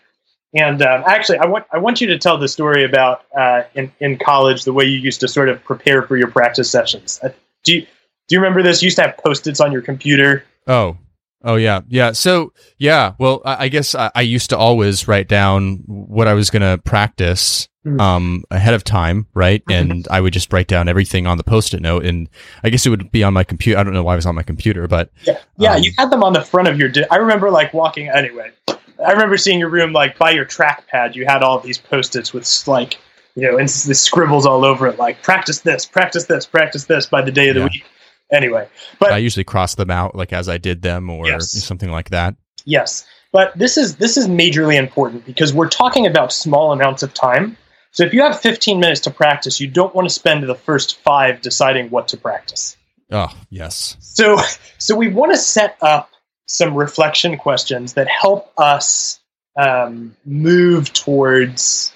And 0.54 0.82
um, 0.82 1.04
actually, 1.06 1.40
I 1.40 1.46
want 1.46 1.66
I 1.72 1.78
want 1.78 2.00
you 2.00 2.08
to 2.08 2.18
tell 2.18 2.38
the 2.38 2.48
story 2.48 2.86
about 2.86 3.26
uh, 3.38 3.64
in 3.76 3.92
in 4.00 4.18
college 4.18 4.64
the 4.64 4.74
way 4.74 4.86
you 4.86 4.98
used 4.98 5.20
to 5.22 5.28
sort 5.28 5.50
of 5.50 5.64
prepare 5.64 6.04
for 6.04 6.16
your 6.16 6.30
practice 6.30 6.72
sessions. 6.72 7.20
Uh, 7.22 7.30
do 7.64 7.76
you 7.76 7.82
do 8.28 8.36
you 8.36 8.40
remember 8.40 8.64
this? 8.64 8.82
You 8.82 8.88
used 8.88 8.98
to 8.98 9.04
have 9.04 9.18
post 9.18 9.48
its 9.48 9.60
on 9.60 9.72
your 9.72 9.82
computer. 9.82 10.46
Oh, 10.66 10.98
oh 11.44 11.56
yeah, 11.56 11.82
yeah. 11.90 12.14
So 12.14 12.54
yeah, 12.78 13.14
well, 13.20 13.42
I, 13.44 13.66
I 13.66 13.68
guess 13.68 13.94
I, 13.94 14.10
I, 14.16 14.22
used 14.22 14.50
to 14.50 14.58
always 14.58 15.08
write 15.08 15.28
down 15.28 15.84
what 15.86 16.28
I 16.28 16.34
was 16.34 16.50
going 16.50 16.62
to 16.62 16.82
practice 16.84 17.68
mm-hmm. 17.86 18.00
um, 18.00 18.44
ahead 18.52 18.74
of 18.74 18.84
time, 18.84 19.28
right? 19.34 19.64
Mm-hmm. 19.66 19.92
And 19.92 20.08
I 20.10 20.22
would 20.22 20.34
just 20.34 20.52
write 20.52 20.68
down 20.68 20.90
everything 20.90 21.28
on 21.28 21.38
the 21.38 21.44
post-it 21.44 21.82
note, 21.82 22.06
and 22.06 22.30
I 22.64 22.70
guess 22.70 22.86
it 22.86 22.90
would 22.90 23.12
be 23.12 23.24
on 23.24 23.34
my 23.34 23.44
computer. 23.44 23.80
I 23.80 23.84
don't 23.84 23.94
know 23.94 24.04
why 24.04 24.14
it 24.14 24.18
was 24.18 24.26
on 24.26 24.36
my 24.36 24.44
computer, 24.44 24.88
but 24.88 25.10
yeah, 25.24 25.40
yeah, 25.58 25.74
um, 25.74 25.84
you 25.84 25.92
had 25.98 26.10
them 26.10 26.24
on 26.24 26.34
the 26.34 26.42
front 26.42 26.68
of 26.68 26.80
your. 26.80 26.90
Di- 26.90 27.08
I 27.12 27.18
remember 27.18 27.50
like 27.50 27.74
walking 27.74 28.10
anyway. 28.10 28.52
I 29.06 29.12
remember 29.12 29.38
seeing 29.38 29.60
your 29.60 29.70
room 29.70 29.94
like 29.94 30.18
by 30.18 30.32
your 30.32 30.46
trackpad. 30.46 31.16
You 31.16 31.26
had 31.26 31.44
all 31.44 31.60
these 31.60 31.78
post-its 31.78 32.34
with 32.34 32.48
like 32.68 32.98
you 33.36 33.44
know, 33.44 33.58
and 33.60 33.68
the 33.70 33.94
scribbles 33.94 34.48
all 34.48 34.66
over 34.66 34.88
it, 34.88 34.98
like 34.98 35.22
practice 35.22 35.60
this, 35.60 35.86
practice 35.86 36.26
this, 36.26 36.46
practice 36.48 36.86
this 36.86 37.06
by 37.06 37.22
the 37.22 37.32
day 37.32 37.50
of 37.50 37.54
the 37.56 37.62
Yeah. 37.62 37.68
week. 37.72 37.86
Anyway, 38.32 38.68
but 39.00 39.14
I 39.14 39.18
usually 39.20 39.44
cross 39.44 39.76
them 39.76 39.92
out 39.92 40.16
like 40.16 40.34
as 40.34 40.50
I 40.50 40.58
did 40.58 40.82
them 40.82 41.10
or 41.10 41.28
Yes. 41.28 41.52
something 41.64 41.92
like 41.92 42.10
that. 42.10 42.36
Yes, 42.66 43.06
but 43.32 43.58
this 43.58 43.78
is 43.78 43.96
this 43.98 44.18
is 44.18 44.28
majorly 44.28 44.76
important 44.76 45.26
because 45.26 45.54
we're 45.54 45.70
talking 45.70 46.06
about 46.08 46.34
small 46.34 46.72
amounts 46.74 47.04
of 47.04 47.14
time. 47.14 47.56
So 47.92 48.04
if 48.04 48.14
you 48.14 48.22
have 48.22 48.40
15 48.42 48.80
minutes 48.80 49.00
to 49.02 49.12
practice, 49.12 49.62
you 49.62 49.68
don't 49.68 49.94
want 49.96 50.08
to 50.10 50.14
spend 50.14 50.44
the 50.44 50.56
first 50.56 50.98
five 51.00 51.42
deciding 51.42 51.90
what 51.90 52.08
to 52.10 52.18
practice. 52.18 52.76
Oh, 53.12 53.32
yes. 53.50 53.96
So 54.00 54.38
so 54.78 54.96
we 54.96 55.08
want 55.08 55.32
to 55.32 55.38
set 55.38 55.78
up 55.82 56.10
some 56.48 56.74
reflection 56.74 57.38
questions 57.38 57.94
that 57.94 58.08
help 58.08 58.52
us 58.58 59.20
um, 59.58 60.16
move 60.26 60.92
towards 60.94 61.94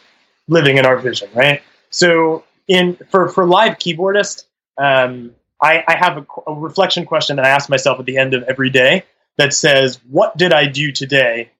living 0.47 0.77
in 0.77 0.85
our 0.85 0.97
vision, 0.97 1.29
right? 1.33 1.61
So 1.89 2.43
in 2.67 2.97
for 3.09 3.29
for 3.29 3.45
live 3.45 3.77
keyboardist, 3.77 4.45
um, 4.77 5.31
I, 5.61 5.83
I 5.87 5.95
have 5.95 6.17
a, 6.17 6.25
a 6.47 6.53
reflection 6.53 7.05
question 7.05 7.37
that 7.37 7.45
I 7.45 7.49
ask 7.49 7.69
myself 7.69 7.99
at 7.99 8.05
the 8.05 8.17
end 8.17 8.33
of 8.33 8.43
every 8.43 8.69
day 8.69 9.03
that 9.37 9.53
says, 9.53 9.99
"What 10.09 10.37
did 10.37 10.53
I 10.53 10.65
do 10.65 10.91
today 10.91 11.51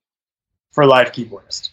for 0.72 0.86
live 0.86 1.12
keyboardist?" 1.12 1.70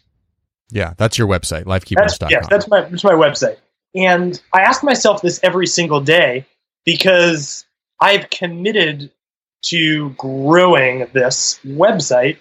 Yeah, 0.71 0.93
that's 0.99 1.17
your 1.17 1.27
website, 1.27 1.65
That's, 1.65 1.85
livekeyboardist.com. 1.85 2.31
yes, 2.31 2.47
that's 2.49 2.69
my 2.69 2.83
that's 2.83 3.05
my 3.05 3.15
website, 3.15 3.57
and 3.95 4.41
I 4.53 4.61
ask 4.63 4.85
myself 4.85 5.23
this 5.23 5.41
every 5.43 5.67
single 5.67 6.01
day 6.01 6.47
because 6.85 7.65
I've 8.01 8.31
committed 8.31 9.11
to 9.63 10.11
growing 10.11 11.07
this 11.13 11.61
website, 11.65 12.39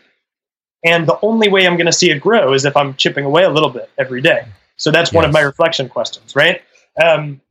and 0.84 1.08
the 1.08 1.18
only 1.22 1.50
way 1.50 1.66
I'm 1.66 1.76
going 1.76 1.88
to 1.88 1.94
see 1.94 2.12
it 2.12 2.20
grow 2.20 2.54
is 2.54 2.66
if 2.66 2.78
I'm 2.78 2.94
chipping 2.96 3.26
away 3.26 3.44
a 3.44 3.50
little 3.50 3.70
bit 3.70 3.90
every 3.98 4.22
day. 4.22 4.46
So 4.78 4.92
that's 4.92 5.12
one 5.12 5.26
of 5.26 5.34
my 5.34 5.42
reflection 5.42 5.90
questions, 5.90 6.36
right? 6.36 6.62
Um, 7.04 7.42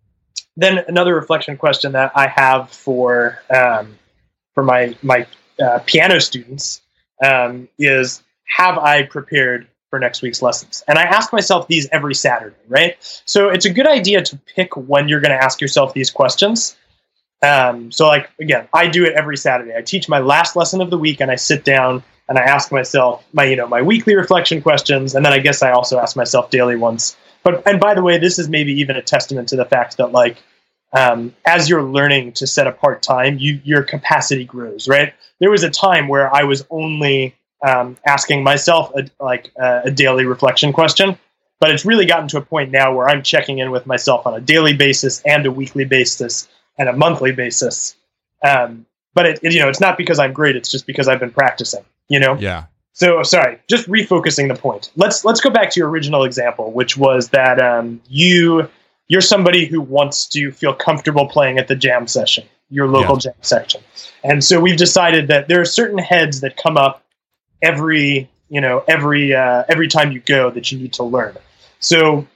then 0.57 0.85
another 0.89 1.15
reflection 1.15 1.57
question 1.57 1.93
that 1.93 2.13
I 2.15 2.29
have 2.29 2.71
for 2.71 3.41
um, 3.55 3.99
for 4.55 4.63
my 4.63 4.97
my 5.03 5.27
uh, 5.61 5.81
piano 5.85 6.21
students 6.21 6.83
um, 7.25 7.69
is: 7.79 8.23
Have 8.57 8.79
I 8.79 9.03
prepared 9.03 9.67
for 9.91 9.99
next 9.99 10.23
week's 10.23 10.41
lessons? 10.41 10.83
And 10.89 10.99
I 10.99 11.03
ask 11.03 11.33
myself 11.33 11.69
these 11.69 11.89
every 11.91 12.15
Saturday, 12.15 12.57
right? 12.69 12.97
So 13.27 13.49
it's 13.49 13.67
a 13.67 13.73
good 13.73 13.87
idea 13.87 14.23
to 14.23 14.37
pick 14.55 14.77
when 14.77 15.09
you're 15.09 15.21
going 15.21 15.37
to 15.37 15.43
ask 15.43 15.61
yourself 15.61 15.93
these 15.93 16.11
questions. 16.11 16.77
Um, 17.43 17.93
so, 17.93 18.07
like 18.07 18.31
again, 18.41 18.69
I 18.73 18.89
do 18.89 19.05
it 19.05 19.15
every 19.15 19.37
Saturday. 19.37 19.75
I 19.77 19.83
teach 19.83 20.09
my 20.09 20.19
last 20.19 20.57
lesson 20.57 20.81
of 20.81 20.91
the 20.91 20.99
week, 20.99 21.21
and 21.21 21.31
I 21.31 21.37
sit 21.37 21.65
down 21.65 22.03
and 22.29 22.39
I 22.39 22.43
ask 22.43 22.73
myself 22.73 23.25
my 23.33 23.45
you 23.45 23.57
know 23.57 23.69
my 23.69 23.83
weekly 23.83 24.15
reflection 24.17 24.63
questions, 24.63 25.15
and 25.15 25.25
then 25.25 25.33
I 25.33 25.39
guess 25.39 25.63
I 25.63 25.73
also 25.73 25.99
ask 25.99 26.17
myself 26.17 26.51
daily 26.51 26.77
ones. 26.77 27.17
But 27.43 27.67
and 27.67 27.79
by 27.79 27.95
the 27.95 28.03
way, 28.03 28.19
this 28.19 28.39
is 28.39 28.49
maybe 28.49 28.73
even 28.73 28.97
a 28.97 29.03
testament 29.03 29.49
to 29.51 29.57
the 29.57 29.65
fact 29.65 29.99
that 29.99 30.13
like 30.13 30.43
um, 30.93 31.35
as 31.45 31.69
you're 31.69 31.83
learning 31.83 32.33
to 32.33 32.47
set 32.47 32.67
apart 32.67 33.03
time, 33.03 33.39
you 33.39 33.61
your 33.65 33.83
capacity 33.83 34.45
grows. 34.45 34.89
Right? 34.89 35.13
There 35.39 35.51
was 35.51 35.63
a 35.63 35.71
time 35.71 36.09
where 36.09 36.35
I 36.35 36.45
was 36.45 36.67
only 36.71 37.35
um, 37.67 37.97
asking 38.07 38.43
myself 38.43 38.93
a, 38.95 39.09
like 39.23 39.53
a, 39.57 39.83
a 39.85 39.91
daily 39.91 40.25
reflection 40.25 40.73
question, 40.73 41.19
but 41.61 41.71
it's 41.71 41.85
really 41.85 42.07
gotten 42.07 42.29
to 42.29 42.39
a 42.39 42.43
point 42.43 42.71
now 42.71 42.95
where 42.95 43.09
I'm 43.09 43.23
checking 43.23 43.59
in 43.59 43.71
with 43.71 43.87
myself 43.87 44.27
on 44.27 44.35
a 44.35 44.41
daily 44.41 44.75
basis 44.75 45.23
and 45.27 45.45
a 45.45 45.51
weekly 45.51 45.85
basis 45.85 46.49
and 46.79 46.89
a 46.89 46.93
monthly 46.93 47.33
basis. 47.33 47.97
Um, 48.43 48.87
but 49.15 49.27
it, 49.27 49.41
it, 49.43 49.53
you 49.53 49.61
know, 49.61 49.69
it's 49.69 49.81
not 49.81 49.97
because 49.97 50.19
I'm 50.19 50.33
great; 50.33 50.57
it's 50.57 50.71
just 50.71 50.87
because 50.87 51.09
I've 51.09 51.21
been 51.21 51.31
practicing. 51.31 51.85
You 52.09 52.21
know. 52.21 52.37
yeah. 52.39 52.65
So 52.93 53.23
sorry, 53.23 53.59
just 53.69 53.87
refocusing 53.89 54.49
the 54.49 54.59
point. 54.59 54.91
Let's 54.97 55.25
let's 55.25 55.41
go 55.41 55.51
back 55.51 55.71
to 55.71 55.81
your 55.81 55.91
original 55.91 56.25
example, 56.25 56.73
which 56.73 56.97
was 56.97 57.29
that 57.29 57.61
um, 57.61 58.01
you 58.09 58.71
you're 59.09 59.21
somebody 59.21 59.67
who 59.67 59.83
wants 59.83 60.27
to 60.29 60.51
feel 60.51 60.73
comfortable 60.73 61.29
playing 61.29 61.59
at 61.59 61.69
the 61.69 61.77
jam 61.77 62.07
session, 62.07 62.45
your 62.71 62.89
local 62.89 63.17
jam 63.17 63.35
section, 63.43 63.83
and 64.25 64.43
so 64.43 64.59
we've 64.59 64.79
decided 64.79 65.29
that 65.29 65.47
there 65.47 65.61
are 65.61 65.67
certain 65.67 65.99
heads 65.99 66.41
that 66.41 66.57
come 66.57 66.79
up 66.79 67.05
every 67.61 68.31
you 68.49 68.63
know 68.63 68.83
every 68.89 69.35
uh, 69.35 69.65
every 69.69 69.89
time 69.89 70.11
you 70.11 70.21
go 70.21 70.51
that 70.51 70.73
you 70.73 70.79
need 70.79 70.95
to 70.95 71.03
learn. 71.03 71.37
So 71.81 72.27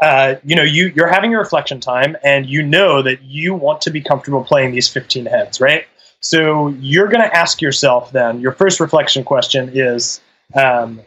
uh, 0.00 0.36
you 0.44 0.56
know 0.56 0.62
you 0.62 0.92
you're 0.94 1.08
having 1.08 1.30
your 1.30 1.40
reflection 1.40 1.80
time, 1.80 2.16
and 2.24 2.46
you 2.46 2.62
know 2.62 3.02
that 3.02 3.22
you 3.22 3.54
want 3.54 3.80
to 3.82 3.90
be 3.90 4.00
comfortable 4.00 4.44
playing 4.44 4.72
these 4.72 4.88
15 4.88 5.26
heads, 5.26 5.60
right? 5.60 5.86
So 6.20 6.68
you're 6.68 7.08
going 7.08 7.22
to 7.22 7.34
ask 7.34 7.62
yourself 7.62 8.12
then, 8.12 8.40
your 8.40 8.52
first 8.52 8.78
reflection 8.78 9.24
question 9.24 9.70
is 9.72 10.20
um, 10.54 11.00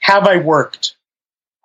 Have 0.00 0.26
I 0.26 0.38
worked 0.38 0.96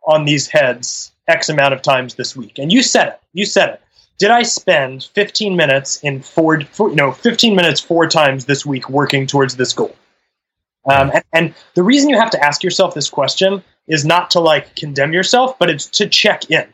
on 0.08 0.26
these 0.26 0.48
heads 0.48 1.12
X 1.28 1.50
amount 1.50 1.74
of 1.74 1.82
times 1.82 2.16
this 2.16 2.36
week? 2.36 2.60
And 2.60 2.72
you 2.72 2.84
said 2.84 3.08
it. 3.08 3.20
You 3.34 3.46
said 3.46 3.70
it. 3.70 3.82
Did 4.18 4.32
I 4.32 4.44
spend 4.44 5.10
15 5.14 5.58
minutes 5.58 6.00
in 6.02 6.22
four, 6.22 6.62
four 6.62 6.90
you 6.90 6.96
know, 6.96 7.12
15 7.12 7.56
minutes 7.56 7.82
four 7.82 8.08
times 8.08 8.46
this 8.46 8.66
week 8.66 8.90
working 8.90 9.28
towards 9.28 9.58
this 9.58 9.74
goal? 9.74 9.96
Um, 10.86 11.12
and, 11.14 11.24
and 11.34 11.54
the 11.74 11.84
reason 11.84 12.10
you 12.10 12.18
have 12.18 12.30
to 12.30 12.44
ask 12.44 12.64
yourself 12.64 12.94
this 12.94 13.10
question 13.10 13.64
is 13.88 14.06
not 14.06 14.32
to 14.32 14.40
like 14.40 14.76
condemn 14.76 15.14
yourself, 15.14 15.58
but 15.60 15.70
it's 15.70 15.86
to 15.88 16.08
check 16.10 16.50
in, 16.50 16.68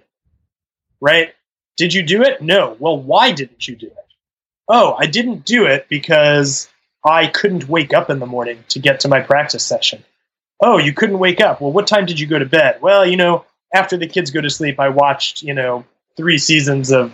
right? 0.99 1.33
Did 1.77 1.93
you 1.93 2.03
do 2.03 2.21
it? 2.21 2.41
No. 2.41 2.75
Well, 2.79 2.97
why 3.01 3.31
didn't 3.31 3.67
you 3.67 3.75
do 3.75 3.87
it? 3.87 3.95
oh, 4.73 4.95
I 4.97 5.05
didn't 5.05 5.43
do 5.43 5.65
it 5.65 5.87
because 5.89 6.69
I 7.05 7.27
couldn't 7.27 7.67
wake 7.67 7.93
up 7.93 8.09
in 8.09 8.19
the 8.19 8.25
morning 8.25 8.63
to 8.69 8.79
get 8.79 9.01
to 9.01 9.09
my 9.09 9.19
practice 9.19 9.65
session. 9.65 10.01
Oh, 10.61 10.77
you 10.77 10.93
couldn't 10.93 11.19
wake 11.19 11.41
up. 11.41 11.59
Well, 11.59 11.73
what 11.73 11.87
time 11.87 12.05
did 12.05 12.21
you 12.21 12.25
go 12.27 12.39
to 12.39 12.45
bed? 12.45 12.81
Well, 12.81 13.05
you 13.05 13.17
know, 13.17 13.43
after 13.73 13.97
the 13.97 14.07
kids 14.07 14.31
go 14.31 14.39
to 14.39 14.49
sleep, 14.49 14.79
I 14.79 14.87
watched, 14.87 15.41
you 15.41 15.53
know, 15.53 15.83
three 16.15 16.37
seasons 16.37 16.89
of 16.91 17.11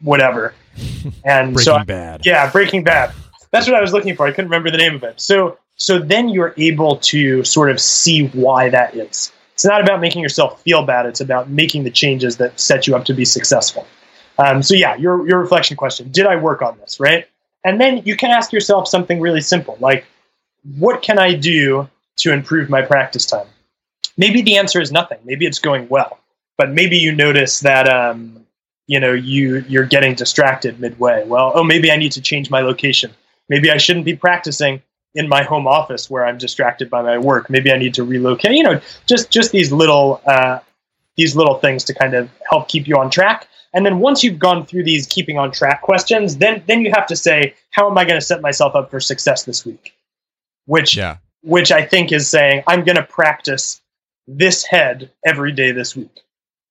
whatever. 0.00 0.52
And 1.24 1.54
Breaking 1.54 1.58
so, 1.64 1.74
I- 1.76 1.84
Bad. 1.84 2.26
yeah, 2.26 2.50
Breaking 2.50 2.82
Bad. 2.82 3.12
That's 3.52 3.68
what 3.68 3.76
I 3.76 3.80
was 3.80 3.92
looking 3.92 4.16
for. 4.16 4.26
I 4.26 4.30
couldn't 4.32 4.50
remember 4.50 4.72
the 4.72 4.78
name 4.78 4.96
of 4.96 5.04
it. 5.04 5.20
So, 5.20 5.58
so 5.76 6.00
then 6.00 6.28
you're 6.28 6.54
able 6.56 6.96
to 6.96 7.44
sort 7.44 7.70
of 7.70 7.80
see 7.80 8.26
why 8.28 8.70
that 8.70 8.96
is. 8.96 9.30
It's 9.56 9.64
not 9.64 9.80
about 9.80 10.02
making 10.02 10.20
yourself 10.20 10.60
feel 10.60 10.84
bad. 10.84 11.06
It's 11.06 11.22
about 11.22 11.48
making 11.48 11.84
the 11.84 11.90
changes 11.90 12.36
that 12.36 12.60
set 12.60 12.86
you 12.86 12.94
up 12.94 13.06
to 13.06 13.14
be 13.14 13.24
successful. 13.24 13.86
Um, 14.38 14.62
so 14.62 14.74
yeah, 14.74 14.96
your 14.96 15.26
your 15.26 15.40
reflection 15.40 15.78
question: 15.78 16.10
Did 16.10 16.26
I 16.26 16.36
work 16.36 16.60
on 16.60 16.76
this? 16.76 17.00
Right, 17.00 17.26
and 17.64 17.80
then 17.80 18.02
you 18.04 18.18
can 18.18 18.30
ask 18.30 18.52
yourself 18.52 18.86
something 18.86 19.18
really 19.18 19.40
simple, 19.40 19.78
like, 19.80 20.04
what 20.78 21.00
can 21.00 21.18
I 21.18 21.32
do 21.32 21.88
to 22.16 22.32
improve 22.34 22.68
my 22.68 22.82
practice 22.82 23.24
time? 23.24 23.46
Maybe 24.18 24.42
the 24.42 24.58
answer 24.58 24.78
is 24.78 24.92
nothing. 24.92 25.20
Maybe 25.24 25.46
it's 25.46 25.58
going 25.58 25.88
well, 25.88 26.18
but 26.58 26.72
maybe 26.72 26.98
you 26.98 27.14
notice 27.14 27.60
that 27.60 27.88
um, 27.88 28.44
you 28.88 29.00
know 29.00 29.14
you 29.14 29.64
you're 29.68 29.86
getting 29.86 30.14
distracted 30.14 30.78
midway. 30.78 31.24
Well, 31.24 31.52
oh, 31.54 31.64
maybe 31.64 31.90
I 31.90 31.96
need 31.96 32.12
to 32.12 32.20
change 32.20 32.50
my 32.50 32.60
location. 32.60 33.10
Maybe 33.48 33.70
I 33.70 33.78
shouldn't 33.78 34.04
be 34.04 34.16
practicing 34.16 34.82
in 35.16 35.28
my 35.28 35.42
home 35.42 35.66
office 35.66 36.08
where 36.08 36.24
I'm 36.24 36.38
distracted 36.38 36.88
by 36.88 37.02
my 37.02 37.18
work. 37.18 37.50
Maybe 37.50 37.72
I 37.72 37.78
need 37.78 37.94
to 37.94 38.04
relocate. 38.04 38.52
You 38.52 38.62
know, 38.62 38.80
just 39.06 39.30
just 39.30 39.50
these 39.50 39.72
little 39.72 40.20
uh, 40.26 40.60
these 41.16 41.34
little 41.34 41.56
things 41.58 41.82
to 41.84 41.94
kind 41.94 42.14
of 42.14 42.30
help 42.48 42.68
keep 42.68 42.86
you 42.86 42.96
on 42.98 43.10
track. 43.10 43.48
And 43.74 43.84
then 43.84 43.98
once 43.98 44.22
you've 44.22 44.38
gone 44.38 44.64
through 44.64 44.84
these 44.84 45.06
keeping 45.06 45.36
on 45.38 45.50
track 45.50 45.82
questions, 45.82 46.36
then 46.36 46.62
then 46.66 46.82
you 46.82 46.92
have 46.94 47.06
to 47.08 47.16
say, 47.16 47.54
how 47.70 47.90
am 47.90 47.98
I 47.98 48.04
going 48.04 48.20
to 48.20 48.24
set 48.24 48.40
myself 48.40 48.74
up 48.76 48.90
for 48.90 49.00
success 49.00 49.44
this 49.44 49.66
week? 49.66 49.94
Which 50.66 50.96
Yeah. 50.96 51.16
which 51.42 51.72
I 51.72 51.84
think 51.84 52.12
is 52.12 52.28
saying 52.28 52.62
I'm 52.66 52.84
going 52.84 52.96
to 52.96 53.02
practice 53.02 53.80
this 54.28 54.64
head 54.64 55.10
every 55.24 55.52
day 55.52 55.70
this 55.72 55.96
week, 55.96 56.20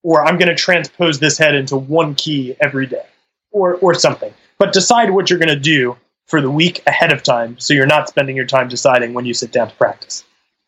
or 0.04 0.26
I'm 0.26 0.38
going 0.38 0.50
to 0.50 0.56
transpose 0.56 1.20
this 1.20 1.38
head 1.38 1.56
into 1.56 1.78
one 1.78 2.14
key 2.16 2.56
every 2.60 2.86
day, 2.86 3.06
or 3.52 3.76
or 3.76 3.94
something. 3.96 4.34
But 4.58 4.74
decide 4.74 5.10
what 5.12 5.30
you're 5.30 5.40
going 5.40 5.50
to 5.50 5.60
do 5.60 5.98
for 6.26 6.42
the 6.42 6.50
week 6.50 6.82
ahead 6.88 7.12
of 7.12 7.24
time, 7.24 7.58
so 7.60 7.74
you're 7.74 7.86
not 7.86 8.10
spending 8.10 8.36
your 8.36 8.46
time 8.46 8.68
deciding 8.68 9.14
when 9.14 9.26
you 9.26 9.34
sit 9.34 9.52
down 9.52 9.70
to 9.70 9.76
practice. 9.76 10.24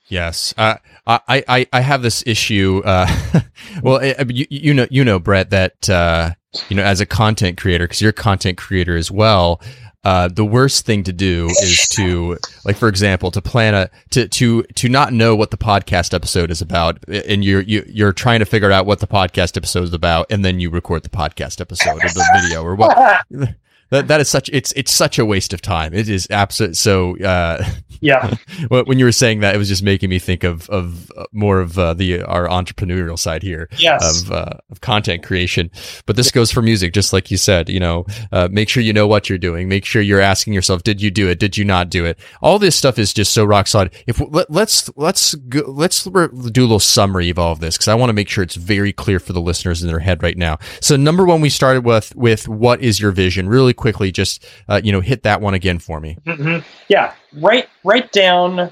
Yes, 0.07 0.53
uh, 0.57 0.75
I, 1.05 1.43
I 1.47 1.67
I 1.73 1.81
have 1.81 2.01
this 2.01 2.23
issue. 2.25 2.81
Uh, 2.85 3.41
well, 3.83 4.03
you, 4.29 4.45
you 4.49 4.73
know 4.73 4.87
you 4.89 5.03
know 5.03 5.19
Brett 5.19 5.49
that 5.49 5.89
uh, 5.89 6.31
you 6.69 6.75
know 6.75 6.83
as 6.83 7.01
a 7.01 7.05
content 7.05 7.57
creator 7.57 7.85
because 7.85 8.01
you're 8.01 8.11
a 8.11 8.13
content 8.13 8.57
creator 8.57 8.95
as 8.95 9.11
well. 9.11 9.61
Uh, 10.03 10.29
the 10.29 10.45
worst 10.45 10.85
thing 10.85 11.03
to 11.03 11.11
do 11.11 11.47
is 11.47 11.85
to 11.89 12.37
like 12.63 12.77
for 12.77 12.87
example 12.87 13.29
to 13.29 13.41
plan 13.41 13.73
a 13.73 13.89
to 14.09 14.25
to 14.29 14.63
to 14.75 14.87
not 14.87 15.11
know 15.11 15.35
what 15.35 15.51
the 15.51 15.57
podcast 15.57 16.13
episode 16.13 16.49
is 16.49 16.61
about 16.61 17.03
and 17.09 17.43
you're 17.43 17.59
you, 17.61 17.83
you're 17.89 18.13
trying 18.13 18.39
to 18.39 18.45
figure 18.45 18.71
out 18.71 18.85
what 18.85 18.99
the 19.01 19.07
podcast 19.07 19.57
episode 19.57 19.83
is 19.83 19.93
about 19.93 20.25
and 20.31 20.45
then 20.45 20.61
you 20.61 20.69
record 20.69 21.03
the 21.03 21.09
podcast 21.09 21.59
episode 21.59 21.97
or 21.97 22.07
the 22.07 22.39
video 22.41 22.63
or 22.63 22.73
what 22.75 23.25
that 23.89 24.07
that 24.07 24.21
is 24.21 24.29
such 24.29 24.49
it's 24.53 24.71
it's 24.73 24.91
such 24.91 25.19
a 25.19 25.25
waste 25.25 25.53
of 25.53 25.61
time. 25.61 25.93
It 25.93 26.09
is 26.09 26.27
absolute 26.29 26.77
so 26.77 27.17
uh 27.19 27.63
Yeah. 28.01 28.35
when 28.69 28.99
you 28.99 29.05
were 29.05 29.11
saying 29.11 29.39
that, 29.41 29.55
it 29.55 29.57
was 29.57 29.67
just 29.67 29.83
making 29.83 30.09
me 30.09 30.19
think 30.19 30.43
of 30.43 30.69
of 30.69 31.11
uh, 31.17 31.25
more 31.31 31.59
of 31.59 31.77
uh, 31.79 31.93
the 31.93 32.21
our 32.23 32.47
entrepreneurial 32.47 33.17
side 33.17 33.43
here 33.43 33.69
Yes. 33.77 34.23
of 34.23 34.31
uh, 34.31 34.49
of 34.71 34.81
content 34.81 35.23
creation. 35.23 35.71
But 36.05 36.15
this 36.15 36.31
goes 36.31 36.51
for 36.51 36.61
music, 36.61 36.93
just 36.93 37.13
like 37.13 37.31
you 37.31 37.37
said. 37.37 37.69
You 37.69 37.79
know, 37.79 38.05
uh, 38.31 38.47
make 38.51 38.69
sure 38.69 38.83
you 38.83 38.93
know 38.93 39.07
what 39.07 39.29
you're 39.29 39.37
doing. 39.37 39.67
Make 39.69 39.85
sure 39.85 40.01
you're 40.01 40.21
asking 40.21 40.53
yourself, 40.53 40.83
did 40.83 41.01
you 41.01 41.11
do 41.11 41.27
it? 41.29 41.39
Did 41.39 41.57
you 41.57 41.65
not 41.65 41.89
do 41.89 42.05
it? 42.05 42.17
All 42.41 42.59
this 42.59 42.75
stuff 42.75 42.97
is 42.99 43.13
just 43.13 43.33
so 43.33 43.45
rock 43.45 43.67
solid. 43.67 43.93
If 44.07 44.19
let, 44.29 44.49
let's 44.51 44.89
let's 44.95 45.35
go, 45.35 45.61
let's 45.67 46.05
re- 46.07 46.27
do 46.51 46.61
a 46.61 46.67
little 46.67 46.79
summary 46.79 47.29
of 47.29 47.39
all 47.39 47.51
of 47.51 47.59
this 47.59 47.75
because 47.77 47.87
I 47.87 47.95
want 47.95 48.09
to 48.09 48.13
make 48.13 48.29
sure 48.29 48.43
it's 48.43 48.55
very 48.55 48.93
clear 48.93 49.19
for 49.19 49.33
the 49.33 49.41
listeners 49.41 49.81
in 49.81 49.87
their 49.87 49.99
head 49.99 50.23
right 50.23 50.37
now. 50.37 50.57
So 50.81 50.95
number 50.95 51.25
one, 51.25 51.41
we 51.41 51.49
started 51.49 51.85
with 51.85 52.15
with 52.15 52.47
what 52.47 52.81
is 52.81 52.99
your 52.99 53.11
vision? 53.11 53.47
Really 53.49 53.73
quickly, 53.73 54.11
just 54.11 54.45
uh, 54.69 54.81
you 54.83 54.91
know, 54.91 55.01
hit 55.01 55.23
that 55.23 55.41
one 55.41 55.53
again 55.53 55.79
for 55.79 55.99
me. 55.99 56.17
hmm 56.25 56.57
Yeah. 56.87 57.13
Write 57.33 57.69
write 57.83 58.11
down 58.11 58.71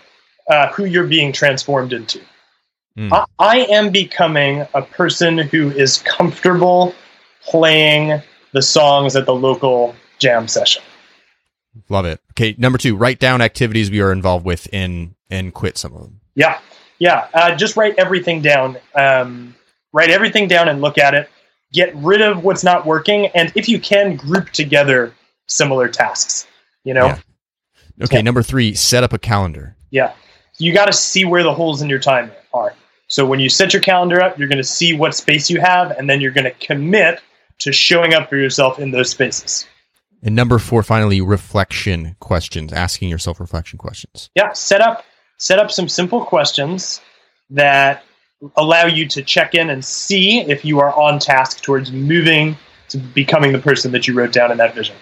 uh, 0.49 0.67
who 0.73 0.85
you're 0.85 1.07
being 1.07 1.31
transformed 1.31 1.93
into. 1.93 2.21
Mm. 2.97 3.11
I, 3.11 3.25
I 3.39 3.57
am 3.65 3.91
becoming 3.91 4.65
a 4.73 4.81
person 4.81 5.37
who 5.37 5.71
is 5.71 5.97
comfortable 6.03 6.95
playing 7.43 8.21
the 8.53 8.61
songs 8.61 9.15
at 9.15 9.25
the 9.25 9.35
local 9.35 9.95
jam 10.17 10.47
session. 10.47 10.81
Love 11.89 12.05
it. 12.05 12.21
Okay, 12.31 12.55
number 12.57 12.77
two, 12.77 12.95
write 12.95 13.19
down 13.19 13.41
activities 13.41 13.91
we 13.91 13.99
are 13.99 14.11
involved 14.11 14.45
with 14.45 14.67
and 14.71 15.13
and 15.29 15.53
quit 15.53 15.77
some 15.77 15.93
of 15.93 16.01
them. 16.01 16.21
Yeah, 16.35 16.59
yeah. 16.99 17.27
Uh, 17.33 17.55
just 17.55 17.75
write 17.75 17.95
everything 17.97 18.41
down. 18.41 18.77
Um, 18.93 19.55
write 19.91 20.09
everything 20.09 20.47
down 20.47 20.69
and 20.69 20.79
look 20.81 20.97
at 20.97 21.13
it. 21.13 21.29
Get 21.73 21.93
rid 21.95 22.21
of 22.21 22.43
what's 22.45 22.63
not 22.63 22.85
working, 22.85 23.27
and 23.27 23.51
if 23.55 23.67
you 23.67 23.79
can, 23.79 24.15
group 24.15 24.51
together 24.51 25.13
similar 25.47 25.89
tasks. 25.89 26.47
You 26.85 26.93
know, 26.93 27.07
Yeah. 27.07 27.19
Okay, 28.01 28.17
Yeah. 28.17 28.21
number 28.21 28.43
three, 28.43 28.73
set 28.73 29.03
up 29.03 29.13
a 29.13 29.17
calendar. 29.19 29.75
Yeah. 29.91 30.13
You 30.57 30.73
got 30.73 30.85
to 30.85 30.93
see 30.93 31.25
where 31.25 31.43
the 31.43 31.53
holes 31.53 31.81
in 31.81 31.89
your 31.89 31.99
time 31.99 32.31
are. 32.53 32.73
So 33.07 33.25
when 33.25 33.39
you 33.39 33.49
set 33.49 33.71
your 33.73 33.81
calendar 33.81 34.21
up, 34.21 34.37
you're 34.37 34.47
going 34.47 34.57
to 34.57 34.63
see 34.63 34.93
what 34.93 35.13
space 35.15 35.49
you 35.49 35.59
have, 35.61 35.91
and 35.91 36.09
then 36.09 36.21
you're 36.21 36.31
going 36.31 36.45
to 36.45 36.65
commit 36.65 37.21
to 37.59 37.71
showing 37.71 38.13
up 38.13 38.29
for 38.29 38.35
yourself 38.37 38.79
in 38.79 38.91
those 38.91 39.09
spaces. 39.09 39.65
And 40.23 40.35
number 40.35 40.57
four, 40.57 40.81
finally, 40.81 41.21
reflection 41.21 42.15
questions, 42.19 42.73
asking 42.73 43.09
yourself 43.09 43.39
reflection 43.39 43.77
questions. 43.77 44.29
Yeah. 44.35 44.53
Set 44.53 44.81
up 44.81 45.05
set 45.37 45.59
up 45.59 45.69
some 45.69 45.87
simple 45.89 46.23
questions 46.23 47.01
that 47.49 48.03
allow 48.55 48.85
you 48.85 49.05
to 49.09 49.21
check 49.21 49.53
in 49.53 49.69
and 49.69 49.83
see 49.83 50.39
if 50.41 50.63
you 50.65 50.79
are 50.79 50.93
on 50.93 51.19
task 51.19 51.61
towards 51.61 51.91
moving 51.91 52.57
to 52.89 52.97
becoming 52.97 53.51
the 53.51 53.59
person 53.59 53.91
that 53.91 54.07
you 54.07 54.13
wrote 54.13 54.31
down 54.31 54.51
in 54.51 54.57
that 54.57 54.73
vision. 54.73 54.95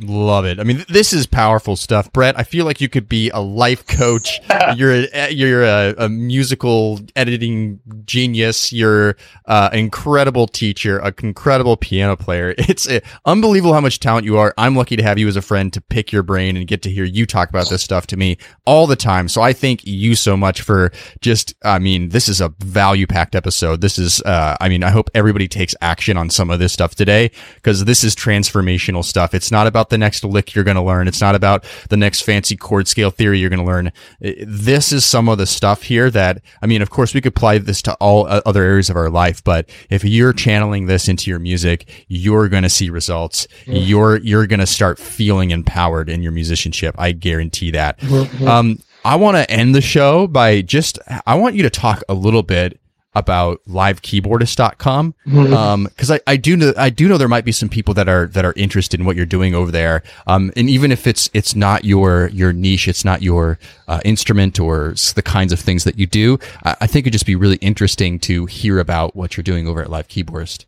Love 0.00 0.44
it. 0.44 0.60
I 0.60 0.62
mean, 0.62 0.84
this 0.88 1.12
is 1.12 1.26
powerful 1.26 1.74
stuff, 1.74 2.12
Brett. 2.12 2.38
I 2.38 2.44
feel 2.44 2.64
like 2.64 2.80
you 2.80 2.88
could 2.88 3.08
be 3.08 3.30
a 3.30 3.40
life 3.40 3.84
coach. 3.84 4.38
you're 4.76 4.92
a, 5.12 5.30
you're 5.32 5.64
a, 5.64 5.92
a 5.98 6.08
musical 6.08 7.00
editing 7.16 7.80
genius. 8.04 8.72
You're 8.72 9.16
uh, 9.46 9.70
an 9.72 9.80
incredible 9.80 10.46
teacher, 10.46 10.98
an 10.98 11.14
incredible 11.22 11.76
piano 11.76 12.16
player. 12.16 12.54
It's 12.68 12.86
uh, 12.86 13.00
unbelievable 13.24 13.72
how 13.72 13.80
much 13.80 13.98
talent 13.98 14.26
you 14.26 14.36
are. 14.36 14.52
I'm 14.58 14.76
lucky 14.76 14.94
to 14.96 15.02
have 15.02 15.18
you 15.18 15.26
as 15.26 15.36
a 15.36 15.42
friend 15.42 15.72
to 15.72 15.80
pick 15.80 16.12
your 16.12 16.22
brain 16.22 16.54
and 16.54 16.66
get 16.66 16.82
to 16.82 16.90
hear 16.90 17.04
you 17.04 17.24
talk 17.24 17.48
about 17.48 17.70
this 17.70 17.82
stuff 17.82 18.06
to 18.08 18.16
me 18.16 18.36
all 18.66 18.86
the 18.86 18.94
time. 18.94 19.26
So 19.26 19.40
I 19.40 19.54
thank 19.54 19.86
you 19.86 20.14
so 20.14 20.36
much 20.36 20.60
for 20.60 20.92
just. 21.20 21.54
I 21.64 21.78
mean, 21.78 22.10
this 22.10 22.28
is 22.28 22.42
a 22.42 22.50
value 22.60 23.06
packed 23.06 23.34
episode. 23.34 23.80
This 23.80 23.98
is. 23.98 24.20
Uh, 24.20 24.56
I 24.60 24.68
mean, 24.68 24.84
I 24.84 24.90
hope 24.90 25.10
everybody 25.14 25.48
takes 25.48 25.74
action 25.80 26.18
on 26.18 26.28
some 26.28 26.50
of 26.50 26.58
this 26.58 26.74
stuff 26.74 26.94
today 26.94 27.30
because 27.54 27.86
this 27.86 28.04
is 28.04 28.14
transformational 28.14 29.04
stuff. 29.04 29.32
It's 29.34 29.50
not 29.50 29.66
about 29.66 29.87
the 29.90 29.98
next 29.98 30.24
lick 30.24 30.54
you're 30.54 30.64
going 30.64 30.76
to 30.76 30.82
learn. 30.82 31.08
It's 31.08 31.20
not 31.20 31.34
about 31.34 31.64
the 31.88 31.96
next 31.96 32.22
fancy 32.22 32.56
chord 32.56 32.88
scale 32.88 33.10
theory 33.10 33.38
you're 33.38 33.50
going 33.50 33.60
to 33.60 33.66
learn. 33.66 33.92
This 34.20 34.92
is 34.92 35.04
some 35.04 35.28
of 35.28 35.38
the 35.38 35.46
stuff 35.46 35.82
here 35.82 36.10
that, 36.10 36.42
I 36.62 36.66
mean, 36.66 36.82
of 36.82 36.90
course, 36.90 37.14
we 37.14 37.20
could 37.20 37.32
apply 37.34 37.58
this 37.58 37.82
to 37.82 37.94
all 37.94 38.26
uh, 38.26 38.40
other 38.46 38.62
areas 38.62 38.90
of 38.90 38.96
our 38.96 39.10
life, 39.10 39.42
but 39.44 39.68
if 39.90 40.04
you're 40.04 40.32
channeling 40.32 40.86
this 40.86 41.08
into 41.08 41.30
your 41.30 41.38
music, 41.38 42.06
you're 42.08 42.48
going 42.48 42.62
to 42.62 42.68
see 42.68 42.90
results. 42.90 43.46
You're, 43.66 44.18
you're 44.18 44.46
going 44.46 44.60
to 44.60 44.66
start 44.66 44.98
feeling 44.98 45.50
empowered 45.50 46.08
in 46.08 46.22
your 46.22 46.32
musicianship. 46.32 46.94
I 46.98 47.12
guarantee 47.12 47.70
that. 47.72 48.02
Um, 48.42 48.78
I 49.04 49.16
want 49.16 49.36
to 49.36 49.50
end 49.50 49.74
the 49.74 49.80
show 49.80 50.26
by 50.26 50.60
just, 50.60 50.98
I 51.26 51.36
want 51.36 51.54
you 51.54 51.62
to 51.62 51.70
talk 51.70 52.02
a 52.08 52.14
little 52.14 52.42
bit 52.42 52.80
about 53.14 53.60
livekeyboardist.com 53.66 55.14
um 55.54 55.84
because 55.84 56.10
I, 56.10 56.20
I 56.26 56.36
do 56.36 56.56
know 56.56 56.72
i 56.76 56.90
do 56.90 57.08
know 57.08 57.16
there 57.16 57.26
might 57.26 57.44
be 57.44 57.52
some 57.52 57.68
people 57.68 57.94
that 57.94 58.08
are 58.08 58.26
that 58.28 58.44
are 58.44 58.52
interested 58.54 59.00
in 59.00 59.06
what 59.06 59.16
you're 59.16 59.26
doing 59.26 59.54
over 59.54 59.70
there. 59.70 60.02
Um 60.26 60.52
and 60.56 60.68
even 60.68 60.92
if 60.92 61.06
it's 61.06 61.30
it's 61.32 61.54
not 61.54 61.84
your 61.84 62.28
your 62.28 62.52
niche 62.52 62.86
it's 62.86 63.04
not 63.04 63.22
your 63.22 63.58
uh, 63.88 64.00
instrument 64.04 64.60
or 64.60 64.94
the 65.14 65.22
kinds 65.22 65.52
of 65.52 65.58
things 65.58 65.84
that 65.84 65.98
you 65.98 66.06
do 66.06 66.38
I, 66.64 66.76
I 66.82 66.86
think 66.86 67.04
it'd 67.04 67.12
just 67.12 67.26
be 67.26 67.36
really 67.36 67.56
interesting 67.56 68.18
to 68.20 68.46
hear 68.46 68.78
about 68.78 69.16
what 69.16 69.36
you're 69.36 69.44
doing 69.44 69.66
over 69.66 69.80
at 69.80 69.90
live 69.90 70.08
keyboardist. 70.08 70.64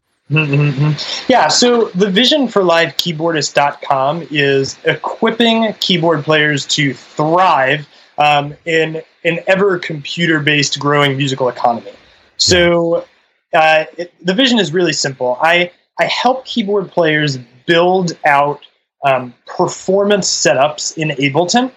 Yeah, 1.29 1.49
so 1.49 1.87
the 1.89 2.09
vision 2.09 2.47
for 2.47 2.63
livekeyboardist.com 2.63 4.29
is 4.31 4.79
equipping 4.85 5.73
keyboard 5.81 6.25
players 6.25 6.67
to 6.67 6.95
thrive 6.95 7.89
um, 8.19 8.55
in 8.65 9.03
an 9.25 9.41
ever 9.49 9.79
computer 9.79 10.39
based 10.39 10.79
growing 10.79 11.17
musical 11.17 11.49
economy. 11.49 11.93
So 12.41 13.07
uh, 13.53 13.85
it, 13.97 14.13
the 14.25 14.35
vision 14.35 14.59
is 14.59 14.73
really 14.73 14.93
simple. 14.93 15.39
I, 15.41 15.71
I 15.99 16.07
help 16.07 16.45
keyboard 16.45 16.91
players 16.91 17.39
build 17.67 18.17
out 18.25 18.67
um, 19.05 19.35
performance 19.47 20.29
setups 20.29 20.97
in 20.97 21.11
Ableton 21.11 21.73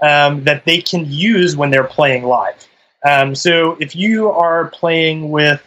um, 0.00 0.44
that 0.44 0.64
they 0.64 0.80
can 0.80 1.04
use 1.10 1.56
when 1.56 1.70
they're 1.70 1.84
playing 1.84 2.24
live. 2.24 2.66
Um, 3.06 3.34
so 3.34 3.76
if 3.80 3.94
you 3.94 4.30
are 4.30 4.68
playing 4.68 5.30
with 5.30 5.62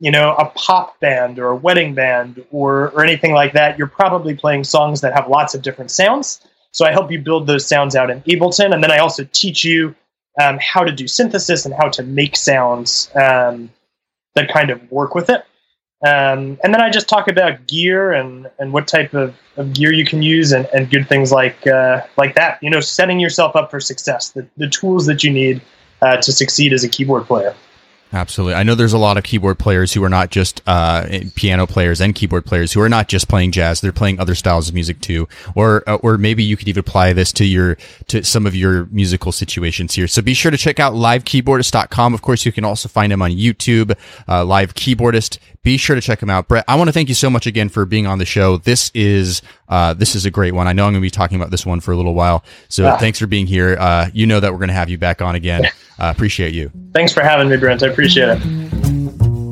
you 0.00 0.10
know, 0.10 0.34
a 0.34 0.46
pop 0.56 0.98
band 1.00 1.38
or 1.38 1.48
a 1.48 1.56
wedding 1.56 1.94
band 1.94 2.42
or, 2.50 2.88
or 2.92 3.04
anything 3.04 3.32
like 3.32 3.52
that, 3.52 3.76
you're 3.76 3.86
probably 3.86 4.34
playing 4.34 4.64
songs 4.64 5.02
that 5.02 5.12
have 5.12 5.28
lots 5.28 5.54
of 5.54 5.60
different 5.60 5.90
sounds. 5.90 6.40
So 6.72 6.86
I 6.86 6.90
help 6.90 7.10
you 7.10 7.20
build 7.20 7.46
those 7.46 7.66
sounds 7.66 7.94
out 7.94 8.10
in 8.10 8.22
Ableton. 8.22 8.72
And 8.72 8.82
then 8.82 8.90
I 8.90 8.98
also 8.98 9.28
teach 9.32 9.62
you 9.62 9.94
um, 10.40 10.58
how 10.58 10.84
to 10.84 10.92
do 10.92 11.06
synthesis 11.06 11.66
and 11.66 11.74
how 11.74 11.90
to 11.90 12.02
make 12.02 12.34
sounds 12.34 13.10
um, 13.14 13.70
that 14.34 14.52
kind 14.52 14.70
of 14.70 14.90
work 14.90 15.14
with 15.14 15.30
it. 15.30 15.44
Um, 16.06 16.58
and 16.64 16.72
then 16.72 16.80
I 16.80 16.88
just 16.88 17.08
talk 17.08 17.28
about 17.28 17.66
gear 17.66 18.12
and, 18.12 18.50
and 18.58 18.72
what 18.72 18.88
type 18.88 19.12
of, 19.12 19.34
of 19.56 19.74
gear 19.74 19.92
you 19.92 20.06
can 20.06 20.22
use 20.22 20.50
and, 20.52 20.66
and 20.72 20.90
good 20.90 21.06
things 21.08 21.30
like 21.30 21.66
uh, 21.66 22.02
like 22.16 22.34
that. 22.36 22.62
You 22.62 22.70
know, 22.70 22.80
setting 22.80 23.20
yourself 23.20 23.54
up 23.54 23.70
for 23.70 23.80
success, 23.80 24.30
the, 24.30 24.46
the 24.56 24.68
tools 24.68 25.04
that 25.06 25.22
you 25.22 25.30
need 25.30 25.60
uh, 26.00 26.16
to 26.16 26.32
succeed 26.32 26.72
as 26.72 26.84
a 26.84 26.88
keyboard 26.88 27.26
player. 27.26 27.54
Absolutely. 28.12 28.54
I 28.54 28.64
know 28.64 28.74
there's 28.74 28.92
a 28.92 28.98
lot 28.98 29.16
of 29.16 29.22
keyboard 29.22 29.58
players 29.58 29.92
who 29.92 30.02
are 30.02 30.08
not 30.08 30.30
just 30.30 30.62
uh, 30.66 31.06
piano 31.36 31.66
players 31.66 32.00
and 32.00 32.12
keyboard 32.12 32.44
players 32.44 32.72
who 32.72 32.80
are 32.80 32.88
not 32.88 33.08
just 33.08 33.28
playing 33.28 33.52
jazz. 33.52 33.80
They're 33.80 33.92
playing 33.92 34.18
other 34.18 34.34
styles 34.34 34.68
of 34.68 34.74
music 34.74 35.00
too. 35.00 35.28
Or 35.54 35.84
uh, 35.88 35.96
or 35.96 36.18
maybe 36.18 36.42
you 36.42 36.56
could 36.56 36.66
even 36.66 36.80
apply 36.80 37.12
this 37.12 37.32
to 37.34 37.44
your 37.44 37.76
to 38.08 38.24
some 38.24 38.46
of 38.46 38.56
your 38.56 38.86
musical 38.86 39.30
situations 39.30 39.94
here. 39.94 40.08
So 40.08 40.22
be 40.22 40.34
sure 40.34 40.50
to 40.50 40.56
check 40.56 40.80
out 40.80 40.94
livekeyboardist.com. 40.94 42.12
Of 42.12 42.22
course, 42.22 42.44
you 42.44 42.50
can 42.50 42.64
also 42.64 42.88
find 42.88 43.12
him 43.12 43.22
on 43.22 43.30
YouTube, 43.30 43.96
uh, 44.28 44.44
Live 44.44 44.74
Keyboardist. 44.74 45.38
Be 45.62 45.76
sure 45.76 45.94
to 45.94 46.02
check 46.02 46.20
him 46.20 46.30
out. 46.30 46.48
Brett, 46.48 46.64
I 46.66 46.74
want 46.74 46.88
to 46.88 46.92
thank 46.92 47.08
you 47.10 47.14
so 47.14 47.30
much 47.30 47.46
again 47.46 47.68
for 47.68 47.84
being 47.84 48.06
on 48.06 48.18
the 48.18 48.24
show. 48.24 48.56
This 48.56 48.90
is 48.94 49.40
uh, 49.70 49.94
this 49.94 50.14
is 50.14 50.26
a 50.26 50.30
great 50.30 50.52
one. 50.52 50.66
I 50.68 50.72
know 50.74 50.84
I'm 50.86 50.92
going 50.92 51.00
to 51.00 51.06
be 51.06 51.10
talking 51.10 51.36
about 51.36 51.50
this 51.50 51.64
one 51.64 51.80
for 51.80 51.92
a 51.92 51.96
little 51.96 52.14
while. 52.14 52.44
So 52.68 52.86
Ah. 52.88 52.96
thanks 52.98 53.18
for 53.18 53.26
being 53.26 53.46
here. 53.46 53.76
Uh, 53.80 54.10
you 54.12 54.26
know 54.26 54.40
that 54.40 54.52
we're 54.52 54.58
going 54.58 54.68
to 54.68 54.74
have 54.74 54.90
you 54.90 54.98
back 54.98 55.22
on 55.22 55.34
again. 55.36 55.64
Uh, 55.98 56.12
appreciate 56.14 56.52
you. 56.54 56.70
Thanks 56.92 57.12
for 57.14 57.22
having 57.22 57.48
me, 57.48 57.56
Brent. 57.56 57.82
I 57.82 57.86
appreciate 57.88 58.28
it. 58.30 59.50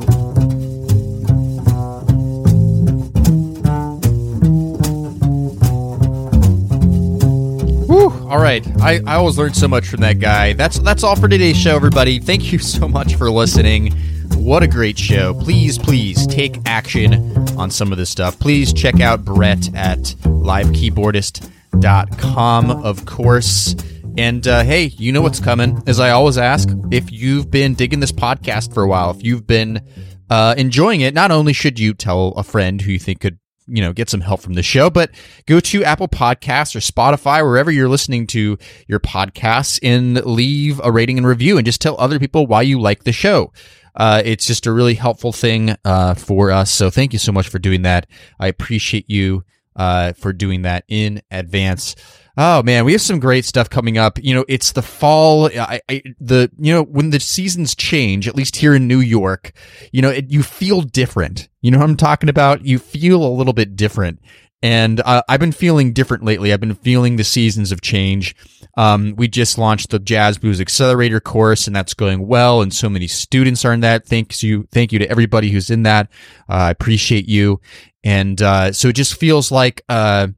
Whew. 7.88 8.10
All 8.28 8.38
right. 8.38 8.64
I, 8.80 9.00
I 9.06 9.14
always 9.16 9.38
learned 9.38 9.56
so 9.56 9.66
much 9.66 9.88
from 9.88 10.00
that 10.00 10.20
guy. 10.20 10.52
That's 10.52 10.78
that's 10.78 11.02
all 11.02 11.16
for 11.16 11.26
today's 11.28 11.56
show, 11.56 11.74
everybody. 11.74 12.18
Thank 12.18 12.52
you 12.52 12.58
so 12.58 12.86
much 12.86 13.14
for 13.16 13.30
listening. 13.30 13.94
What 14.38 14.62
a 14.62 14.66
great 14.66 14.98
show. 14.98 15.34
Please, 15.34 15.76
please 15.76 16.26
take 16.26 16.56
action 16.64 17.36
on 17.58 17.70
some 17.70 17.92
of 17.92 17.98
this 17.98 18.08
stuff. 18.08 18.38
Please 18.38 18.72
check 18.72 19.00
out 19.00 19.22
Brett 19.24 19.74
at 19.74 19.98
livekeyboardist.com, 19.98 22.70
of 22.70 23.04
course. 23.04 23.76
And 24.16 24.48
uh, 24.48 24.64
hey, 24.64 24.84
you 24.96 25.12
know 25.12 25.20
what's 25.20 25.40
coming. 25.40 25.82
As 25.86 26.00
I 26.00 26.08
always 26.10 26.38
ask, 26.38 26.70
if 26.90 27.12
you've 27.12 27.50
been 27.50 27.74
digging 27.74 28.00
this 28.00 28.12
podcast 28.12 28.72
for 28.72 28.82
a 28.82 28.88
while, 28.88 29.10
if 29.10 29.22
you've 29.22 29.46
been 29.46 29.86
uh, 30.30 30.54
enjoying 30.56 31.02
it, 31.02 31.12
not 31.12 31.30
only 31.30 31.52
should 31.52 31.78
you 31.78 31.92
tell 31.92 32.28
a 32.28 32.42
friend 32.42 32.80
who 32.80 32.92
you 32.92 32.98
think 32.98 33.20
could 33.20 33.38
you 33.70 33.82
know 33.82 33.92
get 33.92 34.08
some 34.08 34.22
help 34.22 34.40
from 34.40 34.54
the 34.54 34.62
show 34.62 34.88
but 34.88 35.10
go 35.44 35.60
to 35.60 35.84
apple 35.84 36.08
podcasts 36.08 36.74
or 36.74 36.78
spotify 36.78 37.44
wherever 37.44 37.70
you're 37.70 37.86
listening 37.86 38.26
to 38.26 38.56
your 38.86 38.98
podcasts 38.98 39.78
and 39.82 40.24
leave 40.24 40.80
a 40.82 40.90
rating 40.90 41.18
and 41.18 41.26
review 41.26 41.58
and 41.58 41.66
just 41.66 41.82
tell 41.82 41.94
other 42.00 42.18
people 42.18 42.46
why 42.46 42.62
you 42.62 42.80
like 42.80 43.04
the 43.04 43.12
show 43.12 43.52
uh, 43.98 44.22
it's 44.24 44.46
just 44.46 44.66
a 44.66 44.72
really 44.72 44.94
helpful 44.94 45.32
thing 45.32 45.76
uh, 45.84 46.14
for 46.14 46.50
us 46.50 46.70
so 46.70 46.88
thank 46.88 47.12
you 47.12 47.18
so 47.18 47.32
much 47.32 47.48
for 47.48 47.58
doing 47.58 47.82
that 47.82 48.06
i 48.40 48.46
appreciate 48.46 49.08
you 49.10 49.44
uh, 49.76 50.12
for 50.14 50.32
doing 50.32 50.62
that 50.62 50.84
in 50.88 51.20
advance 51.30 51.94
Oh 52.40 52.62
man, 52.62 52.84
we 52.84 52.92
have 52.92 53.02
some 53.02 53.18
great 53.18 53.44
stuff 53.44 53.68
coming 53.68 53.98
up. 53.98 54.16
You 54.22 54.32
know, 54.32 54.44
it's 54.46 54.70
the 54.70 54.80
fall. 54.80 55.46
I, 55.46 55.80
I, 55.88 56.02
the 56.20 56.48
you 56.56 56.72
know 56.72 56.84
when 56.84 57.10
the 57.10 57.18
seasons 57.18 57.74
change, 57.74 58.28
at 58.28 58.36
least 58.36 58.54
here 58.54 58.76
in 58.76 58.86
New 58.86 59.00
York, 59.00 59.50
you 59.90 60.02
know, 60.02 60.10
it, 60.10 60.30
you 60.30 60.44
feel 60.44 60.82
different. 60.82 61.48
You 61.62 61.72
know 61.72 61.78
what 61.78 61.90
I'm 61.90 61.96
talking 61.96 62.28
about? 62.28 62.64
You 62.64 62.78
feel 62.78 63.24
a 63.24 63.26
little 63.26 63.52
bit 63.52 63.74
different, 63.74 64.20
and 64.62 65.00
uh, 65.00 65.22
I've 65.28 65.40
been 65.40 65.52
feeling 65.52 65.92
different 65.92 66.24
lately. 66.24 66.52
I've 66.52 66.60
been 66.60 66.74
feeling 66.74 67.16
the 67.16 67.24
seasons 67.24 67.70
of 67.70 67.80
change. 67.80 68.34
Um, 68.76 69.14
we 69.16 69.28
just 69.28 69.58
launched 69.58 69.90
the 69.90 69.98
Jazz 69.98 70.38
Blues 70.38 70.60
Accelerator 70.60 71.20
course, 71.20 71.66
and 71.66 71.74
that's 71.74 71.94
going 71.94 72.26
well. 72.26 72.62
And 72.62 72.72
so 72.72 72.88
many 72.88 73.06
students 73.06 73.64
are 73.64 73.72
in 73.72 73.80
that. 73.80 74.06
Thanks 74.06 74.42
you, 74.42 74.68
thank 74.72 74.92
you 74.92 74.98
to 74.98 75.08
everybody 75.10 75.50
who's 75.50 75.70
in 75.70 75.84
that. 75.84 76.08
Uh, 76.48 76.54
I 76.54 76.70
appreciate 76.70 77.28
you. 77.28 77.60
And 78.04 78.40
uh, 78.40 78.72
so 78.72 78.88
it 78.88 78.96
just 78.96 79.14
feels 79.14 79.52
like 79.52 79.82
uh, 79.88 80.28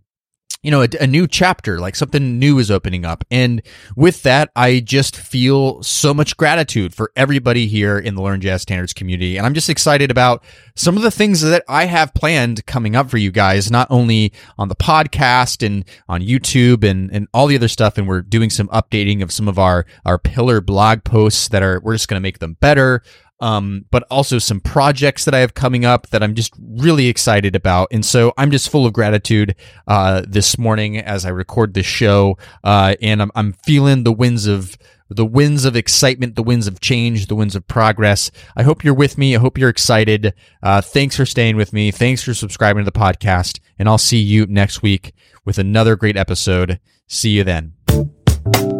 you 0.62 0.70
know, 0.70 0.82
a, 0.82 0.88
a, 1.01 1.07
new 1.07 1.26
chapter, 1.26 1.78
like 1.78 1.96
something 1.96 2.38
new 2.38 2.59
is 2.59 2.70
opening 2.70 3.05
up. 3.05 3.24
And 3.30 3.62
with 3.96 4.22
that, 4.24 4.51
I 4.55 4.80
just 4.80 5.16
feel 5.16 5.82
so 5.82 6.12
much 6.12 6.36
gratitude 6.36 6.94
for 6.94 7.11
everybody 7.16 7.66
here 7.66 7.98
in 7.98 8.14
the 8.14 8.20
Learn 8.20 8.42
Jazz 8.42 8.62
Standards 8.62 8.92
community. 8.92 9.38
And 9.38 9.46
I'm 9.46 9.55
just 9.55 9.70
excited 9.70 10.11
about 10.11 10.44
some 10.74 10.98
of 10.98 11.03
the 11.03 11.11
things 11.11 11.40
that 11.40 11.64
I 11.66 11.86
have 11.86 12.12
planned 12.12 12.66
coming 12.66 12.94
up 12.94 13.09
for 13.09 13.16
you 13.16 13.30
guys, 13.30 13.70
not 13.70 13.86
only 13.90 14.34
on 14.59 14.68
the 14.68 14.76
podcast 14.76 15.66
and 15.66 15.84
on 16.11 16.20
YouTube 16.20 16.84
and, 16.84 17.11
and 17.11 17.26
all 17.32 17.46
the 17.46 17.57
other 17.57 17.68
stuff. 17.68 17.96
And 17.96 18.07
we're 18.07 18.20
doing 18.20 18.51
some 18.51 18.68
updating 18.68 19.22
of 19.22 19.32
some 19.32 19.48
of 19.48 19.59
our, 19.59 19.86
our 20.05 20.18
pillar 20.18 20.61
blog 20.61 21.05
posts 21.05 21.48
that 21.48 21.62
are, 21.62 21.80
we're 21.80 21.94
just 21.94 22.09
going 22.09 22.20
to 22.20 22.22
make 22.22 22.38
them 22.38 22.59
better 22.61 23.03
um, 23.41 23.84
but 23.91 24.05
also 24.11 24.38
some 24.38 24.61
projects 24.61 25.24
that 25.24 25.34
I 25.34 25.38
have 25.38 25.55
coming 25.55 25.84
up 25.84 26.09
that 26.09 26.22
I'm 26.22 26.34
just 26.34 26.55
really 26.59 27.09
excited 27.09 27.57
about. 27.57 27.88
And 27.91 28.05
so 28.05 28.32
I'm 28.36 28.51
just 28.51 28.70
full 28.70 28.86
of 28.86 28.93
gratitude 28.93 29.55
uh, 29.86 30.22
this 30.26 30.59
morning 30.59 30.99
as 30.99 31.24
I 31.24 31.30
record 31.30 31.74
this 31.74 31.86
show, 31.86 32.38
uh, 32.64 32.95
and 33.01 33.22
I'm, 33.22 33.30
I'm 33.34 33.53
feeling 33.53 34.05
the 34.05 34.12
winds 34.12 34.47
of 34.47 34.76
the 35.12 35.26
winds 35.26 35.64
of 35.64 35.74
excitement, 35.74 36.36
the 36.36 36.43
winds 36.43 36.68
of 36.68 36.80
change, 36.80 37.26
the 37.26 37.34
winds 37.34 37.57
of 37.57 37.66
progress. 37.66 38.30
I 38.57 38.62
hope 38.62 38.84
you're 38.84 38.95
with 38.95 39.18
me. 39.18 39.34
I 39.34 39.41
hope 39.41 39.59
you're 39.59 39.68
excited. 39.68 40.32
Uh, 40.62 40.80
thanks 40.80 41.16
for 41.16 41.26
staying 41.26 41.57
with 41.57 41.72
me. 41.72 41.91
Thanks 41.91 42.22
for 42.22 42.32
subscribing 42.32 42.84
to 42.84 42.91
the 42.91 42.97
podcast, 42.97 43.59
and 43.78 43.88
I'll 43.88 43.99
see 43.99 44.20
you 44.20 44.47
next 44.47 44.82
week 44.82 45.12
with 45.45 45.59
another 45.59 45.97
great 45.97 46.16
episode. 46.16 46.78
See 47.09 47.30
you 47.30 47.43
then. 47.43 48.80